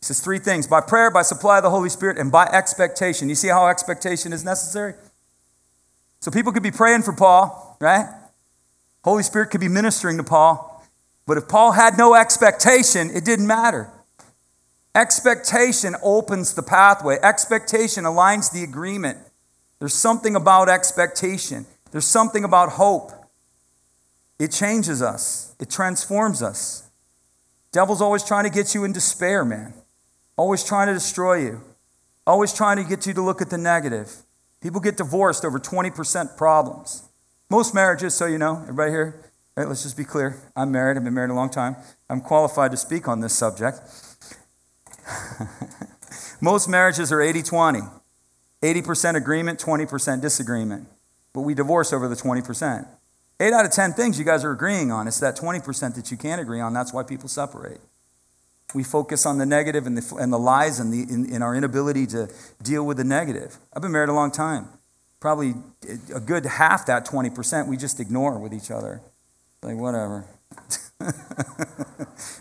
He 0.00 0.06
says 0.06 0.18
three 0.18 0.40
things 0.40 0.66
by 0.66 0.80
prayer, 0.80 1.12
by 1.12 1.22
supply 1.22 1.58
of 1.58 1.62
the 1.62 1.70
Holy 1.70 1.88
Spirit, 1.88 2.18
and 2.18 2.32
by 2.32 2.46
expectation. 2.46 3.28
You 3.28 3.36
see 3.36 3.46
how 3.46 3.68
expectation 3.68 4.32
is 4.32 4.44
necessary? 4.44 4.94
So 6.18 6.32
people 6.32 6.50
could 6.50 6.64
be 6.64 6.72
praying 6.72 7.02
for 7.02 7.12
Paul, 7.12 7.76
right? 7.80 8.12
Holy 9.04 9.22
Spirit 9.22 9.52
could 9.52 9.60
be 9.60 9.68
ministering 9.68 10.16
to 10.16 10.24
Paul. 10.24 10.84
But 11.28 11.38
if 11.38 11.46
Paul 11.46 11.70
had 11.70 11.96
no 11.96 12.16
expectation, 12.16 13.10
it 13.14 13.24
didn't 13.24 13.46
matter. 13.46 13.92
Expectation 14.92 15.94
opens 16.02 16.54
the 16.54 16.64
pathway, 16.64 17.16
expectation 17.22 18.02
aligns 18.02 18.52
the 18.52 18.64
agreement. 18.64 19.18
There's 19.78 19.94
something 19.94 20.34
about 20.34 20.68
expectation, 20.68 21.66
there's 21.94 22.04
something 22.04 22.42
about 22.42 22.72
hope. 22.72 23.12
It 24.38 24.50
changes 24.50 25.00
us, 25.00 25.54
it 25.61 25.70
transforms 25.70 26.42
us. 26.42 26.90
Devil's 27.70 28.02
always 28.02 28.24
trying 28.24 28.44
to 28.44 28.50
get 28.50 28.74
you 28.74 28.83
in 28.83 28.92
despair, 28.92 29.46
man 29.46 29.72
always 30.37 30.64
trying 30.64 30.88
to 30.88 30.94
destroy 30.94 31.35
you, 31.35 31.61
always 32.26 32.52
trying 32.52 32.76
to 32.76 32.85
get 32.85 33.07
you 33.07 33.12
to 33.14 33.22
look 33.22 33.40
at 33.40 33.50
the 33.50 33.59
negative. 33.59 34.22
People 34.61 34.80
get 34.80 34.96
divorced 34.96 35.44
over 35.44 35.59
20% 35.59 36.37
problems. 36.37 37.09
Most 37.50 37.74
marriages, 37.74 38.14
so 38.14 38.26
you 38.26 38.38
know, 38.38 38.61
everybody 38.62 38.90
here, 38.90 39.30
let's 39.57 39.83
just 39.83 39.96
be 39.96 40.04
clear. 40.04 40.38
I'm 40.57 40.72
married, 40.72 40.96
I've 40.96 41.04
been 41.04 41.14
married 41.14 41.30
a 41.30 41.35
long 41.35 41.50
time. 41.50 41.76
I'm 42.09 42.20
qualified 42.20 42.70
to 42.70 42.76
speak 42.76 43.07
on 43.07 43.20
this 43.20 43.33
subject. 43.33 43.78
Most 46.40 46.68
marriages 46.68 47.12
are 47.12 47.20
80 47.20 47.42
20. 47.42 47.80
80% 48.62 49.14
agreement, 49.14 49.59
20% 49.59 50.22
disagreement. 50.22 50.88
But 51.34 51.42
we 51.42 51.52
divorce 51.52 51.92
over 51.92 52.08
the 52.08 52.14
20%. 52.14 52.86
Eight 53.40 53.52
out 53.52 53.66
of 53.66 53.72
10 53.72 53.92
things 53.92 54.18
you 54.18 54.24
guys 54.24 54.44
are 54.44 54.52
agreeing 54.52 54.90
on. 54.90 55.06
It's 55.08 55.20
that 55.20 55.36
20% 55.36 55.96
that 55.96 56.10
you 56.10 56.16
can't 56.16 56.40
agree 56.40 56.60
on. 56.60 56.72
That's 56.72 56.94
why 56.94 57.02
people 57.02 57.28
separate. 57.28 57.80
We 58.74 58.84
focus 58.84 59.26
on 59.26 59.38
the 59.38 59.46
negative 59.46 59.86
and 59.86 59.98
the, 59.98 60.16
and 60.16 60.32
the 60.32 60.38
lies 60.38 60.80
and, 60.80 60.92
the, 60.92 61.12
in, 61.12 61.26
in 61.26 61.42
our 61.42 61.54
inability 61.54 62.06
to 62.08 62.30
deal 62.62 62.86
with 62.86 62.96
the 62.96 63.04
negative. 63.04 63.58
I've 63.74 63.82
been 63.82 63.92
married 63.92 64.08
a 64.08 64.14
long 64.14 64.30
time. 64.30 64.68
Probably 65.20 65.54
eh, 65.88 65.96
a 66.14 66.20
good 66.20 66.46
half 66.46 66.86
that 66.86 67.06
20% 67.06 67.66
we 67.66 67.76
just 67.76 68.00
ignore 68.00 68.38
with 68.38 68.54
each 68.54 68.70
other. 68.70 69.00
Like, 69.62 69.76
whatever. 69.76 70.26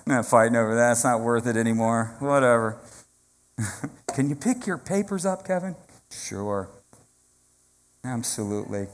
Not 0.06 0.26
fighting 0.26 0.56
over 0.56 0.76
that. 0.76 0.92
It's 0.92 1.04
not 1.04 1.22
worth 1.22 1.48
it 1.48 1.58
anymore. 1.58 2.16
Whatever. 2.20 2.78
Can 4.14 4.30
you 4.30 4.36
pick 4.36 4.68
your 4.68 4.78
papers 4.78 5.26
up, 5.26 5.46
Kevin? 5.46 5.76
Sure. 6.12 6.70
Absolutely. 8.04 8.88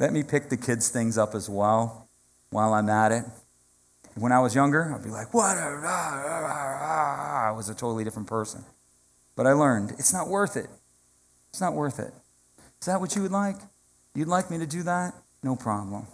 Let 0.00 0.12
me 0.12 0.22
pick 0.22 0.48
the 0.48 0.56
kids' 0.56 0.88
things 0.88 1.16
up 1.16 1.34
as 1.34 1.48
well 1.48 2.08
while 2.50 2.74
I'm 2.74 2.88
at 2.88 3.12
it. 3.12 3.24
When 4.16 4.32
I 4.32 4.40
was 4.40 4.54
younger, 4.54 4.92
I'd 4.94 5.02
be 5.02 5.10
like, 5.10 5.34
what? 5.34 5.56
I 5.56 7.52
was 7.54 7.68
a 7.68 7.74
totally 7.74 8.04
different 8.04 8.28
person. 8.28 8.64
But 9.36 9.46
I 9.46 9.52
learned 9.52 9.92
it's 9.92 10.12
not 10.12 10.28
worth 10.28 10.56
it. 10.56 10.68
It's 11.50 11.60
not 11.60 11.74
worth 11.74 11.98
it. 11.98 12.12
Is 12.80 12.86
that 12.86 13.00
what 13.00 13.16
you 13.16 13.22
would 13.22 13.32
like? 13.32 13.56
You'd 14.14 14.28
like 14.28 14.50
me 14.50 14.58
to 14.58 14.66
do 14.66 14.82
that? 14.84 15.14
No 15.42 15.56
problem. 15.56 16.06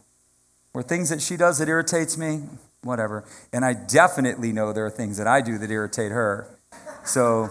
Or 0.72 0.82
things 0.82 1.10
that 1.10 1.20
she 1.20 1.36
does 1.36 1.58
that 1.58 1.68
irritates 1.68 2.16
me? 2.16 2.42
Whatever. 2.82 3.24
And 3.52 3.64
I 3.64 3.74
definitely 3.74 4.52
know 4.52 4.72
there 4.72 4.86
are 4.86 4.90
things 4.90 5.18
that 5.18 5.26
I 5.26 5.40
do 5.40 5.58
that 5.58 5.70
irritate 5.70 6.12
her. 6.12 6.46
So 7.04 7.50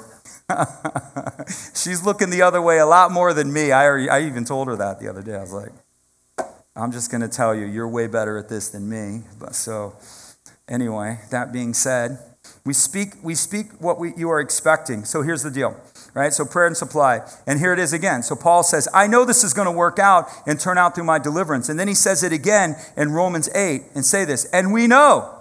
she's 1.75 2.03
looking 2.03 2.29
the 2.29 2.41
other 2.41 2.61
way 2.61 2.79
a 2.79 2.85
lot 2.85 3.11
more 3.11 3.33
than 3.33 3.51
me. 3.51 3.71
I, 3.71 3.85
already, 3.85 4.09
I 4.09 4.21
even 4.21 4.45
told 4.45 4.67
her 4.67 4.75
that 4.75 4.99
the 4.99 5.07
other 5.07 5.21
day. 5.21 5.35
I 5.35 5.41
was 5.41 5.53
like, 5.53 5.71
I'm 6.75 6.91
just 6.91 7.11
going 7.11 7.21
to 7.21 7.27
tell 7.27 7.53
you, 7.53 7.65
you're 7.65 7.87
way 7.87 8.07
better 8.07 8.37
at 8.37 8.49
this 8.49 8.69
than 8.69 8.89
me. 8.89 9.23
But 9.39 9.55
so 9.55 9.95
Anyway, 10.69 11.17
that 11.31 11.51
being 11.51 11.73
said, 11.73 12.19
we 12.63 12.73
speak, 12.73 13.13
we 13.23 13.33
speak 13.33 13.81
what 13.81 13.99
we, 13.99 14.13
you 14.15 14.29
are 14.29 14.39
expecting. 14.39 15.03
So 15.03 15.23
here's 15.23 15.41
the 15.41 15.49
deal, 15.49 15.75
right? 16.13 16.31
So 16.31 16.45
prayer 16.45 16.67
and 16.67 16.77
supply. 16.77 17.21
And 17.47 17.59
here 17.59 17.73
it 17.73 17.79
is 17.79 17.91
again. 17.91 18.21
So 18.21 18.35
Paul 18.35 18.61
says, 18.61 18.87
I 18.93 19.07
know 19.07 19.25
this 19.25 19.43
is 19.43 19.53
going 19.53 19.65
to 19.65 19.71
work 19.71 19.97
out 19.97 20.29
and 20.45 20.59
turn 20.59 20.77
out 20.77 20.93
through 20.93 21.05
my 21.05 21.17
deliverance. 21.17 21.69
And 21.69 21.79
then 21.79 21.87
he 21.87 21.95
says 21.95 22.23
it 22.23 22.31
again 22.31 22.75
in 22.95 23.11
Romans 23.11 23.49
8 23.55 23.81
and 23.95 24.05
say 24.05 24.25
this, 24.25 24.45
and 24.45 24.71
we 24.71 24.85
know 24.85 25.38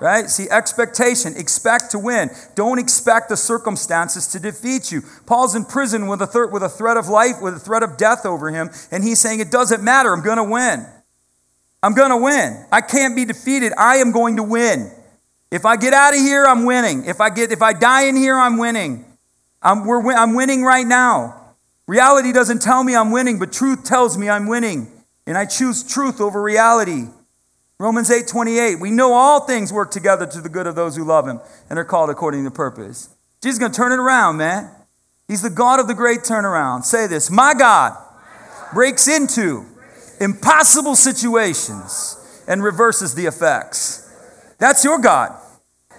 Right? 0.00 0.30
See, 0.30 0.48
expectation. 0.48 1.36
Expect 1.36 1.90
to 1.90 1.98
win. 1.98 2.30
Don't 2.54 2.78
expect 2.78 3.28
the 3.28 3.36
circumstances 3.36 4.26
to 4.28 4.40
defeat 4.40 4.90
you. 4.90 5.02
Paul's 5.26 5.54
in 5.54 5.66
prison 5.66 6.06
with 6.06 6.22
a, 6.22 6.26
th- 6.26 6.50
with 6.50 6.62
a 6.62 6.70
threat 6.70 6.96
of 6.96 7.08
life, 7.08 7.42
with 7.42 7.54
a 7.54 7.58
threat 7.58 7.82
of 7.82 7.98
death 7.98 8.24
over 8.24 8.50
him, 8.50 8.70
and 8.90 9.04
he's 9.04 9.18
saying, 9.18 9.40
It 9.40 9.50
doesn't 9.50 9.82
matter. 9.82 10.12
I'm 10.12 10.22
going 10.22 10.38
to 10.38 10.44
win. 10.44 10.86
I'm 11.82 11.94
going 11.94 12.10
to 12.10 12.16
win. 12.16 12.66
I 12.72 12.80
can't 12.80 13.14
be 13.14 13.24
defeated. 13.24 13.72
I 13.76 13.96
am 13.96 14.10
going 14.12 14.36
to 14.36 14.42
win. 14.42 14.90
If 15.50 15.66
I 15.66 15.76
get 15.76 15.92
out 15.92 16.14
of 16.14 16.20
here, 16.20 16.46
I'm 16.46 16.64
winning. 16.64 17.04
If 17.04 17.20
I, 17.20 17.30
get, 17.30 17.52
if 17.52 17.60
I 17.60 17.72
die 17.72 18.04
in 18.04 18.16
here, 18.16 18.38
I'm 18.38 18.56
winning. 18.56 19.04
I'm, 19.62 19.84
we're, 19.84 20.12
I'm 20.12 20.34
winning 20.34 20.62
right 20.62 20.86
now. 20.86 21.54
Reality 21.86 22.32
doesn't 22.32 22.62
tell 22.62 22.84
me 22.84 22.94
I'm 22.94 23.10
winning, 23.10 23.38
but 23.38 23.52
truth 23.52 23.84
tells 23.84 24.16
me 24.16 24.28
I'm 24.28 24.46
winning. 24.46 24.90
And 25.26 25.36
I 25.36 25.44
choose 25.44 25.82
truth 25.82 26.20
over 26.20 26.40
reality. 26.40 27.08
Romans 27.80 28.10
8 28.10 28.26
28. 28.26 28.78
We 28.78 28.90
know 28.90 29.14
all 29.14 29.40
things 29.46 29.72
work 29.72 29.90
together 29.90 30.26
to 30.26 30.42
the 30.42 30.50
good 30.50 30.66
of 30.66 30.74
those 30.74 30.96
who 30.96 31.02
love 31.02 31.26
him 31.26 31.40
and 31.70 31.78
are 31.78 31.84
called 31.84 32.10
according 32.10 32.44
to 32.44 32.50
purpose. 32.50 33.08
Jesus 33.42 33.54
is 33.54 33.58
going 33.58 33.72
to 33.72 33.76
turn 33.76 33.90
it 33.90 33.98
around, 33.98 34.36
man. 34.36 34.70
He's 35.26 35.40
the 35.40 35.48
God 35.48 35.80
of 35.80 35.88
the 35.88 35.94
great 35.94 36.20
turnaround. 36.20 36.84
Say 36.84 37.06
this 37.06 37.30
My 37.30 37.54
God 37.54 37.96
breaks 38.74 39.08
into 39.08 39.64
impossible 40.20 40.94
situations 40.94 42.44
and 42.46 42.62
reverses 42.62 43.14
the 43.14 43.24
effects. 43.24 44.14
That's 44.58 44.84
your 44.84 44.98
God. 44.98 45.34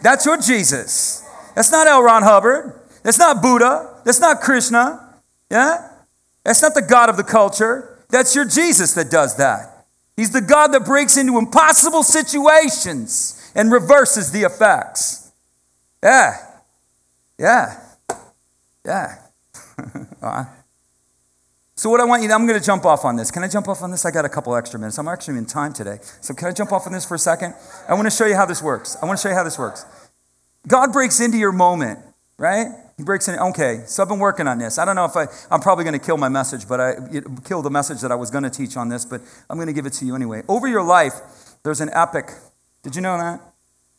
That's 0.03 0.23
your 0.23 0.37
Jesus. 0.37 1.27
That's 1.55 1.71
not 1.71 1.87
L. 1.87 2.03
Ron 2.03 2.21
Hubbard. 2.21 2.79
That's 3.01 3.17
not 3.17 3.41
Buddha. 3.41 4.01
That's 4.05 4.19
not 4.19 4.41
Krishna. 4.41 5.15
Yeah? 5.49 5.89
That's 6.43 6.61
not 6.61 6.75
the 6.75 6.83
God 6.83 7.09
of 7.09 7.17
the 7.17 7.23
culture. 7.23 7.97
That's 8.09 8.35
your 8.35 8.45
Jesus 8.45 8.93
that 8.93 9.09
does 9.09 9.37
that. 9.37 9.70
He's 10.15 10.31
the 10.31 10.41
God 10.41 10.67
that 10.67 10.85
breaks 10.85 11.17
into 11.17 11.37
impossible 11.37 12.03
situations 12.03 13.51
and 13.55 13.71
reverses 13.71 14.31
the 14.31 14.41
effects. 14.41 15.31
Yeah. 16.03 16.37
Yeah. 17.37 17.79
Yeah. 18.85 19.15
So, 21.81 21.89
what 21.89 21.99
I 21.99 22.05
want 22.05 22.21
you 22.21 22.27
to, 22.27 22.35
I'm 22.35 22.45
going 22.45 22.59
to 22.59 22.63
jump 22.63 22.85
off 22.85 23.05
on 23.05 23.15
this. 23.15 23.31
Can 23.31 23.43
I 23.43 23.47
jump 23.47 23.67
off 23.67 23.81
on 23.81 23.89
this? 23.89 24.05
I 24.05 24.11
got 24.11 24.23
a 24.23 24.29
couple 24.29 24.55
extra 24.55 24.79
minutes. 24.79 24.99
I'm 24.99 25.07
actually 25.07 25.39
in 25.39 25.47
time 25.47 25.73
today. 25.73 25.97
So, 26.21 26.31
can 26.31 26.47
I 26.47 26.51
jump 26.51 26.71
off 26.71 26.85
on 26.85 26.93
this 26.93 27.05
for 27.07 27.15
a 27.15 27.17
second? 27.17 27.55
I 27.89 27.95
want 27.95 28.05
to 28.05 28.15
show 28.15 28.27
you 28.27 28.35
how 28.35 28.45
this 28.45 28.61
works. 28.61 28.95
I 29.01 29.07
want 29.07 29.17
to 29.17 29.23
show 29.23 29.29
you 29.29 29.35
how 29.35 29.43
this 29.43 29.57
works. 29.57 29.83
God 30.67 30.93
breaks 30.93 31.19
into 31.19 31.39
your 31.39 31.51
moment, 31.51 31.97
right? 32.37 32.67
He 33.01 33.03
breaks 33.03 33.27
in. 33.27 33.39
Okay, 33.39 33.81
so 33.87 34.03
I've 34.03 34.09
been 34.09 34.19
working 34.19 34.47
on 34.47 34.59
this. 34.59 34.77
I 34.77 34.85
don't 34.85 34.95
know 34.95 35.05
if 35.05 35.17
I, 35.17 35.25
I'm 35.49 35.59
probably 35.59 35.85
going 35.85 35.99
to 35.99 36.05
kill 36.05 36.17
my 36.17 36.29
message, 36.29 36.67
but 36.67 36.79
I 36.79 36.93
kill 37.43 37.63
the 37.63 37.71
message 37.71 37.99
that 38.01 38.11
I 38.11 38.15
was 38.15 38.29
going 38.29 38.43
to 38.43 38.49
teach 38.51 38.77
on 38.77 38.89
this, 38.89 39.05
but 39.05 39.21
I'm 39.49 39.57
going 39.57 39.65
to 39.65 39.73
give 39.73 39.87
it 39.87 39.93
to 39.93 40.05
you 40.05 40.15
anyway. 40.15 40.43
Over 40.47 40.67
your 40.67 40.83
life, 40.83 41.15
there's 41.63 41.81
an 41.81 41.89
epic. 41.93 42.29
Did 42.83 42.95
you 42.95 43.01
know 43.01 43.17
that? 43.17 43.41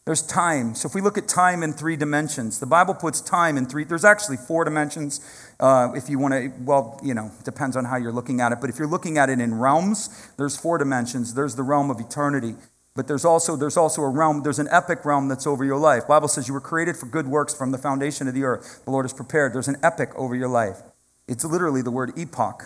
There's 0.04 0.22
time. 0.22 0.76
So 0.76 0.88
if 0.88 0.94
we 0.94 1.00
look 1.00 1.18
at 1.18 1.26
time 1.26 1.64
in 1.64 1.72
three 1.72 1.96
dimensions, 1.96 2.60
the 2.60 2.66
Bible 2.66 2.94
puts 2.94 3.20
time 3.20 3.56
in 3.56 3.66
three, 3.66 3.82
there's 3.82 4.04
actually 4.04 4.36
four 4.36 4.64
dimensions. 4.64 5.20
Uh, 5.58 5.90
if 5.96 6.08
you 6.08 6.20
want 6.20 6.34
to, 6.34 6.52
well, 6.60 7.00
you 7.02 7.14
know, 7.14 7.32
depends 7.42 7.76
on 7.76 7.84
how 7.84 7.96
you're 7.96 8.12
looking 8.12 8.40
at 8.40 8.52
it. 8.52 8.60
But 8.60 8.70
if 8.70 8.78
you're 8.78 8.86
looking 8.86 9.18
at 9.18 9.30
it 9.30 9.40
in 9.40 9.58
realms, 9.58 10.30
there's 10.36 10.56
four 10.56 10.78
dimensions. 10.78 11.34
There's 11.34 11.56
the 11.56 11.64
realm 11.64 11.90
of 11.90 11.98
eternity. 11.98 12.54
But 12.94 13.08
there's 13.08 13.24
also, 13.24 13.56
there's 13.56 13.76
also 13.76 14.02
a 14.02 14.08
realm, 14.08 14.42
there's 14.42 14.58
an 14.58 14.68
epic 14.70 15.04
realm 15.04 15.28
that's 15.28 15.46
over 15.46 15.64
your 15.64 15.78
life. 15.78 16.06
Bible 16.06 16.28
says 16.28 16.46
you 16.46 16.54
were 16.54 16.60
created 16.60 16.96
for 16.96 17.06
good 17.06 17.26
works 17.26 17.54
from 17.54 17.72
the 17.72 17.78
foundation 17.78 18.28
of 18.28 18.34
the 18.34 18.44
earth. 18.44 18.82
The 18.84 18.90
Lord 18.90 19.04
has 19.04 19.14
prepared. 19.14 19.54
There's 19.54 19.68
an 19.68 19.78
epic 19.82 20.10
over 20.14 20.34
your 20.34 20.48
life. 20.48 20.82
It's 21.26 21.44
literally 21.44 21.80
the 21.80 21.90
word 21.90 22.12
epoch. 22.18 22.64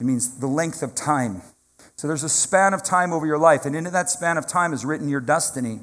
It 0.00 0.04
means 0.04 0.38
the 0.38 0.46
length 0.46 0.82
of 0.82 0.94
time. 0.94 1.42
So 1.96 2.08
there's 2.08 2.24
a 2.24 2.28
span 2.28 2.72
of 2.72 2.82
time 2.82 3.12
over 3.12 3.26
your 3.26 3.38
life, 3.38 3.66
and 3.66 3.76
into 3.76 3.90
that 3.90 4.08
span 4.08 4.38
of 4.38 4.46
time 4.46 4.72
is 4.72 4.84
written 4.84 5.08
your 5.08 5.20
destiny. 5.20 5.80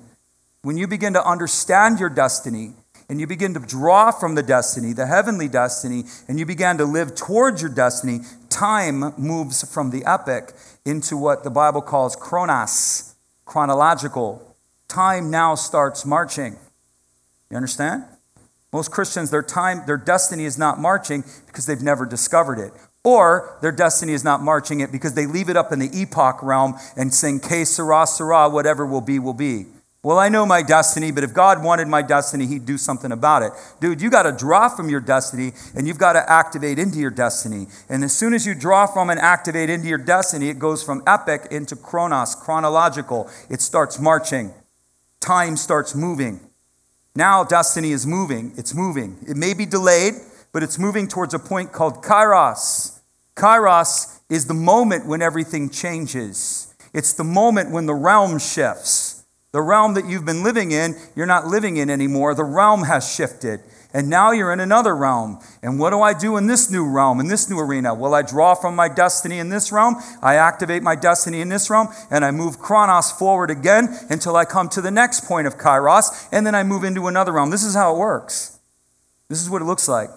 When 0.64 0.76
you 0.76 0.88
begin 0.88 1.14
to 1.14 1.24
understand 1.24 2.00
your 2.00 2.10
destiny, 2.10 2.74
and 3.08 3.20
you 3.20 3.28
begin 3.28 3.54
to 3.54 3.60
draw 3.60 4.12
from 4.12 4.36
the 4.36 4.44
destiny, 4.44 4.94
the 4.94 5.08
heavenly 5.08 5.48
destiny, 5.48 6.04
and 6.28 6.40
you 6.40 6.46
begin 6.46 6.78
to 6.78 6.86
live 6.86 7.16
towards 7.16 7.62
your 7.62 7.72
destiny, 7.72 8.20
time 8.50 9.14
moves 9.18 9.72
from 9.72 9.92
the 9.92 10.04
epic 10.06 10.54
into 10.86 11.18
what 11.18 11.44
the 11.44 11.50
Bible 11.50 11.82
calls 11.82 12.16
chronos 12.16 13.09
chronological. 13.50 14.56
Time 14.88 15.30
now 15.30 15.56
starts 15.56 16.06
marching. 16.06 16.56
You 17.50 17.58
understand? 17.58 18.06
Most 18.72 18.92
Christians, 18.92 19.32
their 19.32 19.42
time, 19.42 19.82
their 19.88 19.98
destiny 19.98 20.46
is 20.46 20.58
not 20.58 20.80
marching 20.80 21.24
because 21.48 21.66
they've 21.66 21.82
never 21.82 22.06
discovered 22.06 22.60
it. 22.60 22.72
Or 23.04 23.58
their 23.62 23.72
destiny 23.72 24.14
is 24.14 24.24
not 24.24 24.42
marching 24.42 24.82
it 24.82 24.92
because 24.92 25.16
they 25.16 25.26
leave 25.26 25.50
it 25.50 25.58
up 25.58 25.72
in 25.72 25.80
the 25.80 25.90
epoch 26.00 26.44
realm 26.44 26.76
and 26.96 27.12
sing 27.12 27.40
que 27.40 27.66
sera 27.66 28.06
sera, 28.06 28.50
whatever 28.50 28.86
will 28.86 29.02
be, 29.02 29.18
will 29.18 29.34
be. 29.34 29.66
Well, 30.02 30.18
I 30.18 30.30
know 30.30 30.46
my 30.46 30.62
destiny, 30.62 31.12
but 31.12 31.26
if 31.26 31.34
God 31.34 31.62
wanted 31.62 31.90
my 31.90 32.02
destiny, 32.02 32.46
He'd 32.46 32.66
do 32.66 32.78
something 32.78 33.12
about 33.12 33.44
it. 33.44 33.52
Dude, 33.82 34.02
you 34.02 34.10
got 34.10 34.24
to 34.24 34.32
draw 34.32 34.70
from 34.70 34.90
your 34.90 35.02
destiny 35.02 35.52
and 35.76 35.86
you've 35.88 35.98
got 35.98 36.14
to 36.14 36.32
activate 36.32 36.80
into 36.80 37.00
your 37.00 37.12
destiny. 37.12 37.68
And 37.90 38.04
as 38.06 38.16
soon 38.16 38.34
as 38.34 38.46
you 38.46 38.56
draw 38.56 38.88
from 38.88 39.10
and 39.10 39.20
activate 39.20 39.70
into 39.70 39.90
your 39.90 39.98
destiny, 39.98 40.48
it 40.48 40.58
goes 40.58 40.82
from 40.82 41.04
epic 41.06 41.48
into 41.52 41.76
chronos, 41.76 42.34
chronological. 42.34 43.30
It 43.50 43.60
starts 43.60 44.00
marching, 44.00 44.54
time 45.20 45.58
starts 45.58 45.94
moving. 45.94 46.40
Now, 47.14 47.44
destiny 47.44 47.92
is 47.92 48.08
moving. 48.08 48.54
It's 48.56 48.74
moving. 48.74 49.18
It 49.28 49.36
may 49.36 49.54
be 49.54 49.66
delayed, 49.66 50.14
but 50.54 50.64
it's 50.64 50.80
moving 50.80 51.10
towards 51.10 51.34
a 51.34 51.40
point 51.40 51.74
called 51.74 52.02
kairos. 52.04 53.00
Kairos 53.36 54.20
is 54.30 54.46
the 54.46 54.54
moment 54.54 55.08
when 55.08 55.22
everything 55.22 55.70
changes, 55.70 56.74
it's 56.94 57.14
the 57.14 57.24
moment 57.26 57.72
when 57.72 57.86
the 57.86 57.94
realm 57.94 58.40
shifts. 58.40 59.09
The 59.52 59.62
realm 59.62 59.96
that 59.96 60.06
you've 60.06 60.26
been 60.26 60.44
living 60.44 60.72
in, 60.72 60.96
you're 61.16 61.26
not 61.26 61.48
living 61.48 61.78
in 61.78 61.90
anymore. 61.90 62.36
The 62.36 62.44
realm 62.44 62.84
has 62.84 63.12
shifted. 63.12 63.62
And 63.92 64.08
now 64.08 64.32
you're 64.32 64.54
in 64.54 64.60
another 64.60 64.96
realm. 64.96 65.40
And 65.64 65.80
what 65.80 65.90
do 65.90 66.02
I 66.02 66.14
do 66.14 66.38
in 66.38 66.46
this 66.46 66.70
new 66.70 66.88
realm, 66.88 67.20
in 67.20 67.28
this 67.28 67.50
new 67.50 67.58
arena? 67.58 67.96
Well, 67.96 68.14
I 68.14 68.22
draw 68.22 68.54
from 68.54 68.76
my 68.76 68.88
destiny 68.88 69.40
in 69.40 69.50
this 69.50 69.72
realm, 69.72 69.96
I 70.22 70.36
activate 70.36 70.84
my 70.84 70.96
destiny 70.96 71.42
in 71.42 71.50
this 71.50 71.72
realm, 71.72 71.88
and 72.12 72.24
I 72.24 72.30
move 72.30 72.60
Chronos 72.60 73.12
forward 73.12 73.50
again 73.50 73.98
until 74.12 74.36
I 74.36 74.46
come 74.46 74.70
to 74.70 74.82
the 74.82 74.92
next 74.92 75.26
point 75.26 75.48
of 75.48 75.58
Kairos, 75.58 76.28
and 76.32 76.46
then 76.46 76.54
I 76.54 76.62
move 76.62 76.84
into 76.84 77.08
another 77.08 77.32
realm. 77.32 77.50
This 77.50 77.64
is 77.64 77.74
how 77.74 77.96
it 77.96 77.98
works. 77.98 78.60
This 79.28 79.42
is 79.42 79.50
what 79.50 79.64
it 79.64 79.66
looks 79.66 79.88
like 79.88 80.10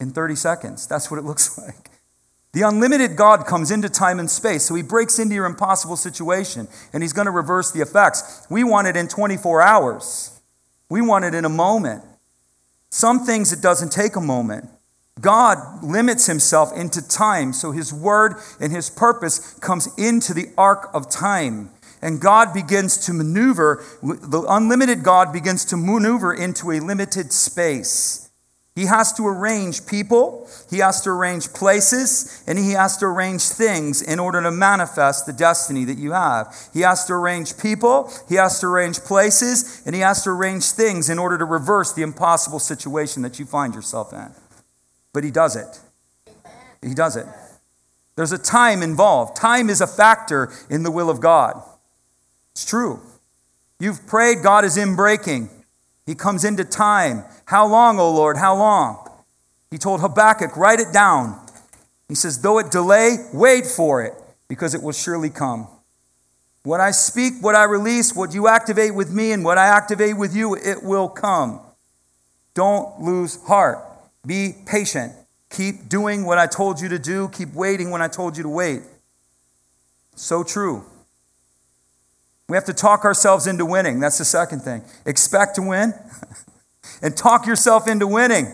in 0.00 0.10
30 0.10 0.34
seconds. 0.34 0.86
That's 0.86 1.10
what 1.10 1.18
it 1.18 1.24
looks 1.24 1.58
like. 1.66 1.90
The 2.56 2.62
unlimited 2.62 3.16
God 3.16 3.44
comes 3.44 3.70
into 3.70 3.90
time 3.90 4.18
and 4.18 4.30
space, 4.30 4.64
so 4.64 4.74
he 4.74 4.80
breaks 4.80 5.18
into 5.18 5.34
your 5.34 5.44
impossible 5.44 5.94
situation 5.94 6.68
and 6.94 7.02
he's 7.02 7.12
going 7.12 7.26
to 7.26 7.30
reverse 7.30 7.70
the 7.70 7.82
effects. 7.82 8.46
We 8.48 8.64
want 8.64 8.88
it 8.88 8.96
in 8.96 9.08
24 9.08 9.60
hours, 9.60 10.40
we 10.88 11.02
want 11.02 11.26
it 11.26 11.34
in 11.34 11.44
a 11.44 11.50
moment. 11.50 12.02
Some 12.88 13.26
things 13.26 13.52
it 13.52 13.60
doesn't 13.60 13.92
take 13.92 14.16
a 14.16 14.22
moment. 14.22 14.70
God 15.20 15.84
limits 15.84 16.24
himself 16.24 16.74
into 16.74 17.06
time, 17.06 17.52
so 17.52 17.72
his 17.72 17.92
word 17.92 18.36
and 18.58 18.72
his 18.72 18.88
purpose 18.88 19.52
comes 19.58 19.90
into 19.98 20.32
the 20.32 20.46
arc 20.56 20.88
of 20.94 21.10
time. 21.10 21.68
And 22.00 22.22
God 22.22 22.54
begins 22.54 22.96
to 23.04 23.12
maneuver, 23.12 23.84
the 24.02 24.46
unlimited 24.48 25.02
God 25.02 25.30
begins 25.30 25.66
to 25.66 25.76
maneuver 25.76 26.32
into 26.32 26.70
a 26.70 26.80
limited 26.80 27.34
space. 27.34 28.25
He 28.76 28.84
has 28.84 29.14
to 29.14 29.26
arrange 29.26 29.86
people, 29.86 30.46
he 30.68 30.78
has 30.78 31.00
to 31.00 31.10
arrange 31.10 31.50
places, 31.54 32.44
and 32.46 32.58
he 32.58 32.72
has 32.72 32.98
to 32.98 33.06
arrange 33.06 33.48
things 33.48 34.02
in 34.02 34.20
order 34.20 34.42
to 34.42 34.50
manifest 34.50 35.24
the 35.24 35.32
destiny 35.32 35.86
that 35.86 35.96
you 35.96 36.12
have. 36.12 36.54
He 36.74 36.82
has 36.82 37.06
to 37.06 37.14
arrange 37.14 37.56
people, 37.56 38.12
he 38.28 38.34
has 38.34 38.60
to 38.60 38.66
arrange 38.66 39.00
places, 39.00 39.82
and 39.86 39.94
he 39.94 40.02
has 40.02 40.22
to 40.24 40.30
arrange 40.30 40.72
things 40.72 41.08
in 41.08 41.18
order 41.18 41.38
to 41.38 41.46
reverse 41.46 41.94
the 41.94 42.02
impossible 42.02 42.58
situation 42.58 43.22
that 43.22 43.38
you 43.38 43.46
find 43.46 43.74
yourself 43.74 44.12
in. 44.12 44.28
But 45.14 45.24
he 45.24 45.30
does 45.30 45.56
it. 45.56 45.80
He 46.82 46.92
does 46.92 47.16
it. 47.16 47.26
There's 48.14 48.32
a 48.32 48.38
time 48.38 48.82
involved. 48.82 49.36
Time 49.36 49.70
is 49.70 49.80
a 49.80 49.86
factor 49.86 50.52
in 50.68 50.82
the 50.82 50.90
will 50.90 51.08
of 51.08 51.20
God. 51.20 51.62
It's 52.52 52.66
true. 52.66 53.00
You've 53.80 54.06
prayed, 54.06 54.42
God 54.42 54.66
is 54.66 54.76
in 54.76 54.96
breaking. 54.96 55.48
He 56.06 56.14
comes 56.14 56.44
into 56.44 56.64
time. 56.64 57.24
How 57.46 57.66
long, 57.66 57.98
O 57.98 58.10
Lord? 58.10 58.36
How 58.36 58.56
long? 58.56 59.10
He 59.70 59.78
told 59.78 60.00
Habakkuk, 60.00 60.56
write 60.56 60.78
it 60.78 60.92
down. 60.92 61.38
He 62.08 62.14
says, 62.14 62.40
though 62.40 62.58
it 62.58 62.70
delay, 62.70 63.16
wait 63.32 63.66
for 63.66 64.02
it, 64.02 64.14
because 64.48 64.74
it 64.74 64.82
will 64.82 64.92
surely 64.92 65.28
come. 65.28 65.66
What 66.62 66.80
I 66.80 66.92
speak, 66.92 67.34
what 67.40 67.54
I 67.54 67.64
release, 67.64 68.14
what 68.14 68.32
you 68.32 68.48
activate 68.48 68.94
with 68.94 69.12
me, 69.12 69.32
and 69.32 69.44
what 69.44 69.58
I 69.58 69.66
activate 69.66 70.16
with 70.16 70.34
you, 70.34 70.54
it 70.54 70.82
will 70.82 71.08
come. 71.08 71.60
Don't 72.54 73.00
lose 73.00 73.42
heart. 73.44 73.78
Be 74.24 74.54
patient. 74.66 75.12
Keep 75.50 75.88
doing 75.88 76.24
what 76.24 76.38
I 76.38 76.46
told 76.46 76.80
you 76.80 76.88
to 76.88 76.98
do. 76.98 77.28
Keep 77.28 77.54
waiting 77.54 77.90
when 77.90 78.02
I 78.02 78.08
told 78.08 78.36
you 78.36 78.42
to 78.44 78.48
wait. 78.48 78.82
So 80.14 80.42
true. 80.42 80.84
We 82.48 82.56
have 82.56 82.64
to 82.66 82.74
talk 82.74 83.04
ourselves 83.04 83.46
into 83.46 83.66
winning. 83.66 83.98
That's 83.98 84.18
the 84.18 84.24
second 84.24 84.60
thing. 84.60 84.82
Expect 85.04 85.56
to 85.56 85.62
win 85.62 85.94
and 87.02 87.16
talk 87.16 87.46
yourself 87.46 87.88
into 87.88 88.06
winning. 88.06 88.46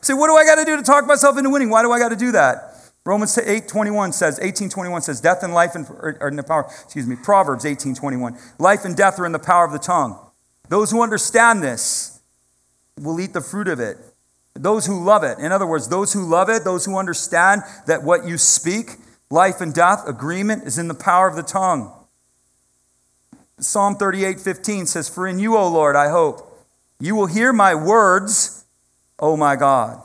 Say, 0.00 0.14
what 0.14 0.28
do 0.28 0.34
I 0.34 0.44
got 0.44 0.56
to 0.56 0.64
do 0.64 0.76
to 0.76 0.82
talk 0.82 1.06
myself 1.06 1.38
into 1.38 1.50
winning? 1.50 1.70
Why 1.70 1.82
do 1.82 1.92
I 1.92 1.98
got 1.98 2.08
to 2.10 2.16
do 2.16 2.32
that? 2.32 2.74
Romans 3.04 3.38
8 3.38 3.68
21 3.68 4.12
says, 4.12 4.38
18 4.40 4.68
21 4.68 5.02
says, 5.02 5.20
death 5.20 5.42
and 5.42 5.54
life 5.54 5.74
and, 5.74 5.88
or, 5.88 6.18
er, 6.20 6.28
in 6.28 6.36
the 6.36 6.42
power, 6.42 6.64
excuse 6.84 7.06
me, 7.06 7.16
Proverbs 7.16 7.64
18 7.64 7.94
21. 7.94 8.36
Life 8.58 8.84
and 8.84 8.96
death 8.96 9.18
are 9.18 9.24
in 9.24 9.32
the 9.32 9.38
power 9.38 9.64
of 9.64 9.72
the 9.72 9.78
tongue. 9.78 10.18
Those 10.68 10.90
who 10.90 11.00
understand 11.00 11.62
this 11.62 12.20
will 13.00 13.18
eat 13.20 13.32
the 13.32 13.40
fruit 13.40 13.68
of 13.68 13.80
it. 13.80 13.96
Those 14.54 14.86
who 14.86 15.02
love 15.02 15.22
it, 15.22 15.38
in 15.38 15.52
other 15.52 15.66
words, 15.66 15.88
those 15.88 16.12
who 16.12 16.26
love 16.26 16.50
it, 16.50 16.64
those 16.64 16.84
who 16.84 16.98
understand 16.98 17.62
that 17.86 18.02
what 18.02 18.26
you 18.26 18.36
speak, 18.36 18.96
life 19.30 19.60
and 19.60 19.72
death, 19.72 20.02
agreement, 20.06 20.64
is 20.64 20.78
in 20.78 20.88
the 20.88 20.94
power 20.94 21.28
of 21.28 21.36
the 21.36 21.42
tongue. 21.42 21.94
Psalm 23.60 23.96
38 23.96 24.40
15 24.40 24.86
says, 24.86 25.08
For 25.08 25.26
in 25.26 25.38
you, 25.38 25.56
O 25.56 25.68
Lord, 25.68 25.96
I 25.96 26.08
hope. 26.08 26.44
You 27.00 27.14
will 27.14 27.26
hear 27.26 27.52
my 27.52 27.74
words, 27.74 28.64
O 29.18 29.36
my 29.36 29.56
God. 29.56 30.02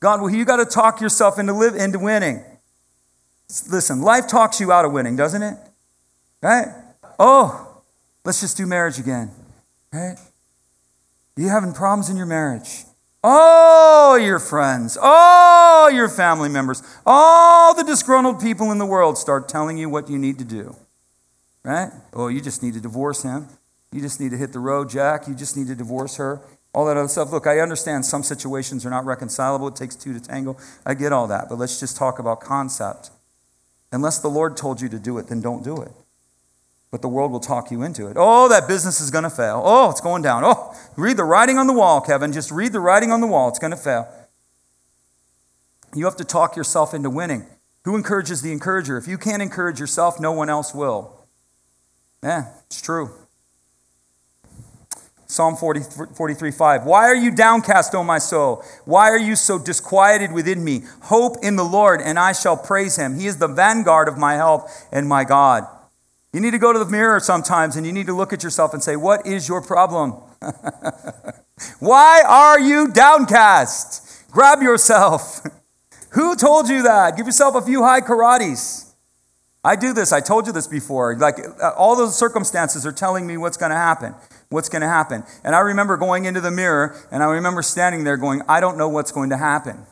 God, 0.00 0.20
well, 0.20 0.30
you 0.30 0.44
got 0.44 0.56
to 0.56 0.64
talk 0.64 1.00
yourself 1.00 1.38
into, 1.38 1.52
live, 1.52 1.76
into 1.76 1.98
winning. 1.98 2.42
Listen, 3.70 4.02
life 4.02 4.26
talks 4.26 4.60
you 4.60 4.72
out 4.72 4.84
of 4.84 4.92
winning, 4.92 5.16
doesn't 5.16 5.42
it? 5.42 5.56
Right? 6.42 6.68
Oh, 7.18 7.82
let's 8.24 8.40
just 8.40 8.56
do 8.56 8.66
marriage 8.66 8.98
again. 8.98 9.30
Right? 9.92 10.16
You 11.36 11.48
having 11.48 11.72
problems 11.72 12.10
in 12.10 12.16
your 12.16 12.26
marriage? 12.26 12.84
All 13.24 14.18
your 14.18 14.40
friends, 14.40 14.98
all 15.00 15.90
your 15.90 16.08
family 16.08 16.48
members, 16.48 16.82
all 17.06 17.74
the 17.74 17.84
disgruntled 17.84 18.40
people 18.40 18.72
in 18.72 18.78
the 18.78 18.86
world 18.86 19.16
start 19.16 19.48
telling 19.48 19.78
you 19.78 19.88
what 19.88 20.10
you 20.10 20.18
need 20.18 20.38
to 20.38 20.44
do. 20.44 20.74
Right? 21.64 21.90
Oh, 22.12 22.28
you 22.28 22.40
just 22.40 22.62
need 22.62 22.74
to 22.74 22.80
divorce 22.80 23.22
him. 23.22 23.48
You 23.92 24.00
just 24.00 24.20
need 24.20 24.30
to 24.30 24.36
hit 24.36 24.52
the 24.52 24.58
road, 24.58 24.90
Jack. 24.90 25.28
You 25.28 25.34
just 25.34 25.56
need 25.56 25.68
to 25.68 25.74
divorce 25.74 26.16
her. 26.16 26.40
All 26.74 26.86
that 26.86 26.96
other 26.96 27.08
stuff. 27.08 27.30
Look, 27.30 27.46
I 27.46 27.60
understand 27.60 28.06
some 28.06 28.22
situations 28.22 28.86
are 28.86 28.90
not 28.90 29.04
reconcilable. 29.04 29.68
It 29.68 29.76
takes 29.76 29.94
two 29.94 30.14
to 30.14 30.20
tango. 30.20 30.56
I 30.86 30.94
get 30.94 31.12
all 31.12 31.26
that. 31.26 31.48
But 31.48 31.58
let's 31.58 31.78
just 31.78 31.96
talk 31.96 32.18
about 32.18 32.40
concept. 32.40 33.10
Unless 33.92 34.20
the 34.20 34.28
Lord 34.28 34.56
told 34.56 34.80
you 34.80 34.88
to 34.88 34.98
do 34.98 35.18
it, 35.18 35.28
then 35.28 35.42
don't 35.42 35.62
do 35.62 35.82
it. 35.82 35.92
But 36.90 37.02
the 37.02 37.08
world 37.08 37.30
will 37.30 37.40
talk 37.40 37.70
you 37.70 37.82
into 37.82 38.06
it. 38.08 38.16
Oh, 38.18 38.48
that 38.48 38.66
business 38.66 39.00
is 39.00 39.10
going 39.10 39.24
to 39.24 39.30
fail. 39.30 39.62
Oh, 39.64 39.90
it's 39.90 40.00
going 40.00 40.22
down. 40.22 40.42
Oh, 40.44 40.74
read 40.96 41.18
the 41.18 41.24
writing 41.24 41.58
on 41.58 41.66
the 41.66 41.72
wall, 41.74 42.00
Kevin. 42.00 42.32
Just 42.32 42.50
read 42.50 42.72
the 42.72 42.80
writing 42.80 43.12
on 43.12 43.20
the 43.20 43.26
wall. 43.26 43.48
It's 43.48 43.58
going 43.58 43.70
to 43.70 43.76
fail. 43.76 44.08
You 45.94 46.06
have 46.06 46.16
to 46.16 46.24
talk 46.24 46.56
yourself 46.56 46.94
into 46.94 47.10
winning. 47.10 47.46
Who 47.84 47.96
encourages 47.96 48.40
the 48.40 48.52
encourager? 48.52 48.96
If 48.96 49.06
you 49.06 49.18
can't 49.18 49.42
encourage 49.42 49.78
yourself, 49.78 50.18
no 50.20 50.32
one 50.32 50.48
else 50.48 50.74
will. 50.74 51.21
Yeah, 52.22 52.52
it's 52.66 52.80
true. 52.80 53.10
Psalm 55.26 55.56
40, 55.56 55.80
43 56.14 56.50
5. 56.50 56.84
Why 56.84 57.04
are 57.04 57.16
you 57.16 57.30
downcast, 57.30 57.94
O 57.94 58.04
my 58.04 58.18
soul? 58.18 58.62
Why 58.84 59.08
are 59.08 59.18
you 59.18 59.34
so 59.34 59.58
disquieted 59.58 60.30
within 60.30 60.62
me? 60.62 60.82
Hope 61.04 61.38
in 61.42 61.56
the 61.56 61.64
Lord, 61.64 62.02
and 62.02 62.18
I 62.18 62.32
shall 62.32 62.56
praise 62.56 62.96
him. 62.96 63.18
He 63.18 63.26
is 63.26 63.38
the 63.38 63.48
vanguard 63.48 64.08
of 64.08 64.18
my 64.18 64.34
help 64.34 64.68
and 64.92 65.08
my 65.08 65.24
God. 65.24 65.66
You 66.34 66.40
need 66.40 66.50
to 66.50 66.58
go 66.58 66.72
to 66.72 66.78
the 66.78 66.86
mirror 66.90 67.18
sometimes 67.18 67.76
and 67.76 67.86
you 67.86 67.92
need 67.92 68.06
to 68.06 68.14
look 68.14 68.32
at 68.32 68.42
yourself 68.42 68.74
and 68.74 68.82
say, 68.82 68.94
What 68.94 69.26
is 69.26 69.48
your 69.48 69.62
problem? 69.62 70.12
Why 71.78 72.22
are 72.26 72.60
you 72.60 72.88
downcast? 72.88 74.30
Grab 74.30 74.62
yourself. 74.62 75.40
Who 76.10 76.36
told 76.36 76.68
you 76.68 76.82
that? 76.82 77.16
Give 77.16 77.26
yourself 77.26 77.54
a 77.54 77.62
few 77.62 77.82
high 77.82 78.00
karates. 78.00 78.91
I 79.64 79.76
do 79.76 79.92
this. 79.92 80.12
I 80.12 80.20
told 80.20 80.46
you 80.46 80.52
this 80.52 80.66
before. 80.66 81.16
Like 81.16 81.38
uh, 81.38 81.70
all 81.76 81.96
those 81.96 82.18
circumstances 82.18 82.84
are 82.84 82.92
telling 82.92 83.26
me 83.26 83.36
what's 83.36 83.56
going 83.56 83.70
to 83.70 83.76
happen 83.76 84.14
what's 84.52 84.68
going 84.68 84.82
to 84.82 84.88
happen. 84.88 85.24
And 85.42 85.54
I 85.54 85.60
remember 85.60 85.96
going 85.96 86.26
into 86.26 86.40
the 86.40 86.50
mirror 86.50 86.94
and 87.10 87.22
I 87.22 87.26
remember 87.26 87.62
standing 87.62 88.04
there 88.04 88.16
going, 88.16 88.42
I 88.48 88.60
don't 88.60 88.78
know 88.78 88.88
what's 88.88 89.10
going 89.10 89.30
to 89.30 89.36
happen. 89.36 89.86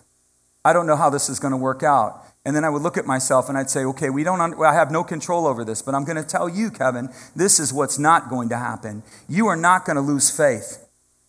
I 0.64 0.72
don't 0.72 0.86
know 0.86 0.96
how 0.96 1.10
this 1.10 1.28
is 1.28 1.40
going 1.40 1.52
to 1.52 1.56
work 1.56 1.82
out. 1.82 2.24
And 2.44 2.54
then 2.54 2.64
I 2.64 2.70
would 2.70 2.82
look 2.82 2.96
at 2.96 3.06
myself 3.06 3.48
and 3.48 3.58
I'd 3.58 3.70
say, 3.70 3.84
okay, 3.84 4.10
we 4.10 4.24
don't, 4.24 4.40
I 4.62 4.74
have 4.74 4.90
no 4.90 5.02
control 5.02 5.46
over 5.46 5.64
this, 5.64 5.82
but 5.82 5.94
I'm 5.94 6.04
going 6.04 6.16
to 6.16 6.26
tell 6.26 6.48
you, 6.48 6.70
Kevin, 6.70 7.10
this 7.34 7.58
is 7.58 7.72
what's 7.72 7.98
not 7.98 8.30
going 8.30 8.48
to 8.50 8.56
happen. 8.56 9.02
You 9.28 9.46
are 9.48 9.56
not 9.56 9.84
going 9.84 9.96
to 9.96 10.02
lose 10.02 10.30
faith. 10.30 10.86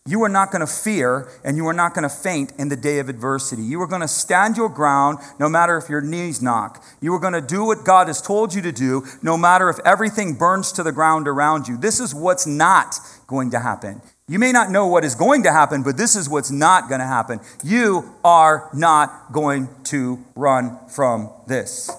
You 0.07 0.23
are 0.23 0.29
not 0.29 0.51
going 0.51 0.65
to 0.65 0.71
fear 0.71 1.29
and 1.43 1.55
you 1.55 1.67
are 1.67 1.73
not 1.73 1.93
going 1.93 2.03
to 2.03 2.09
faint 2.09 2.53
in 2.57 2.69
the 2.69 2.75
day 2.75 2.97
of 2.97 3.07
adversity. 3.07 3.61
You 3.61 3.79
are 3.83 3.87
going 3.87 4.01
to 4.01 4.07
stand 4.07 4.57
your 4.57 4.67
ground 4.67 5.19
no 5.39 5.47
matter 5.47 5.77
if 5.77 5.89
your 5.89 6.01
knees 6.01 6.41
knock. 6.41 6.83
You 7.01 7.13
are 7.13 7.19
going 7.19 7.33
to 7.33 7.41
do 7.41 7.63
what 7.63 7.85
God 7.85 8.07
has 8.07 8.19
told 8.19 8.55
you 8.55 8.63
to 8.63 8.71
do 8.71 9.05
no 9.21 9.37
matter 9.37 9.69
if 9.69 9.77
everything 9.85 10.33
burns 10.33 10.71
to 10.71 10.83
the 10.83 10.91
ground 10.91 11.27
around 11.27 11.67
you. 11.67 11.77
This 11.77 11.99
is 11.99 12.15
what's 12.15 12.47
not 12.47 12.95
going 13.27 13.51
to 13.51 13.59
happen. 13.59 14.01
You 14.27 14.39
may 14.39 14.51
not 14.51 14.71
know 14.71 14.87
what 14.87 15.03
is 15.03 15.13
going 15.13 15.43
to 15.43 15.51
happen, 15.51 15.83
but 15.83 15.97
this 15.97 16.15
is 16.15 16.27
what's 16.27 16.49
not 16.49 16.89
going 16.89 17.01
to 17.01 17.05
happen. 17.05 17.39
You 17.63 18.15
are 18.23 18.71
not 18.73 19.31
going 19.31 19.69
to 19.85 20.23
run 20.35 20.79
from 20.87 21.29
this. 21.45 21.91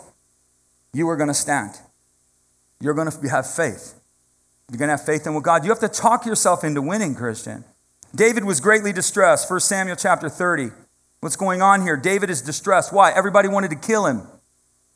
You 0.93 1.09
are 1.09 1.17
going 1.17 1.29
to 1.29 1.35
stand. 1.35 1.79
You're 2.81 2.95
going 2.95 3.11
to 3.13 3.29
have 3.29 3.49
faith. 3.49 3.95
You're 4.69 4.79
going 4.79 4.89
to 4.89 4.97
have 4.97 5.07
faith 5.07 5.25
in 5.25 5.35
what 5.35 5.45
God. 5.45 5.63
You 5.63 5.71
have 5.71 5.79
to 5.81 5.89
talk 5.89 6.27
yourself 6.27 6.65
into 6.65 6.83
winning, 6.83 7.15
Christian. 7.15 7.65
David 8.15 8.45
was 8.45 8.61
greatly 8.61 8.93
distressed. 8.93 9.51
1 9.51 9.61
Samuel 9.61 9.97
chapter 9.97 10.29
30. 10.29 10.71
What's 11.21 11.37
going 11.37 11.63
on 11.63 11.83
here? 11.83 11.97
David 11.97 12.31
is 12.31 12.43
distressed. 12.43 12.93
Why? 12.93 13.13
Everybody 13.13 13.49
wanted 13.49 13.71
to 13.71 13.77
kill 13.77 14.07
him. 14.07 14.23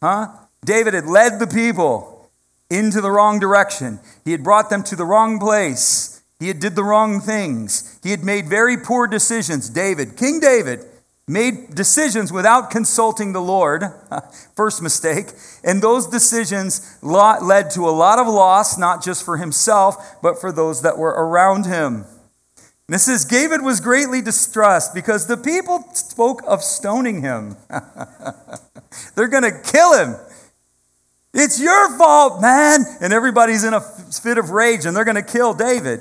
Huh? 0.03 0.29
David 0.65 0.93
had 0.95 1.07
led 1.07 1.39
the 1.39 1.47
people 1.47 2.31
into 2.69 3.01
the 3.01 3.11
wrong 3.11 3.39
direction. 3.39 4.01
He 4.25 4.33
had 4.33 4.43
brought 4.43 4.69
them 4.69 4.83
to 4.85 4.97
the 4.97 5.05
wrong 5.05 5.39
place. 5.39 6.23
He 6.39 6.49
had 6.49 6.61
did 6.61 6.77
the 6.77 6.85
wrong 6.85 7.21
things. 7.21 7.99
He 8.03 8.11
had 8.11 8.25
made 8.25 8.49
very 8.49 8.77
poor 8.77 9.07
decisions. 9.07 9.71
David, 9.71 10.17
King 10.17 10.41
David, 10.41 10.85
made 11.27 11.75
decisions 11.75 12.33
without 12.33 12.71
consulting 12.71 13.33
the 13.33 13.41
Lord. 13.41 13.85
First 14.57 14.83
mistake. 14.83 15.33
And 15.65 15.81
those 15.81 16.07
decisions 16.07 16.99
led 17.03 17.71
to 17.71 17.89
a 17.89 17.91
lot 17.91 18.19
of 18.19 18.27
loss, 18.27 18.77
not 18.77 19.03
just 19.03 19.25
for 19.25 19.39
himself, 19.39 20.17
but 20.21 20.41
for 20.41 20.53
those 20.53 20.83
that 20.83 20.99
were 20.99 21.11
around 21.11 21.65
him. 21.65 22.05
Mrs. 22.91 23.29
David 23.29 23.63
was 23.63 23.81
greatly 23.81 24.23
distressed 24.23 24.95
because 24.95 25.27
the 25.27 25.37
people 25.37 25.85
spoke 25.93 26.43
of 26.47 26.63
stoning 26.63 27.21
him. 27.21 27.57
They're 29.17 29.29
going 29.29 29.43
to 29.43 29.61
kill 29.61 29.99
him. 29.99 30.15
It's 31.35 31.61
your 31.61 31.99
fault, 31.99 32.41
man. 32.41 32.81
And 33.01 33.13
everybody's 33.13 33.65
in 33.65 33.75
a 33.75 33.81
fit 33.81 34.39
of 34.39 34.51
rage 34.51 34.87
and 34.87 34.97
they're 34.97 35.05
going 35.05 35.17
to 35.17 35.23
kill 35.23 35.53
David. 35.53 36.01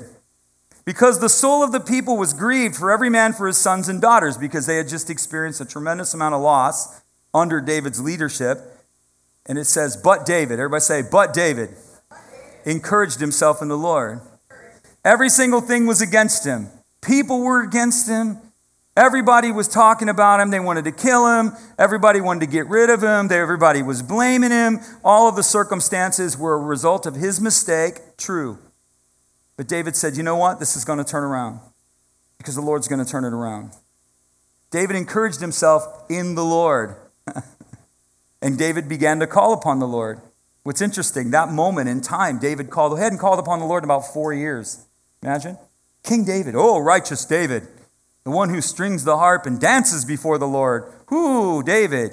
Because 0.86 1.20
the 1.20 1.28
soul 1.28 1.62
of 1.62 1.72
the 1.72 1.80
people 1.80 2.16
was 2.16 2.32
grieved 2.32 2.76
for 2.76 2.90
every 2.90 3.10
man 3.10 3.34
for 3.34 3.46
his 3.46 3.58
sons 3.58 3.88
and 3.90 4.00
daughters 4.00 4.38
because 4.38 4.64
they 4.64 4.76
had 4.76 4.88
just 4.88 5.10
experienced 5.10 5.60
a 5.60 5.66
tremendous 5.66 6.14
amount 6.14 6.34
of 6.34 6.40
loss 6.40 7.02
under 7.34 7.60
David's 7.60 8.00
leadership. 8.00 8.60
And 9.44 9.58
it 9.58 9.66
says, 9.66 9.96
But 9.96 10.24
David, 10.24 10.54
everybody 10.54 10.80
say, 10.80 11.02
But 11.02 11.34
David, 11.34 11.70
encouraged 12.64 13.20
himself 13.20 13.60
in 13.60 13.68
the 13.68 13.76
Lord. 13.76 14.20
Every 15.04 15.28
single 15.28 15.60
thing 15.60 15.86
was 15.86 16.00
against 16.00 16.46
him. 16.46 16.68
People 17.02 17.40
were 17.40 17.62
against 17.62 18.08
him. 18.08 18.38
Everybody 18.96 19.52
was 19.52 19.68
talking 19.68 20.08
about 20.08 20.40
him. 20.40 20.50
They 20.50 20.60
wanted 20.60 20.84
to 20.84 20.92
kill 20.92 21.26
him. 21.26 21.52
Everybody 21.78 22.20
wanted 22.20 22.40
to 22.40 22.46
get 22.46 22.66
rid 22.66 22.88
of 22.88 23.02
him. 23.02 23.30
Everybody 23.30 23.82
was 23.82 24.02
blaming 24.02 24.50
him. 24.50 24.80
All 25.04 25.28
of 25.28 25.36
the 25.36 25.42
circumstances 25.42 26.38
were 26.38 26.54
a 26.54 26.60
result 26.60 27.04
of 27.04 27.14
his 27.14 27.38
mistake. 27.38 28.16
True. 28.16 28.58
But 29.56 29.68
David 29.68 29.96
said, 29.96 30.16
You 30.16 30.22
know 30.22 30.36
what? 30.36 30.60
This 30.60 30.76
is 30.76 30.84
going 30.84 30.98
to 30.98 31.04
turn 31.04 31.24
around 31.24 31.60
because 32.38 32.54
the 32.54 32.62
Lord's 32.62 32.88
going 32.88 33.04
to 33.04 33.10
turn 33.10 33.24
it 33.24 33.34
around. 33.34 33.72
David 34.70 34.96
encouraged 34.96 35.40
himself 35.40 36.04
in 36.08 36.34
the 36.34 36.44
Lord. 36.44 36.96
and 38.42 38.58
David 38.58 38.88
began 38.88 39.20
to 39.20 39.26
call 39.26 39.52
upon 39.52 39.78
the 39.78 39.86
Lord. 39.86 40.20
What's 40.62 40.80
interesting, 40.80 41.30
that 41.30 41.50
moment 41.50 41.88
in 41.88 42.00
time, 42.00 42.38
David 42.38 42.70
called 42.70 42.98
ahead 42.98 43.12
and 43.12 43.20
called 43.20 43.38
upon 43.38 43.60
the 43.60 43.66
Lord 43.66 43.84
in 43.84 43.86
about 43.86 44.12
four 44.12 44.32
years. 44.32 44.84
Imagine. 45.22 45.58
King 46.06 46.24
David, 46.24 46.54
oh, 46.56 46.78
righteous 46.78 47.24
David, 47.24 47.66
the 48.24 48.30
one 48.30 48.48
who 48.48 48.60
strings 48.60 49.04
the 49.04 49.18
harp 49.18 49.44
and 49.44 49.60
dances 49.60 50.04
before 50.04 50.38
the 50.38 50.46
Lord. 50.46 50.92
Whoo, 51.10 51.62
David. 51.62 52.12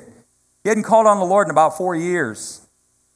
He 0.63 0.69
hadn't 0.69 0.83
called 0.83 1.05
on 1.05 1.19
the 1.19 1.25
Lord 1.25 1.47
in 1.47 1.51
about 1.51 1.77
four 1.77 1.95
years. 1.95 2.67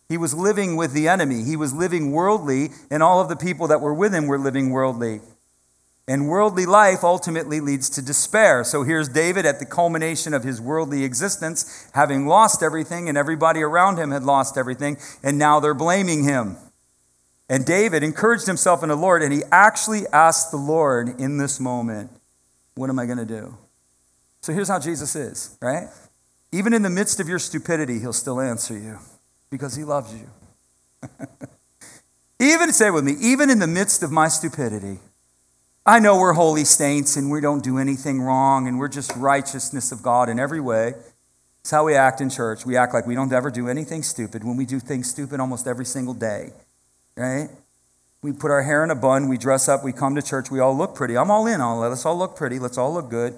He 0.08 0.18
was 0.18 0.34
living 0.34 0.76
with 0.76 0.94
the 0.94 1.08
enemy. 1.08 1.44
He 1.44 1.58
was 1.58 1.74
living 1.74 2.12
worldly, 2.12 2.70
and 2.92 3.02
all 3.02 3.20
of 3.20 3.28
the 3.28 3.36
people 3.36 3.68
that 3.68 3.82
were 3.82 3.94
with 3.94 4.14
him 4.14 4.28
were 4.28 4.38
living 4.38 4.70
worldly. 4.70 5.22
And 6.08 6.30
worldly 6.30 6.66
life 6.66 7.04
ultimately 7.04 7.60
leads 7.60 7.90
to 7.90 8.02
despair. 8.02 8.64
So 8.64 8.84
here's 8.84 9.10
David 9.10 9.46
at 9.46 9.60
the 9.60 9.66
culmination 9.66 10.34
of 10.34 10.44
his 10.44 10.62
worldly 10.62 11.04
existence, 11.04 11.90
having 11.94 12.28
lost 12.28 12.62
everything, 12.62 13.10
and 13.10 13.18
everybody 13.18 13.62
around 13.62 13.98
him 13.98 14.12
had 14.12 14.24
lost 14.24 14.58
everything, 14.58 14.98
and 15.24 15.38
now 15.38 15.60
they're 15.60 15.74
blaming 15.74 16.24
him. 16.24 16.58
And 17.50 17.66
David 17.66 18.04
encouraged 18.04 18.46
himself 18.46 18.84
in 18.84 18.90
the 18.90 18.96
Lord, 18.96 19.24
and 19.24 19.32
he 19.32 19.42
actually 19.52 20.06
asked 20.08 20.52
the 20.52 20.58
Lord 20.58 21.20
in 21.20 21.38
this 21.38 21.60
moment, 21.60 22.12
What 22.76 22.90
am 22.90 23.00
I 23.00 23.06
going 23.06 23.20
to 23.20 23.26
do? 23.26 23.58
So 24.42 24.54
here's 24.54 24.68
how 24.68 24.80
Jesus 24.80 25.16
is, 25.16 25.58
right? 25.62 25.88
Even 26.52 26.74
in 26.74 26.82
the 26.82 26.90
midst 26.90 27.20
of 27.20 27.28
your 27.28 27.40
stupidity, 27.40 28.00
he'll 28.00 28.14
still 28.14 28.40
answer 28.40 28.78
you 28.78 29.00
because 29.50 29.76
he 29.76 29.84
loves 29.84 30.14
you. 30.14 30.30
even, 32.40 32.72
say 32.72 32.90
with 32.90 33.04
me, 33.04 33.16
even 33.20 33.50
in 33.50 33.60
the 33.60 33.68
midst 33.68 34.04
of 34.04 34.12
my 34.12 34.28
stupidity, 34.28 35.00
I 35.86 36.00
know 36.00 36.18
we're 36.20 36.34
holy 36.34 36.66
saints 36.66 37.16
and 37.16 37.32
we 37.32 37.40
don't 37.40 37.64
do 37.64 37.78
anything 37.78 38.22
wrong 38.22 38.68
and 38.68 38.78
we're 38.78 38.88
just 38.90 39.16
righteousness 39.16 39.92
of 39.92 40.02
God 40.02 40.28
in 40.30 40.38
every 40.38 40.60
way. 40.60 40.94
It's 41.62 41.72
how 41.72 41.86
we 41.86 41.96
act 41.96 42.22
in 42.22 42.30
church. 42.30 42.66
We 42.66 42.78
act 42.78 42.94
like 42.94 43.08
we 43.08 43.16
don't 43.16 43.32
ever 43.32 43.50
do 43.50 43.68
anything 43.70 44.04
stupid 44.04 44.44
when 44.44 44.58
we 44.58 44.66
do 44.66 44.80
things 44.80 45.10
stupid 45.10 45.40
almost 45.40 45.68
every 45.68 45.86
single 45.86 46.14
day 46.14 46.52
right? 47.18 47.50
We 48.22 48.32
put 48.32 48.52
our 48.52 48.64
hair 48.64 48.84
in 48.84 48.92
a 48.92 48.96
bun, 48.96 49.28
we 49.28 49.38
dress 49.38 49.68
up, 49.68 49.84
we 49.84 49.92
come 49.92 50.16
to 50.16 50.22
church, 50.22 50.50
we 50.50 50.60
all 50.60 50.76
look 50.76 50.96
pretty. 50.96 51.18
I'm 51.18 51.30
all 51.30 51.46
in 51.48 51.62
it. 51.62 51.66
Let's 51.66 52.06
all 52.06 52.18
look 52.18 52.36
pretty, 52.36 52.60
let's 52.60 52.78
all 52.78 52.94
look 52.94 53.10
good. 53.10 53.34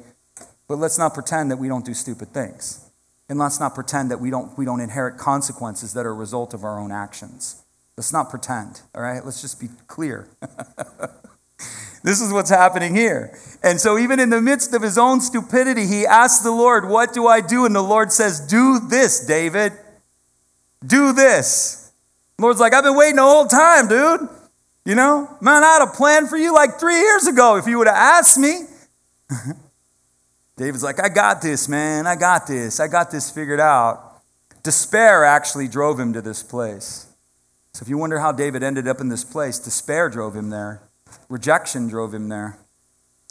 But 0.67 0.77
let's 0.77 0.97
not 0.97 1.13
pretend 1.13 1.49
that 1.51 1.57
we 1.57 1.67
don't 1.67 1.85
do 1.85 1.93
stupid 1.93 2.29
things. 2.29 2.85
And 3.27 3.37
let's 3.37 3.59
not 3.59 3.75
pretend 3.75 4.11
that 4.11 4.19
we 4.19 4.29
don't, 4.29 4.57
we 4.57 4.65
don't 4.65 4.81
inherit 4.81 5.17
consequences 5.17 5.93
that 5.93 6.05
are 6.05 6.11
a 6.11 6.13
result 6.13 6.53
of 6.53 6.63
our 6.63 6.79
own 6.79 6.91
actions. 6.91 7.63
Let's 7.97 8.13
not 8.13 8.29
pretend, 8.29 8.81
all 8.95 9.01
right? 9.01 9.23
Let's 9.23 9.41
just 9.41 9.59
be 9.59 9.67
clear. 9.87 10.27
this 12.03 12.21
is 12.21 12.31
what's 12.31 12.49
happening 12.49 12.95
here. 12.95 13.37
And 13.61 13.79
so, 13.79 13.97
even 13.99 14.19
in 14.19 14.29
the 14.29 14.41
midst 14.41 14.73
of 14.73 14.81
his 14.81 14.97
own 14.97 15.19
stupidity, 15.21 15.85
he 15.85 16.05
asks 16.05 16.41
the 16.41 16.51
Lord, 16.51 16.87
What 16.87 17.13
do 17.13 17.27
I 17.27 17.41
do? 17.41 17.65
And 17.65 17.75
the 17.75 17.83
Lord 17.83 18.11
says, 18.11 18.39
Do 18.39 18.79
this, 18.79 19.25
David. 19.25 19.73
Do 20.85 21.11
this. 21.11 21.88
Lord's 22.39 22.59
like, 22.59 22.73
I've 22.73 22.83
been 22.83 22.95
waiting 22.95 23.17
the 23.17 23.23
whole 23.23 23.45
time, 23.45 23.87
dude. 23.87 24.29
You 24.85 24.95
know, 24.95 25.37
man, 25.41 25.63
I 25.63 25.67
had 25.67 25.87
a 25.87 25.91
plan 25.91 26.27
for 26.27 26.37
you 26.37 26.53
like 26.53 26.79
three 26.79 26.99
years 26.99 27.27
ago 27.27 27.57
if 27.57 27.67
you 27.67 27.77
would 27.77 27.87
have 27.87 27.95
asked 27.95 28.37
me. 28.37 28.61
David's 30.57 30.83
like, 30.83 31.01
I 31.01 31.09
got 31.09 31.41
this, 31.41 31.69
man. 31.69 32.07
I 32.07 32.15
got 32.15 32.47
this. 32.47 32.79
I 32.79 32.87
got 32.87 33.11
this 33.11 33.29
figured 33.29 33.59
out. 33.59 34.21
Despair 34.63 35.23
actually 35.23 35.67
drove 35.67 35.99
him 35.99 36.13
to 36.13 36.21
this 36.21 36.43
place. 36.43 37.07
So 37.73 37.83
if 37.83 37.89
you 37.89 37.97
wonder 37.97 38.19
how 38.19 38.31
David 38.31 38.63
ended 38.63 38.87
up 38.87 38.99
in 38.99 39.09
this 39.09 39.23
place, 39.23 39.59
despair 39.59 40.09
drove 40.09 40.35
him 40.35 40.49
there, 40.49 40.81
rejection 41.29 41.87
drove 41.87 42.13
him 42.13 42.27
there. 42.27 42.57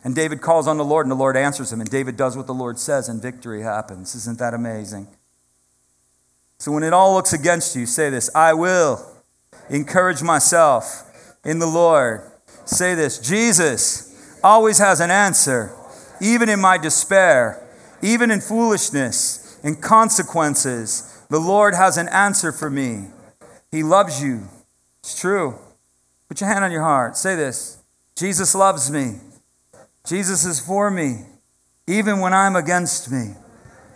And 0.04 0.14
David 0.14 0.40
calls 0.40 0.68
on 0.68 0.78
the 0.78 0.84
Lord, 0.84 1.06
and 1.06 1.10
the 1.10 1.16
Lord 1.16 1.36
answers 1.36 1.72
him, 1.72 1.80
and 1.80 1.90
David 1.90 2.16
does 2.16 2.36
what 2.36 2.46
the 2.46 2.54
Lord 2.54 2.78
says, 2.78 3.08
and 3.08 3.20
victory 3.20 3.62
happens. 3.62 4.14
Isn't 4.14 4.38
that 4.38 4.54
amazing? 4.54 5.08
So 6.58 6.72
when 6.72 6.82
it 6.82 6.92
all 6.92 7.14
looks 7.14 7.32
against 7.32 7.76
you, 7.76 7.86
say 7.86 8.10
this 8.10 8.30
I 8.34 8.52
will 8.52 9.04
encourage 9.70 10.22
myself 10.22 11.36
in 11.44 11.58
the 11.58 11.66
Lord. 11.66 12.22
Say 12.64 12.94
this 12.94 13.18
Jesus 13.18 14.38
always 14.42 14.78
has 14.78 15.00
an 15.00 15.10
answer, 15.10 15.72
even 16.20 16.48
in 16.48 16.60
my 16.60 16.76
despair, 16.76 17.64
even 18.02 18.30
in 18.30 18.40
foolishness, 18.40 19.58
in 19.62 19.76
consequences. 19.76 21.24
The 21.30 21.38
Lord 21.38 21.74
has 21.74 21.96
an 21.96 22.08
answer 22.08 22.52
for 22.52 22.70
me. 22.70 23.06
He 23.70 23.82
loves 23.82 24.22
you. 24.22 24.48
It's 25.00 25.18
true. 25.18 25.58
Put 26.28 26.40
your 26.40 26.50
hand 26.50 26.64
on 26.64 26.72
your 26.72 26.82
heart. 26.82 27.16
Say 27.16 27.36
this 27.36 27.78
Jesus 28.16 28.54
loves 28.54 28.90
me. 28.90 29.20
Jesus 30.06 30.44
is 30.44 30.58
for 30.58 30.90
me, 30.90 31.26
even 31.86 32.20
when 32.20 32.32
I'm 32.32 32.56
against 32.56 33.10
me. 33.10 33.34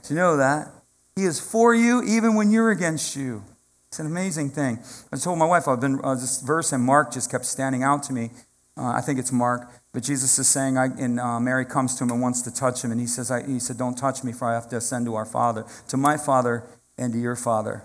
Do 0.02 0.14
you 0.14 0.20
know 0.20 0.36
that? 0.36 0.68
He 1.16 1.24
is 1.24 1.38
for 1.40 1.74
you, 1.74 2.02
even 2.02 2.34
when 2.34 2.50
you're 2.50 2.70
against 2.70 3.16
you. 3.16 3.44
It's 3.88 3.98
an 3.98 4.06
amazing 4.06 4.50
thing. 4.50 4.78
I 5.12 5.16
told 5.16 5.38
my 5.38 5.44
wife, 5.44 5.68
I've 5.68 5.80
been, 5.80 6.00
uh, 6.02 6.14
this 6.14 6.40
verse 6.40 6.72
and 6.72 6.82
Mark 6.82 7.12
just 7.12 7.30
kept 7.30 7.44
standing 7.44 7.82
out 7.82 8.02
to 8.04 8.12
me. 8.12 8.30
Uh, 8.76 8.86
I 8.86 9.02
think 9.02 9.18
it's 9.18 9.30
Mark. 9.30 9.70
But 9.92 10.02
Jesus 10.02 10.38
is 10.38 10.48
saying, 10.48 10.78
I, 10.78 10.86
and 10.86 11.20
uh, 11.20 11.38
Mary 11.38 11.66
comes 11.66 11.96
to 11.96 12.04
him 12.04 12.10
and 12.10 12.22
wants 12.22 12.40
to 12.42 12.54
touch 12.54 12.82
him. 12.82 12.90
And 12.90 13.00
he 13.00 13.06
says, 13.06 13.30
I, 13.30 13.46
he 13.46 13.58
said, 13.58 13.76
Don't 13.76 13.96
touch 13.96 14.24
me, 14.24 14.32
for 14.32 14.48
I 14.48 14.54
have 14.54 14.68
to 14.70 14.76
ascend 14.76 15.04
to 15.06 15.14
our 15.14 15.26
Father, 15.26 15.66
to 15.88 15.98
my 15.98 16.16
Father 16.16 16.64
and 16.96 17.12
to 17.12 17.18
your 17.18 17.36
Father. 17.36 17.84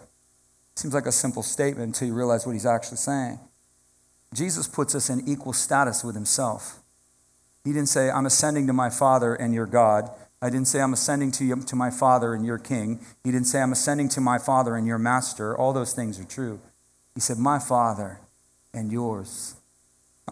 Seems 0.78 0.94
like 0.94 1.06
a 1.06 1.12
simple 1.12 1.44
statement 1.44 1.88
until 1.88 2.08
you 2.08 2.14
realize 2.14 2.46
what 2.46 2.54
he's 2.54 2.66
actually 2.66 2.98
saying. 2.98 3.40
Jesus 4.34 4.68
puts 4.68 4.96
us 4.96 5.10
in 5.10 5.28
equal 5.28 5.54
status 5.54 6.04
with 6.04 6.16
himself. 6.16 6.80
He 7.66 7.74
didn't 7.74 7.90
say, 7.90 8.10
I'm 8.10 8.26
ascending 8.26 8.68
to 8.68 8.74
my 8.74 8.90
Father 8.90 9.36
and 9.36 9.54
your 9.54 9.66
God. 9.66 10.10
I 10.42 10.50
didn't 10.50 10.68
say, 10.68 10.82
I'm 10.82 10.94
ascending 10.94 11.32
to, 11.34 11.46
you, 11.46 11.56
to 11.56 11.76
my 11.76 11.90
Father 11.90 12.34
and 12.34 12.46
your 12.46 12.60
King. 12.60 13.00
He 13.24 13.32
didn't 13.32 13.48
say, 13.48 13.62
I'm 13.62 13.72
ascending 13.72 14.10
to 14.10 14.22
my 14.22 14.38
Father 14.38 14.76
and 14.76 14.86
your 14.86 15.00
Master. 15.00 15.58
All 15.58 15.74
those 15.74 15.94
things 15.94 16.20
are 16.20 16.26
true. 16.26 16.60
He 17.16 17.22
said, 17.22 17.38
My 17.40 17.58
Father 17.58 18.20
and 18.74 18.92
yours. 18.92 19.56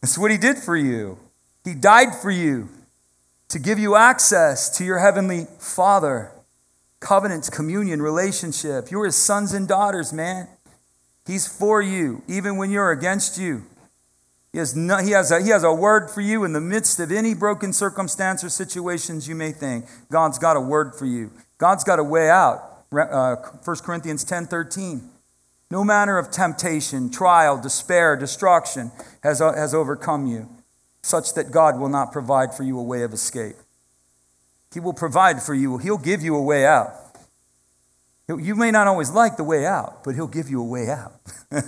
That's 0.00 0.16
what 0.16 0.30
he 0.30 0.38
did 0.38 0.58
for 0.58 0.76
you. 0.76 1.18
He 1.64 1.74
died 1.74 2.14
for 2.14 2.30
you 2.30 2.68
to 3.48 3.58
give 3.58 3.78
you 3.78 3.96
access 3.96 4.76
to 4.78 4.84
your 4.84 4.98
heavenly 4.98 5.46
Father 5.58 6.30
covenants, 7.00 7.48
communion, 7.50 8.02
relationship. 8.02 8.90
You're 8.90 9.06
his 9.06 9.16
sons 9.16 9.52
and 9.52 9.68
daughters, 9.68 10.12
man. 10.12 10.48
He's 11.26 11.46
for 11.46 11.82
you, 11.82 12.22
even 12.26 12.56
when 12.56 12.70
you're 12.70 12.90
against 12.90 13.38
you. 13.38 13.64
He 14.52 14.58
has, 14.58 14.74
no, 14.74 14.98
he, 14.98 15.10
has 15.10 15.30
a, 15.30 15.42
he 15.42 15.50
has 15.50 15.62
a 15.62 15.72
word 15.72 16.10
for 16.10 16.20
you 16.20 16.44
in 16.44 16.52
the 16.52 16.60
midst 16.60 16.98
of 17.00 17.12
any 17.12 17.34
broken 17.34 17.72
circumstance 17.72 18.42
or 18.42 18.48
situations 18.48 19.28
you 19.28 19.34
may 19.34 19.52
think. 19.52 19.84
God's 20.10 20.38
got 20.38 20.56
a 20.56 20.60
word 20.60 20.94
for 20.94 21.04
you. 21.04 21.30
God's 21.58 21.84
got 21.84 21.98
a 21.98 22.04
way 22.04 22.30
out. 22.30 22.84
Uh, 22.90 23.36
1 23.36 23.76
Corinthians 23.78 24.24
10 24.24 24.46
13. 24.46 25.10
No 25.70 25.84
manner 25.84 26.16
of 26.16 26.30
temptation, 26.30 27.10
trial, 27.10 27.60
despair, 27.60 28.16
destruction 28.16 28.90
has, 29.22 29.42
uh, 29.42 29.52
has 29.52 29.74
overcome 29.74 30.26
you, 30.26 30.48
such 31.02 31.34
that 31.34 31.50
God 31.50 31.78
will 31.78 31.90
not 31.90 32.10
provide 32.10 32.54
for 32.54 32.62
you 32.62 32.78
a 32.78 32.82
way 32.82 33.02
of 33.02 33.12
escape. 33.12 33.56
He 34.72 34.80
will 34.80 34.94
provide 34.94 35.42
for 35.42 35.52
you, 35.52 35.76
He'll 35.76 35.98
give 35.98 36.22
you 36.22 36.34
a 36.36 36.42
way 36.42 36.64
out. 36.64 36.94
You 38.28 38.54
may 38.54 38.70
not 38.70 38.86
always 38.86 39.10
like 39.10 39.36
the 39.36 39.44
way 39.44 39.64
out, 39.64 40.04
but 40.04 40.14
He'll 40.14 40.26
give 40.26 40.50
you 40.50 40.60
a 40.60 40.64
way 40.64 40.90
out. 40.90 41.14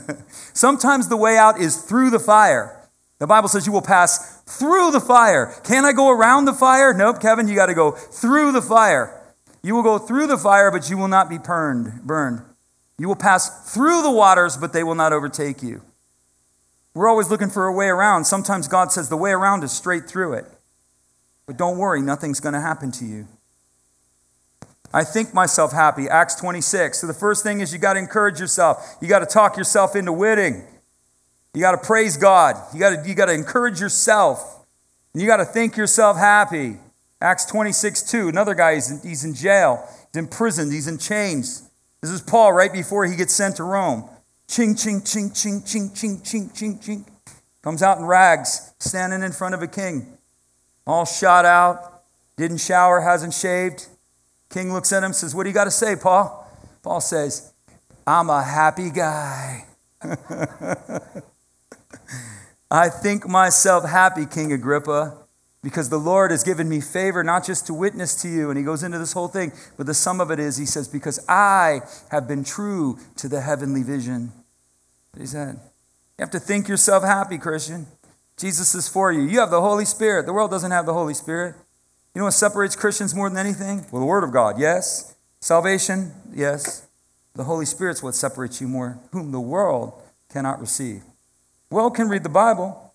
Sometimes 0.52 1.08
the 1.08 1.16
way 1.16 1.38
out 1.38 1.58
is 1.58 1.76
through 1.82 2.10
the 2.10 2.18
fire. 2.18 2.76
The 3.18 3.26
Bible 3.26 3.48
says 3.48 3.66
you 3.66 3.72
will 3.72 3.82
pass 3.82 4.42
through 4.42 4.90
the 4.90 5.00
fire. 5.00 5.54
Can 5.64 5.84
I 5.84 5.92
go 5.92 6.10
around 6.10 6.44
the 6.44 6.52
fire? 6.52 6.92
Nope, 6.92 7.20
Kevin, 7.20 7.48
you 7.48 7.54
got 7.54 7.66
to 7.66 7.74
go 7.74 7.92
through 7.92 8.52
the 8.52 8.62
fire. 8.62 9.16
You 9.62 9.74
will 9.74 9.82
go 9.82 9.98
through 9.98 10.26
the 10.26 10.38
fire, 10.38 10.70
but 10.70 10.88
you 10.88 10.96
will 10.96 11.08
not 11.08 11.28
be 11.28 11.38
burned. 11.38 12.02
Burned. 12.02 12.42
You 12.98 13.08
will 13.08 13.16
pass 13.16 13.72
through 13.72 14.02
the 14.02 14.10
waters, 14.10 14.56
but 14.56 14.72
they 14.72 14.82
will 14.82 14.94
not 14.94 15.12
overtake 15.12 15.62
you. 15.62 15.82
We're 16.94 17.08
always 17.08 17.30
looking 17.30 17.50
for 17.50 17.66
a 17.66 17.72
way 17.72 17.86
around. 17.86 18.24
Sometimes 18.24 18.68
God 18.68 18.90
says 18.90 19.08
the 19.08 19.16
way 19.16 19.30
around 19.30 19.64
is 19.64 19.72
straight 19.72 20.08
through 20.08 20.34
it. 20.34 20.44
But 21.46 21.56
don't 21.56 21.78
worry, 21.78 22.02
nothing's 22.02 22.40
going 22.40 22.54
to 22.54 22.60
happen 22.60 22.90
to 22.92 23.04
you. 23.04 23.28
I 24.92 25.04
think 25.04 25.32
myself 25.32 25.72
happy. 25.72 26.08
Acts 26.08 26.34
26. 26.36 26.98
So 26.98 27.06
the 27.06 27.14
first 27.14 27.42
thing 27.42 27.60
is 27.60 27.72
you 27.72 27.78
got 27.78 27.94
to 27.94 27.98
encourage 27.98 28.40
yourself. 28.40 28.96
You 29.00 29.08
got 29.08 29.20
to 29.20 29.26
talk 29.26 29.56
yourself 29.56 29.94
into 29.94 30.12
winning. 30.12 30.64
You 31.54 31.60
got 31.60 31.72
to 31.72 31.86
praise 31.86 32.16
God. 32.16 32.56
You 32.74 32.80
got 32.80 33.02
to, 33.02 33.08
you 33.08 33.14
got 33.14 33.26
to 33.26 33.32
encourage 33.32 33.80
yourself. 33.80 34.66
And 35.12 35.22
you 35.22 35.28
got 35.28 35.38
to 35.38 35.44
think 35.44 35.76
yourself 35.76 36.16
happy. 36.16 36.78
Acts 37.20 37.46
26, 37.46 38.10
2. 38.10 38.28
Another 38.28 38.54
guy, 38.54 38.74
he's 38.74 38.90
in, 38.90 39.00
he's 39.08 39.24
in 39.24 39.34
jail. 39.34 39.86
He's 40.12 40.18
in 40.22 40.28
prison. 40.28 40.70
He's 40.70 40.88
in 40.88 40.98
chains. 40.98 41.68
This 42.00 42.10
is 42.10 42.20
Paul 42.20 42.52
right 42.52 42.72
before 42.72 43.04
he 43.04 43.16
gets 43.16 43.34
sent 43.34 43.56
to 43.56 43.64
Rome. 43.64 44.08
Ching, 44.48 44.74
ching, 44.74 45.02
ching, 45.02 45.30
ching, 45.32 45.62
ching, 45.62 45.92
ching, 45.94 46.20
ching, 46.22 46.50
ching, 46.50 46.78
ching. 46.80 47.04
Comes 47.62 47.82
out 47.82 47.98
in 47.98 48.04
rags, 48.04 48.72
standing 48.78 49.22
in 49.22 49.32
front 49.32 49.54
of 49.54 49.62
a 49.62 49.66
king 49.66 50.16
all 50.90 51.04
shot 51.04 51.44
out, 51.44 52.02
didn't 52.36 52.58
shower, 52.58 53.00
hasn't 53.00 53.34
shaved. 53.34 53.86
King 54.50 54.72
looks 54.72 54.92
at 54.92 55.02
him, 55.02 55.12
says, 55.12 55.34
What 55.34 55.44
do 55.44 55.50
you 55.50 55.54
got 55.54 55.64
to 55.64 55.70
say, 55.70 55.96
Paul? 55.96 56.46
Paul 56.82 57.00
says, 57.00 57.52
I'm 58.06 58.28
a 58.28 58.42
happy 58.42 58.90
guy. 58.90 59.66
I 62.70 62.88
think 62.88 63.28
myself 63.28 63.88
happy, 63.88 64.26
King 64.26 64.52
Agrippa, 64.52 65.16
because 65.62 65.88
the 65.88 65.98
Lord 65.98 66.30
has 66.30 66.42
given 66.42 66.68
me 66.68 66.80
favor 66.80 67.22
not 67.22 67.44
just 67.44 67.66
to 67.66 67.74
witness 67.74 68.20
to 68.22 68.28
you. 68.28 68.48
And 68.50 68.58
he 68.58 68.64
goes 68.64 68.82
into 68.82 68.98
this 68.98 69.12
whole 69.12 69.28
thing, 69.28 69.52
but 69.76 69.86
the 69.86 69.94
sum 69.94 70.20
of 70.20 70.30
it 70.30 70.40
is, 70.40 70.56
he 70.56 70.66
says, 70.66 70.88
Because 70.88 71.24
I 71.28 71.80
have 72.10 72.26
been 72.26 72.42
true 72.42 72.98
to 73.16 73.28
the 73.28 73.40
heavenly 73.40 73.82
vision. 73.82 74.32
He 75.18 75.26
said, 75.26 75.60
You 76.18 76.22
have 76.22 76.30
to 76.30 76.40
think 76.40 76.68
yourself 76.68 77.04
happy, 77.04 77.38
Christian. 77.38 77.86
Jesus 78.36 78.74
is 78.74 78.88
for 78.88 79.12
you. 79.12 79.22
You 79.22 79.40
have 79.40 79.50
the 79.50 79.60
Holy 79.60 79.84
Spirit. 79.84 80.26
The 80.26 80.32
world 80.32 80.50
doesn't 80.50 80.70
have 80.70 80.86
the 80.86 80.94
Holy 80.94 81.14
Spirit. 81.14 81.54
You 82.14 82.20
know 82.20 82.24
what 82.24 82.34
separates 82.34 82.74
Christians 82.74 83.14
more 83.14 83.28
than 83.28 83.38
anything? 83.38 83.86
Well, 83.90 84.00
the 84.00 84.06
Word 84.06 84.24
of 84.24 84.32
God, 84.32 84.58
yes. 84.58 85.14
Salvation, 85.40 86.12
yes. 86.34 86.86
The 87.34 87.44
Holy 87.44 87.64
Spirit's 87.64 88.02
what 88.02 88.14
separates 88.14 88.60
you 88.60 88.66
more, 88.66 88.98
whom 89.12 89.30
the 89.30 89.40
world 89.40 89.94
cannot 90.28 90.60
receive. 90.60 91.02
The 91.68 91.76
world 91.76 91.94
can 91.94 92.08
read 92.08 92.24
the 92.24 92.28
Bible. 92.28 92.92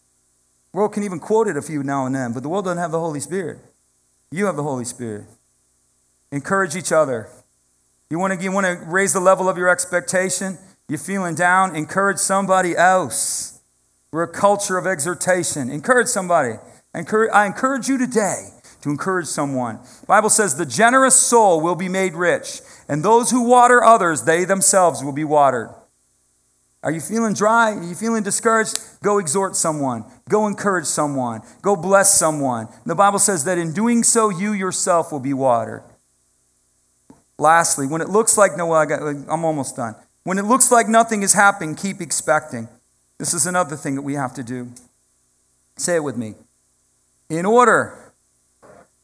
The 0.72 0.80
world 0.80 0.94
can 0.94 1.04
even 1.04 1.20
quote 1.20 1.48
it 1.48 1.56
a 1.56 1.62
few 1.62 1.82
now 1.82 2.06
and 2.06 2.14
then, 2.14 2.34
but 2.34 2.44
the 2.44 2.50
world 2.50 2.66
doesn't 2.66 2.78
have 2.78 2.92
the 2.92 3.00
Holy 3.00 3.22
Spirit. 3.22 3.60
You 4.32 4.48
have 4.48 4.58
the 4.58 4.64
Holy 4.64 4.84
Spirit. 4.84 5.26
Encourage 6.32 6.76
each 6.76 6.92
other. 6.92 7.30
You 8.10 8.20
want 8.20 8.38
to, 8.38 8.44
you 8.44 8.52
want 8.52 8.66
to 8.66 8.86
raise 8.86 9.14
the 9.14 9.22
level 9.22 9.48
of 9.48 9.58
your 9.58 9.70
expectation? 9.70 10.58
You're 10.90 11.00
feeling 11.00 11.36
down? 11.36 11.74
Encourage 11.76 12.18
somebody 12.18 12.76
else. 12.76 13.62
We're 14.12 14.24
a 14.24 14.28
culture 14.28 14.78
of 14.78 14.86
exhortation. 14.86 15.70
Encourage 15.70 16.08
somebody. 16.08 16.56
I 16.94 17.00
encourage, 17.00 17.32
I 17.32 17.46
encourage 17.46 17.88
you 17.88 17.98
today 17.98 18.50
to 18.86 18.92
encourage 18.92 19.26
someone. 19.26 19.80
The 20.02 20.06
Bible 20.06 20.30
says 20.30 20.56
the 20.56 20.66
generous 20.66 21.16
soul 21.16 21.60
will 21.60 21.74
be 21.74 21.90
made 21.90 22.14
rich, 22.14 22.62
and 22.88 23.02
those 23.02 23.32
who 23.32 23.42
water 23.42 23.84
others, 23.84 24.26
they 24.26 24.46
themselves 24.46 25.04
will 25.04 25.12
be 25.12 25.24
watered. 25.24 25.72
Are 26.84 26.92
you 26.92 27.02
feeling 27.02 27.34
dry? 27.34 27.72
Are 27.72 27.82
you 27.82 27.96
feeling 27.96 28.22
discouraged? 28.22 28.78
Go 29.02 29.18
exhort 29.18 29.56
someone. 29.56 30.06
Go 30.30 30.46
encourage 30.46 30.86
someone. 30.86 31.42
Go 31.64 31.76
bless 31.76 32.12
someone. 32.12 32.68
The 32.86 32.94
Bible 32.94 33.18
says 33.18 33.44
that 33.46 33.58
in 33.58 33.74
doing 33.74 34.04
so, 34.04 34.30
you 34.30 34.54
yourself 34.54 35.12
will 35.12 35.20
be 35.20 35.34
watered. 35.34 35.82
Lastly, 37.40 37.88
when 37.88 38.02
it 38.02 38.10
looks 38.10 38.38
like, 38.38 38.56
no, 38.56 38.68
well, 38.68 38.80
I 38.80 38.86
got, 38.86 39.02
I'm 39.02 39.44
almost 39.44 39.76
done. 39.76 39.96
When 40.26 40.38
it 40.38 40.46
looks 40.46 40.72
like 40.72 40.88
nothing 40.88 41.24
is 41.24 41.34
happening, 41.34 41.74
keep 41.74 42.02
expecting. 42.02 42.70
This 43.18 43.34
is 43.34 43.48
another 43.48 43.76
thing 43.76 43.96
that 43.96 44.04
we 44.04 44.14
have 44.14 44.36
to 44.36 44.44
do. 44.44 44.70
Say 45.76 45.96
it 45.96 46.04
with 46.04 46.18
me. 46.18 46.36
In 47.32 47.48
order 47.48 48.05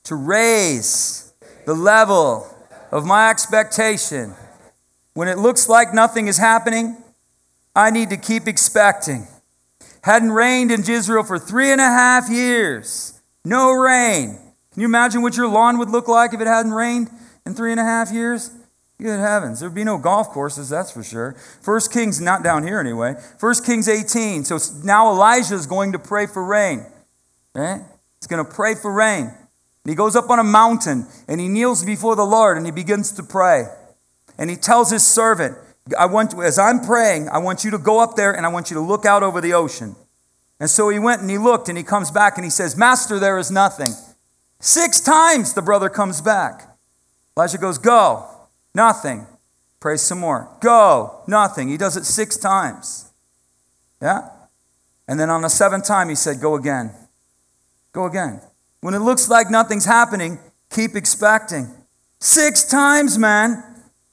to 0.04 0.16
raise 0.16 1.34
the 1.66 1.74
level 1.74 2.48
of 2.92 3.06
my 3.06 3.30
expectation, 3.30 4.34
when 5.14 5.28
it 5.28 5.38
looks 5.38 5.70
like 5.70 5.94
nothing 5.94 6.28
is 6.28 6.38
happening, 6.38 6.98
I 7.76 7.90
need 7.92 8.10
to 8.10 8.18
keep 8.18 8.48
expecting. 8.48 9.28
Hadn't 10.04 10.32
rained 10.32 10.72
in 10.72 10.90
Israel 10.90 11.24
for 11.24 11.38
three 11.38 11.72
and 11.72 11.80
a 11.80 11.86
half 11.86 12.30
years. 12.30 13.22
No 13.46 13.72
rain. 13.72 14.38
Can 14.74 14.82
you 14.82 14.88
imagine 14.88 15.22
what 15.22 15.38
your 15.38 15.48
lawn 15.48 15.78
would 15.78 15.90
look 15.90 16.08
like 16.08 16.34
if 16.34 16.42
it 16.42 16.48
hadn't 16.48 16.74
rained 16.74 17.10
in 17.46 17.54
three 17.54 17.72
and 17.72 17.80
a 17.80 17.84
half 17.84 18.12
years? 18.12 18.52
Good 19.00 19.20
heavens. 19.20 19.60
There'd 19.60 19.74
be 19.74 19.84
no 19.84 19.98
golf 19.98 20.30
courses, 20.30 20.70
that's 20.70 20.92
for 20.92 21.04
sure. 21.04 21.34
First 21.62 21.92
Kings, 21.92 22.22
not 22.22 22.44
down 22.44 22.64
here 22.64 22.80
anyway. 22.80 23.16
First 23.40 23.66
Kings 23.66 23.90
18. 23.90 24.46
So 24.46 24.60
now 24.84 25.10
Elijah 25.10 25.56
is 25.56 25.66
going 25.66 25.94
to 25.94 26.00
pray 26.00 26.28
for 26.28 26.44
rain. 26.44 26.86
Right? 27.56 27.82
He's 28.20 28.28
going 28.28 28.46
to 28.46 28.52
pray 28.52 28.76
for 28.76 28.94
rain. 28.94 29.32
And 29.84 29.92
he 29.92 29.96
goes 29.96 30.16
up 30.16 30.30
on 30.30 30.40
a 30.40 30.44
mountain 30.44 31.08
and 31.28 31.42
he 31.42 31.48
kneels 31.48 31.84
before 31.84 32.16
the 32.16 32.26
Lord 32.26 32.58
and 32.58 32.66
he 32.66 32.72
begins 32.72 33.12
to 33.14 33.24
pray. 33.24 33.66
And 34.38 34.50
he 34.50 34.56
tells 34.56 34.92
his 34.92 35.06
servant, 35.06 35.58
I 35.98 36.06
want, 36.06 36.34
as 36.40 36.60
I'm 36.60 36.82
praying, 36.82 37.30
I 37.30 37.40
want 37.40 37.64
you 37.64 37.72
to 37.72 37.78
go 37.78 38.00
up 38.00 38.16
there 38.16 38.32
and 38.32 38.46
I 38.46 38.50
want 38.50 38.70
you 38.70 38.76
to 38.76 38.82
look 38.82 39.06
out 39.06 39.24
over 39.24 39.42
the 39.42 39.54
ocean. 39.54 39.96
And 40.60 40.70
so 40.70 40.90
he 40.90 41.00
went 41.00 41.22
and 41.22 41.30
he 41.30 41.40
looked 41.40 41.70
and 41.70 41.78
he 41.78 41.84
comes 41.84 42.12
back 42.12 42.38
and 42.38 42.46
he 42.46 42.52
says, 42.52 42.78
Master, 42.78 43.18
there 43.18 43.40
is 43.40 43.50
nothing. 43.50 43.94
Six 44.60 45.00
times 45.02 45.54
the 45.54 45.62
brother 45.62 45.90
comes 45.90 46.22
back. 46.22 46.78
Elijah 47.36 47.58
goes, 47.58 47.80
Go, 47.80 48.28
nothing. 48.76 49.26
Pray 49.80 49.98
some 49.98 50.20
more. 50.20 50.48
Go, 50.60 51.24
nothing. 51.26 51.68
He 51.68 51.78
does 51.78 51.98
it 51.98 52.06
six 52.06 52.38
times. 52.38 53.12
Yeah? 54.00 54.30
And 55.08 55.20
then 55.20 55.32
on 55.32 55.42
the 55.42 55.50
seventh 55.50 55.88
time, 55.88 56.10
he 56.10 56.16
said, 56.16 56.40
Go 56.40 56.54
again. 56.54 56.94
Go 57.92 58.06
again. 58.06 58.42
When 58.82 58.94
it 58.94 59.00
looks 59.00 59.30
like 59.30 59.50
nothing's 59.50 59.86
happening, 59.86 60.40
keep 60.70 60.96
expecting. 60.96 61.72
Six 62.20 62.64
times, 62.64 63.18
man. 63.18 63.64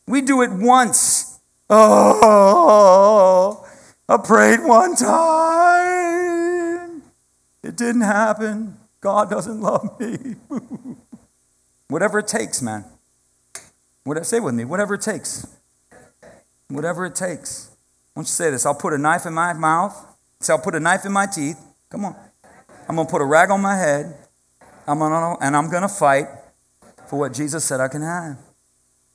We 0.06 0.22
do 0.22 0.42
it 0.42 0.50
once. 0.50 1.40
Oh, 1.70 3.66
I 4.08 4.16
prayed 4.18 4.60
one 4.62 4.96
time. 4.96 7.02
It 7.62 7.76
didn't 7.76 8.02
happen. 8.02 8.76
God 9.00 9.28
doesn't 9.28 9.60
love 9.60 9.98
me. 10.00 10.36
Whatever 11.88 12.20
it 12.20 12.26
takes, 12.26 12.62
man. 12.62 12.84
What 14.04 14.24
say 14.24 14.40
with 14.40 14.54
me? 14.54 14.64
Whatever 14.64 14.94
it 14.94 15.02
takes. 15.02 15.46
Whatever 16.68 17.04
it 17.06 17.14
takes. 17.14 17.70
I 18.16 18.20
want 18.20 18.26
you 18.26 18.30
to 18.30 18.32
say 18.32 18.50
this. 18.50 18.64
I'll 18.64 18.74
put 18.74 18.92
a 18.92 18.98
knife 18.98 19.26
in 19.26 19.34
my 19.34 19.52
mouth. 19.52 19.94
Say, 20.40 20.52
I'll 20.52 20.58
put 20.58 20.74
a 20.74 20.80
knife 20.80 21.04
in 21.04 21.12
my 21.12 21.26
teeth. 21.26 21.60
Come 21.90 22.06
on. 22.06 22.16
I'm 22.88 22.96
gonna 22.96 23.08
put 23.08 23.20
a 23.20 23.24
rag 23.24 23.50
on 23.50 23.60
my 23.60 23.76
head. 23.76 24.16
I'm 24.88 24.98
gonna, 24.98 25.36
and 25.42 25.54
I'm 25.54 25.70
gonna 25.70 25.88
fight 25.88 26.26
for 27.08 27.18
what 27.18 27.34
Jesus 27.34 27.64
said 27.64 27.78
I 27.78 27.88
can 27.88 28.00
have. 28.02 28.38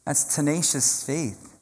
That's 0.06 0.36
tenacious 0.36 1.04
faith. 1.04 1.60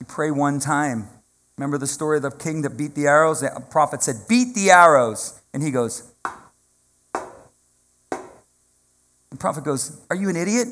You 0.00 0.06
pray 0.06 0.32
one 0.32 0.58
time. 0.58 1.08
Remember 1.56 1.78
the 1.78 1.86
story 1.86 2.16
of 2.16 2.24
the 2.24 2.32
king 2.32 2.62
that 2.62 2.76
beat 2.76 2.94
the 2.96 3.06
arrows? 3.06 3.40
The 3.40 3.64
prophet 3.70 4.02
said, 4.02 4.16
Beat 4.28 4.54
the 4.54 4.70
arrows. 4.70 5.40
And 5.54 5.62
he 5.62 5.70
goes, 5.70 6.12
The 9.30 9.36
prophet 9.38 9.64
goes, 9.64 10.00
Are 10.10 10.16
you 10.16 10.28
an 10.28 10.36
idiot? 10.36 10.68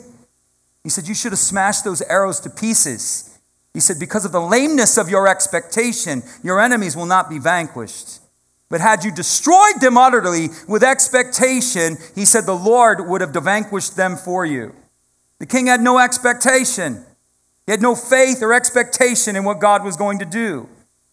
He 0.82 0.90
said, 0.90 1.06
You 1.06 1.14
should 1.14 1.32
have 1.32 1.38
smashed 1.38 1.84
those 1.84 2.02
arrows 2.02 2.40
to 2.40 2.50
pieces. 2.50 3.38
He 3.72 3.80
said, 3.80 4.00
Because 4.00 4.24
of 4.24 4.32
the 4.32 4.40
lameness 4.40 4.98
of 4.98 5.08
your 5.08 5.28
expectation, 5.28 6.24
your 6.42 6.60
enemies 6.60 6.96
will 6.96 7.06
not 7.06 7.30
be 7.30 7.38
vanquished. 7.38 8.20
But 8.74 8.80
had 8.80 9.04
you 9.04 9.12
destroyed 9.12 9.80
them 9.80 9.96
utterly 9.96 10.48
with 10.66 10.82
expectation, 10.82 11.96
he 12.16 12.24
said, 12.24 12.44
The 12.44 12.56
Lord 12.56 13.08
would 13.08 13.20
have 13.20 13.30
vanquished 13.30 13.94
them 13.94 14.16
for 14.16 14.44
you. 14.44 14.74
The 15.38 15.46
king 15.46 15.68
had 15.68 15.80
no 15.80 16.00
expectation. 16.00 17.04
He 17.66 17.70
had 17.70 17.80
no 17.80 17.94
faith 17.94 18.42
or 18.42 18.52
expectation 18.52 19.36
in 19.36 19.44
what 19.44 19.60
God 19.60 19.84
was 19.84 19.96
going 19.96 20.18
to 20.18 20.24
do. 20.24 20.68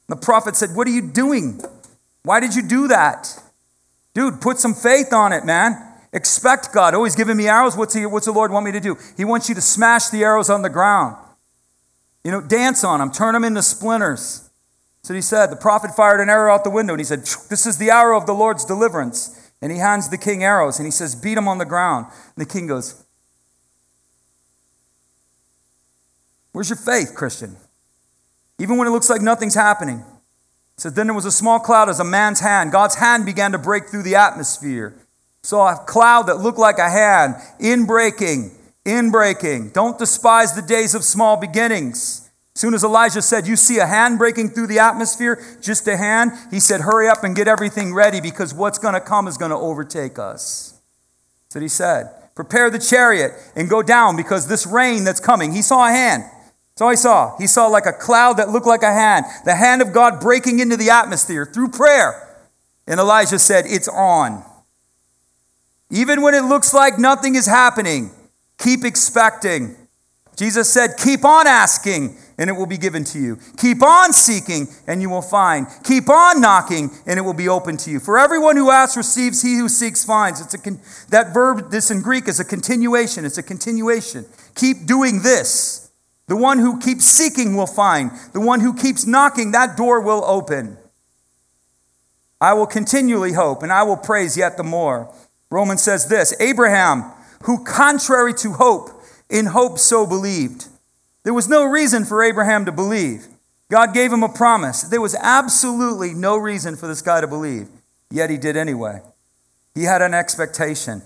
The 0.07 0.15
prophet 0.15 0.55
said, 0.55 0.71
What 0.73 0.87
are 0.87 0.89
you 0.89 1.03
doing? 1.03 1.61
Why 2.23 2.39
did 2.39 2.55
you 2.55 2.63
do 2.63 2.87
that? 2.87 3.39
Dude, 4.15 4.41
put 4.41 4.57
some 4.57 4.73
faith 4.73 5.13
on 5.13 5.31
it, 5.31 5.45
man. 5.45 5.87
Expect 6.13 6.73
God. 6.73 6.95
Oh, 6.95 7.03
he's 7.03 7.15
giving 7.15 7.37
me 7.37 7.47
arrows. 7.47 7.77
What's, 7.77 7.93
he, 7.93 8.07
what's 8.07 8.25
the 8.25 8.31
Lord 8.31 8.51
want 8.51 8.65
me 8.65 8.71
to 8.71 8.79
do? 8.79 8.97
He 9.17 9.23
wants 9.23 9.49
you 9.49 9.53
to 9.53 9.61
smash 9.61 10.09
the 10.09 10.23
arrows 10.23 10.49
on 10.49 10.63
the 10.63 10.69
ground. 10.71 11.15
You 12.23 12.31
know, 12.31 12.41
dance 12.41 12.83
on 12.83 13.01
them, 13.01 13.11
turn 13.11 13.35
them 13.35 13.43
into 13.43 13.61
splinters. 13.61 14.49
So 15.03 15.13
he 15.13 15.21
said. 15.21 15.51
The 15.51 15.55
prophet 15.55 15.91
fired 15.95 16.21
an 16.21 16.29
arrow 16.29 16.53
out 16.53 16.63
the 16.63 16.69
window 16.69 16.93
and 16.93 16.99
he 16.99 17.05
said, 17.05 17.21
This 17.49 17.65
is 17.65 17.77
the 17.77 17.89
arrow 17.89 18.17
of 18.17 18.25
the 18.25 18.33
Lord's 18.33 18.65
deliverance. 18.65 19.51
And 19.61 19.71
he 19.71 19.77
hands 19.77 20.09
the 20.09 20.17
king 20.17 20.43
arrows 20.43 20.79
and 20.79 20.85
he 20.85 20.91
says, 20.91 21.15
Beat 21.15 21.37
him 21.37 21.47
on 21.47 21.57
the 21.57 21.65
ground. 21.65 22.07
And 22.35 22.45
the 22.45 22.51
king 22.51 22.67
goes, 22.67 23.03
Where's 26.51 26.69
your 26.69 26.77
faith, 26.77 27.13
Christian? 27.15 27.55
Even 28.59 28.77
when 28.77 28.87
it 28.87 28.91
looks 28.91 29.09
like 29.09 29.21
nothing's 29.21 29.55
happening. 29.55 29.97
It 29.97 30.81
says, 30.81 30.93
Then 30.93 31.07
there 31.07 31.15
was 31.15 31.25
a 31.25 31.31
small 31.31 31.59
cloud 31.59 31.89
as 31.89 31.99
a 31.99 32.03
man's 32.03 32.39
hand. 32.39 32.71
God's 32.71 32.95
hand 32.95 33.25
began 33.25 33.51
to 33.53 33.57
break 33.57 33.87
through 33.87 34.03
the 34.03 34.15
atmosphere. 34.15 34.95
Saw 35.43 35.73
a 35.73 35.85
cloud 35.85 36.23
that 36.23 36.35
looked 36.35 36.59
like 36.59 36.77
a 36.77 36.89
hand, 36.89 37.35
in 37.59 37.85
breaking, 37.85 38.51
in 38.85 39.09
breaking. 39.09 39.71
Don't 39.71 39.97
despise 39.97 40.53
the 40.53 40.61
days 40.61 40.93
of 40.93 41.03
small 41.03 41.37
beginnings. 41.37 42.20
Soon 42.53 42.73
as 42.73 42.83
Elijah 42.83 43.21
said, 43.21 43.47
You 43.47 43.55
see 43.55 43.79
a 43.79 43.85
hand 43.85 44.17
breaking 44.17 44.49
through 44.49 44.67
the 44.67 44.79
atmosphere, 44.79 45.41
just 45.61 45.87
a 45.87 45.97
hand, 45.97 46.31
he 46.51 46.59
said, 46.59 46.81
Hurry 46.81 47.07
up 47.07 47.23
and 47.23 47.35
get 47.35 47.47
everything 47.47 47.93
ready 47.93 48.19
because 48.19 48.53
what's 48.53 48.77
going 48.77 48.93
to 48.93 49.01
come 49.01 49.27
is 49.27 49.37
going 49.37 49.51
to 49.51 49.57
overtake 49.57 50.19
us. 50.19 50.79
That's 51.45 51.55
what 51.55 51.61
he 51.61 51.67
said. 51.67 52.09
Prepare 52.35 52.69
the 52.69 52.79
chariot 52.79 53.33
and 53.55 53.69
go 53.69 53.81
down 53.81 54.15
because 54.15 54.47
this 54.47 54.65
rain 54.65 55.03
that's 55.03 55.19
coming, 55.19 55.53
he 55.53 55.61
saw 55.61 55.87
a 55.87 55.91
hand. 55.91 56.23
That's 56.23 56.81
all 56.81 56.89
he 56.89 56.95
saw. 56.95 57.37
He 57.37 57.47
saw 57.47 57.67
like 57.67 57.85
a 57.85 57.93
cloud 57.93 58.37
that 58.37 58.49
looked 58.49 58.67
like 58.67 58.83
a 58.83 58.91
hand, 58.91 59.25
the 59.45 59.55
hand 59.55 59.81
of 59.81 59.93
God 59.93 60.19
breaking 60.19 60.59
into 60.59 60.77
the 60.77 60.89
atmosphere 60.89 61.45
through 61.45 61.69
prayer. 61.69 62.27
And 62.87 62.99
Elijah 62.99 63.39
said, 63.39 63.65
It's 63.67 63.87
on. 63.87 64.43
Even 65.89 66.21
when 66.21 66.33
it 66.33 66.43
looks 66.43 66.73
like 66.73 66.97
nothing 66.97 67.35
is 67.35 67.45
happening, 67.45 68.11
keep 68.57 68.85
expecting. 68.85 69.75
Jesus 70.37 70.69
said, 70.69 70.91
Keep 70.97 71.25
on 71.25 71.47
asking, 71.47 72.17
and 72.41 72.49
it 72.49 72.53
will 72.53 72.65
be 72.65 72.77
given 72.77 73.03
to 73.03 73.19
you. 73.19 73.37
Keep 73.57 73.83
on 73.83 74.11
seeking, 74.11 74.67
and 74.87 74.99
you 74.99 75.11
will 75.11 75.21
find. 75.21 75.67
Keep 75.83 76.09
on 76.09 76.41
knocking, 76.41 76.89
and 77.05 77.19
it 77.19 77.21
will 77.21 77.35
be 77.35 77.47
open 77.47 77.77
to 77.77 77.91
you. 77.91 77.99
For 77.99 78.17
everyone 78.17 78.57
who 78.57 78.71
asks 78.71 78.97
receives, 78.97 79.43
he 79.43 79.57
who 79.57 79.69
seeks 79.69 80.03
finds. 80.03 80.41
It's 80.41 80.55
a 80.55 80.57
con- 80.57 80.79
that 81.09 81.35
verb, 81.35 81.69
this 81.69 81.91
in 81.91 82.01
Greek, 82.01 82.27
is 82.27 82.39
a 82.39 82.43
continuation. 82.43 83.25
It's 83.25 83.37
a 83.37 83.43
continuation. 83.43 84.25
Keep 84.55 84.87
doing 84.87 85.21
this. 85.21 85.91
The 86.25 86.35
one 86.35 86.57
who 86.57 86.79
keeps 86.79 87.05
seeking 87.05 87.55
will 87.55 87.67
find. 87.67 88.09
The 88.33 88.41
one 88.41 88.61
who 88.61 88.73
keeps 88.73 89.05
knocking, 89.05 89.51
that 89.51 89.77
door 89.77 90.01
will 90.01 90.25
open. 90.25 90.77
I 92.41 92.53
will 92.53 92.65
continually 92.65 93.33
hope, 93.33 93.61
and 93.61 93.71
I 93.71 93.83
will 93.83 93.97
praise 93.97 94.35
yet 94.35 94.57
the 94.57 94.63
more. 94.63 95.13
Romans 95.51 95.83
says 95.83 96.07
this 96.07 96.33
Abraham, 96.39 97.03
who 97.43 97.63
contrary 97.63 98.33
to 98.35 98.53
hope, 98.53 98.89
in 99.29 99.45
hope 99.45 99.77
so 99.77 100.07
believed. 100.07 100.69
There 101.23 101.33
was 101.33 101.47
no 101.47 101.65
reason 101.65 102.05
for 102.05 102.23
Abraham 102.23 102.65
to 102.65 102.71
believe. 102.71 103.27
God 103.69 103.93
gave 103.93 104.11
him 104.11 104.23
a 104.23 104.29
promise. 104.29 104.81
There 104.83 105.01
was 105.01 105.15
absolutely 105.15 106.13
no 106.13 106.35
reason 106.35 106.75
for 106.75 106.87
this 106.87 107.01
guy 107.01 107.21
to 107.21 107.27
believe, 107.27 107.69
yet 108.09 108.29
he 108.29 108.37
did 108.37 108.57
anyway. 108.57 109.01
He 109.73 109.83
had 109.83 110.01
an 110.01 110.13
expectation 110.13 111.01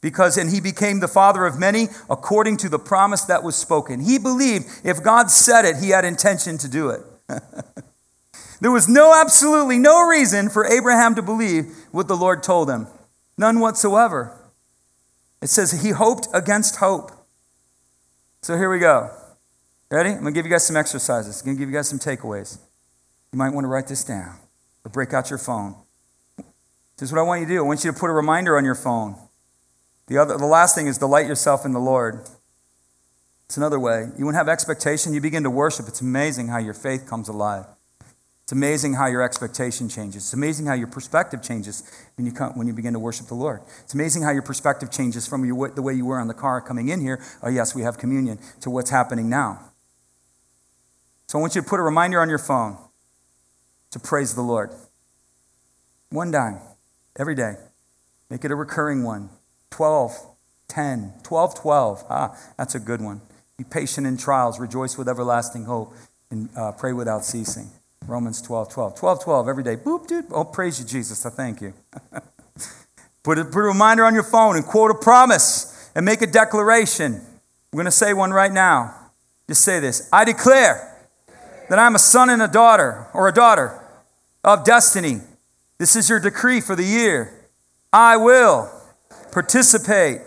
because 0.00 0.36
and 0.36 0.50
he 0.50 0.60
became 0.60 1.00
the 1.00 1.08
father 1.08 1.46
of 1.46 1.58
many 1.58 1.88
according 2.10 2.56
to 2.58 2.68
the 2.68 2.78
promise 2.78 3.22
that 3.24 3.42
was 3.42 3.54
spoken. 3.54 4.00
He 4.00 4.18
believed 4.18 4.66
if 4.84 5.02
God 5.02 5.30
said 5.30 5.64
it, 5.64 5.76
he 5.76 5.90
had 5.90 6.04
intention 6.04 6.58
to 6.58 6.68
do 6.68 6.90
it. 6.90 7.00
there 8.60 8.72
was 8.72 8.88
no 8.88 9.18
absolutely 9.18 9.78
no 9.78 10.04
reason 10.06 10.50
for 10.50 10.66
Abraham 10.66 11.14
to 11.14 11.22
believe 11.22 11.72
what 11.92 12.08
the 12.08 12.16
Lord 12.16 12.42
told 12.42 12.68
him. 12.68 12.88
None 13.38 13.60
whatsoever. 13.60 14.36
It 15.40 15.48
says 15.48 15.82
he 15.82 15.90
hoped 15.90 16.26
against 16.34 16.76
hope. 16.76 17.12
So 18.42 18.56
here 18.56 18.70
we 18.70 18.80
go. 18.80 19.10
Ready? 19.92 20.08
I'm 20.08 20.22
going 20.22 20.32
to 20.32 20.38
give 20.38 20.46
you 20.46 20.52
guys 20.52 20.66
some 20.66 20.78
exercises. 20.78 21.42
I'm 21.42 21.44
going 21.44 21.58
to 21.58 21.60
give 21.60 21.68
you 21.68 21.76
guys 21.76 21.86
some 21.86 21.98
takeaways. 21.98 22.58
You 23.30 23.38
might 23.38 23.50
want 23.50 23.64
to 23.64 23.68
write 23.68 23.88
this 23.88 24.02
down 24.02 24.38
or 24.86 24.90
break 24.90 25.12
out 25.12 25.28
your 25.28 25.38
phone. 25.38 25.74
This 26.96 27.10
is 27.10 27.12
what 27.12 27.18
I 27.18 27.22
want 27.24 27.42
you 27.42 27.46
to 27.46 27.52
do. 27.52 27.58
I 27.58 27.66
want 27.66 27.84
you 27.84 27.92
to 27.92 27.98
put 27.98 28.08
a 28.08 28.12
reminder 28.14 28.56
on 28.56 28.64
your 28.64 28.74
phone. 28.74 29.16
The, 30.06 30.16
other, 30.16 30.38
the 30.38 30.46
last 30.46 30.74
thing 30.74 30.86
is 30.86 30.96
delight 30.96 31.26
yourself 31.26 31.66
in 31.66 31.72
the 31.72 31.78
Lord. 31.78 32.26
It's 33.44 33.58
another 33.58 33.78
way. 33.78 34.06
You 34.16 34.24
want 34.24 34.32
to 34.32 34.38
have 34.38 34.48
expectation, 34.48 35.12
you 35.12 35.20
begin 35.20 35.42
to 35.42 35.50
worship. 35.50 35.86
It's 35.88 36.00
amazing 36.00 36.48
how 36.48 36.56
your 36.56 36.72
faith 36.72 37.06
comes 37.06 37.28
alive. 37.28 37.66
It's 38.44 38.52
amazing 38.52 38.94
how 38.94 39.08
your 39.08 39.20
expectation 39.20 39.90
changes. 39.90 40.22
It's 40.22 40.32
amazing 40.32 40.64
how 40.64 40.74
your 40.74 40.86
perspective 40.86 41.42
changes 41.42 41.82
when 42.16 42.24
you, 42.24 42.32
come, 42.32 42.56
when 42.56 42.66
you 42.66 42.72
begin 42.72 42.94
to 42.94 42.98
worship 42.98 43.26
the 43.26 43.34
Lord. 43.34 43.60
It's 43.82 43.92
amazing 43.92 44.22
how 44.22 44.30
your 44.30 44.40
perspective 44.40 44.90
changes 44.90 45.28
from 45.28 45.44
your, 45.44 45.68
the 45.68 45.82
way 45.82 45.92
you 45.92 46.06
were 46.06 46.18
on 46.18 46.28
the 46.28 46.34
car 46.34 46.62
coming 46.62 46.88
in 46.88 47.02
here, 47.02 47.22
oh, 47.42 47.50
yes, 47.50 47.74
we 47.74 47.82
have 47.82 47.98
communion, 47.98 48.38
to 48.62 48.70
what's 48.70 48.88
happening 48.88 49.28
now. 49.28 49.68
So 51.26 51.38
I 51.38 51.40
want 51.40 51.54
you 51.54 51.62
to 51.62 51.68
put 51.68 51.80
a 51.80 51.82
reminder 51.82 52.20
on 52.20 52.28
your 52.28 52.38
phone 52.38 52.76
to 53.90 53.98
praise 53.98 54.34
the 54.34 54.42
Lord. 54.42 54.70
One 56.10 56.30
dime 56.30 56.58
every 57.16 57.34
day. 57.34 57.54
Make 58.28 58.44
it 58.44 58.50
a 58.50 58.54
recurring 58.54 59.02
one. 59.02 59.30
12, 59.70 60.12
10, 60.68 61.12
12, 61.22 61.54
12. 61.54 62.04
Ah, 62.08 62.36
that's 62.56 62.74
a 62.74 62.80
good 62.80 63.00
one. 63.00 63.20
Be 63.56 63.64
patient 63.64 64.06
in 64.06 64.16
trials, 64.16 64.58
rejoice 64.58 64.96
with 64.98 65.08
everlasting 65.08 65.64
hope, 65.64 65.94
and 66.30 66.48
uh, 66.56 66.72
pray 66.72 66.92
without 66.92 67.24
ceasing. 67.24 67.70
Romans 68.06 68.42
12, 68.42 68.72
12. 68.72 68.96
12, 68.96 69.24
12 69.24 69.48
every 69.48 69.62
day. 69.62 69.76
Boop, 69.76 70.06
dude. 70.06 70.26
Oh, 70.30 70.44
praise 70.44 70.80
you, 70.80 70.86
Jesus. 70.86 71.24
I 71.24 71.30
thank 71.30 71.60
you. 71.60 71.72
put, 73.22 73.38
a, 73.38 73.44
put 73.44 73.60
a 73.60 73.62
reminder 73.62 74.04
on 74.04 74.14
your 74.14 74.22
phone 74.22 74.56
and 74.56 74.64
quote 74.64 74.90
a 74.90 74.94
promise 74.94 75.90
and 75.94 76.04
make 76.04 76.22
a 76.22 76.26
declaration. 76.26 77.14
I'm 77.14 77.76
going 77.76 77.84
to 77.86 77.90
say 77.90 78.12
one 78.12 78.32
right 78.32 78.52
now. 78.52 78.94
Just 79.48 79.62
say 79.62 79.80
this 79.80 80.08
I 80.12 80.24
declare 80.24 80.91
that 81.68 81.78
I'm 81.78 81.94
a 81.94 81.98
son 81.98 82.30
and 82.30 82.42
a 82.42 82.48
daughter, 82.48 83.06
or 83.14 83.28
a 83.28 83.32
daughter 83.32 83.80
of 84.44 84.64
destiny. 84.64 85.20
This 85.78 85.96
is 85.96 86.08
your 86.08 86.20
decree 86.20 86.60
for 86.60 86.76
the 86.76 86.84
year. 86.84 87.48
I 87.92 88.16
will 88.16 88.70
participate 89.32 90.20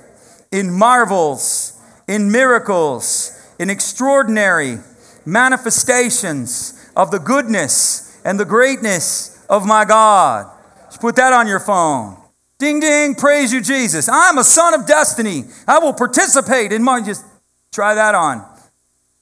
in 0.51 0.71
marvels, 0.71 1.79
in 2.07 2.31
miracles, 2.31 3.31
in 3.59 3.69
extraordinary 3.69 4.79
manifestations 5.25 6.89
of 6.95 7.11
the 7.11 7.19
goodness 7.19 8.21
and 8.23 8.39
the 8.39 8.45
greatness 8.45 9.43
of 9.49 9.65
my 9.65 9.85
God. 9.85 10.51
Just 10.85 11.01
put 11.01 11.15
that 11.15 11.33
on 11.33 11.47
your 11.47 11.59
phone. 11.59 12.17
Ding 12.57 12.79
ding, 12.79 13.15
praise 13.15 13.51
you, 13.51 13.61
Jesus. 13.61 14.07
I'm 14.07 14.37
a 14.37 14.43
son 14.43 14.73
of 14.73 14.87
destiny. 14.87 15.43
I 15.67 15.79
will 15.79 15.93
participate 15.93 16.71
in 16.71 16.83
my 16.83 17.01
just 17.01 17.25
try 17.71 17.95
that 17.95 18.15
on. 18.15 18.54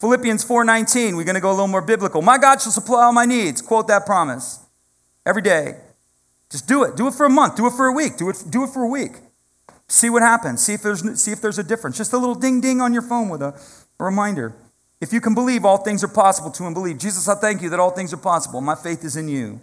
Philippians 0.03 0.43
4:19, 0.43 1.15
we're 1.15 1.23
going 1.23 1.35
to 1.35 1.39
go 1.39 1.49
a 1.49 1.55
little 1.55 1.69
more 1.69 1.81
biblical. 1.81 2.21
My 2.21 2.37
God 2.37 2.59
shall 2.59 2.73
supply 2.73 3.05
all 3.05 3.13
my 3.13 3.23
needs. 3.23 3.61
Quote 3.61 3.87
that 3.87 4.05
promise. 4.05 4.59
Every 5.25 5.41
day. 5.41 5.77
Just 6.51 6.67
do 6.67 6.83
it. 6.83 6.97
Do 6.97 7.07
it 7.07 7.13
for 7.13 7.25
a 7.25 7.29
month. 7.29 7.55
Do 7.55 7.67
it 7.67 7.71
for 7.71 7.85
a 7.85 7.93
week. 7.93 8.17
Do 8.17 8.27
it, 8.27 8.43
do 8.49 8.65
it 8.65 8.71
for 8.71 8.83
a 8.83 8.87
week. 8.89 9.13
See 9.87 10.09
what 10.09 10.21
happens. 10.21 10.61
See 10.61 10.73
if 10.73 10.81
there's 10.81 11.21
see 11.21 11.31
if 11.31 11.39
there's 11.39 11.57
a 11.57 11.63
difference. 11.63 11.95
Just 11.95 12.11
a 12.11 12.17
little 12.17 12.35
ding 12.35 12.59
ding 12.59 12.81
on 12.81 12.91
your 12.91 13.01
phone 13.01 13.29
with 13.29 13.41
a, 13.41 13.57
a 13.97 14.03
reminder. 14.03 14.53
If 14.99 15.13
you 15.13 15.21
can 15.21 15.33
believe, 15.33 15.63
all 15.63 15.77
things 15.77 16.03
are 16.03 16.09
possible 16.09 16.51
to 16.51 16.65
him 16.65 16.73
believe. 16.73 16.97
Jesus, 16.97 17.29
I 17.29 17.35
thank 17.35 17.61
you 17.61 17.69
that 17.69 17.79
all 17.79 17.91
things 17.91 18.11
are 18.11 18.17
possible. 18.17 18.59
My 18.59 18.75
faith 18.75 19.05
is 19.05 19.15
in 19.15 19.29
you. 19.29 19.61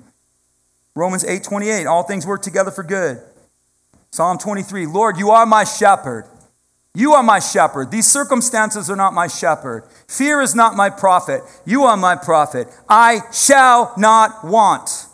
Romans 0.95 1.23
8 1.23 1.45
28, 1.45 1.87
all 1.87 2.05
things 2.05 2.27
work 2.27 2.41
together 2.41 2.71
for 2.71 2.83
good. 2.83 3.21
Psalm 4.11 4.39
23, 4.39 4.87
Lord, 4.87 5.19
you 5.19 5.33
are 5.33 5.45
my 5.45 5.65
shepherd. 5.65 6.25
You 6.95 7.13
are 7.15 7.23
my 7.23 7.39
shepherd. 7.39 7.91
These 7.91 8.11
circumstances 8.11 8.91
are 8.91 8.97
not 8.97 9.15
my 9.15 9.29
shepherd. 9.29 9.85
Fear 10.09 10.41
is 10.41 10.55
not 10.55 10.75
my 10.75 10.91
prophet. 10.91 11.43
You 11.65 11.85
are 11.85 11.97
my 11.97 12.17
prophet. 12.17 12.67
I 12.89 13.21
shall 13.33 13.95
not 13.97 14.45
want. 14.45 15.07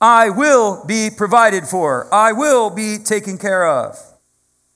I 0.00 0.30
will 0.30 0.84
be 0.84 1.10
provided 1.16 1.64
for. 1.64 2.12
I 2.12 2.32
will 2.32 2.68
be 2.68 2.98
taken 2.98 3.38
care 3.38 3.66
of. 3.66 3.96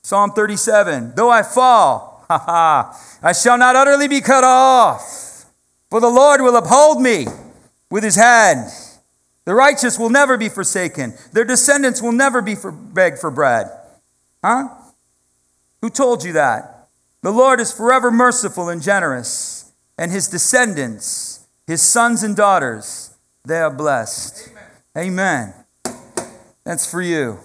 Psalm 0.03 0.30
37, 0.30 1.14
though 1.16 1.28
I 1.28 1.43
fall. 1.43 2.24
I 2.30 3.32
shall 3.32 3.59
not 3.59 3.74
utterly 3.74 4.07
be 4.07 4.20
cut 4.20 4.45
off, 4.45 5.47
for 5.91 6.01
the 6.01 6.09
Lord 6.09 6.41
will 6.41 6.57
uphold 6.57 7.01
me 7.01 7.26
with 7.91 8.05
his 8.05 8.16
hand. 8.16 8.70
The 9.45 9.55
righteous 9.55 9.99
will 9.99 10.11
never 10.11 10.36
be 10.36 10.51
forsaken. 10.51 11.14
Their 11.32 11.45
descendants 11.45 12.03
will 12.03 12.12
never 12.12 12.43
be 12.43 12.55
for, 12.55 12.70
beg 12.70 13.18
for 13.18 13.30
bread. 13.30 13.70
Huh? 14.45 14.68
Who 15.83 15.91
told 15.91 16.24
you 16.24 16.33
that? 16.35 16.89
The 17.22 17.31
Lord 17.31 17.61
is 17.61 17.72
forever 17.72 18.11
merciful 18.11 18.68
and 18.68 18.81
generous, 18.81 19.72
and 19.97 20.12
his 20.12 20.29
descendants, 20.29 21.47
his 21.66 21.83
sons 21.83 22.22
and 22.22 22.37
daughters, 22.37 23.16
they 23.45 23.59
are 23.59 23.70
blessed. 23.70 24.51
Amen. 24.97 25.55
Amen. 25.87 26.35
That's 26.64 26.89
for 26.89 27.03
you. 27.03 27.39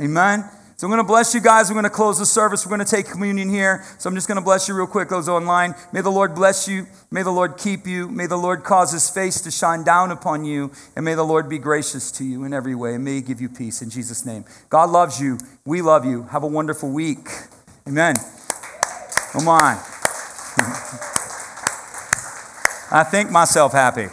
Amen. 0.00 0.44
So 0.82 0.86
I'm 0.88 0.90
going 0.90 0.98
to 0.98 1.06
bless 1.06 1.32
you 1.32 1.40
guys. 1.40 1.70
We're 1.70 1.74
going 1.74 1.84
to 1.84 1.90
close 1.90 2.18
the 2.18 2.26
service. 2.26 2.66
We're 2.66 2.76
going 2.76 2.84
to 2.84 2.90
take 2.96 3.06
communion 3.06 3.48
here. 3.48 3.84
So 3.98 4.08
I'm 4.08 4.16
just 4.16 4.26
going 4.26 4.36
to 4.36 4.42
bless 4.42 4.66
you 4.66 4.74
real 4.74 4.88
quick, 4.88 5.08
those 5.08 5.28
online. 5.28 5.76
May 5.92 6.00
the 6.00 6.10
Lord 6.10 6.34
bless 6.34 6.66
you. 6.66 6.88
May 7.08 7.22
the 7.22 7.30
Lord 7.30 7.56
keep 7.56 7.86
you. 7.86 8.08
May 8.08 8.26
the 8.26 8.36
Lord 8.36 8.64
cause 8.64 8.90
his 8.90 9.08
face 9.08 9.40
to 9.42 9.52
shine 9.52 9.84
down 9.84 10.10
upon 10.10 10.44
you. 10.44 10.72
And 10.96 11.04
may 11.04 11.14
the 11.14 11.22
Lord 11.22 11.48
be 11.48 11.58
gracious 11.58 12.10
to 12.12 12.24
you 12.24 12.42
in 12.42 12.52
every 12.52 12.74
way. 12.74 12.96
And 12.96 13.04
may 13.04 13.14
he 13.14 13.20
give 13.20 13.40
you 13.40 13.48
peace 13.48 13.80
in 13.80 13.90
Jesus' 13.90 14.26
name. 14.26 14.44
God 14.70 14.90
loves 14.90 15.20
you. 15.20 15.38
We 15.64 15.82
love 15.82 16.04
you. 16.04 16.24
Have 16.24 16.42
a 16.42 16.48
wonderful 16.48 16.90
week. 16.90 17.28
Amen. 17.88 18.14
Come 19.32 19.48
on. 19.48 19.76
I 22.94 23.04
think 23.10 23.30
myself 23.30 23.72
happy. 23.72 24.11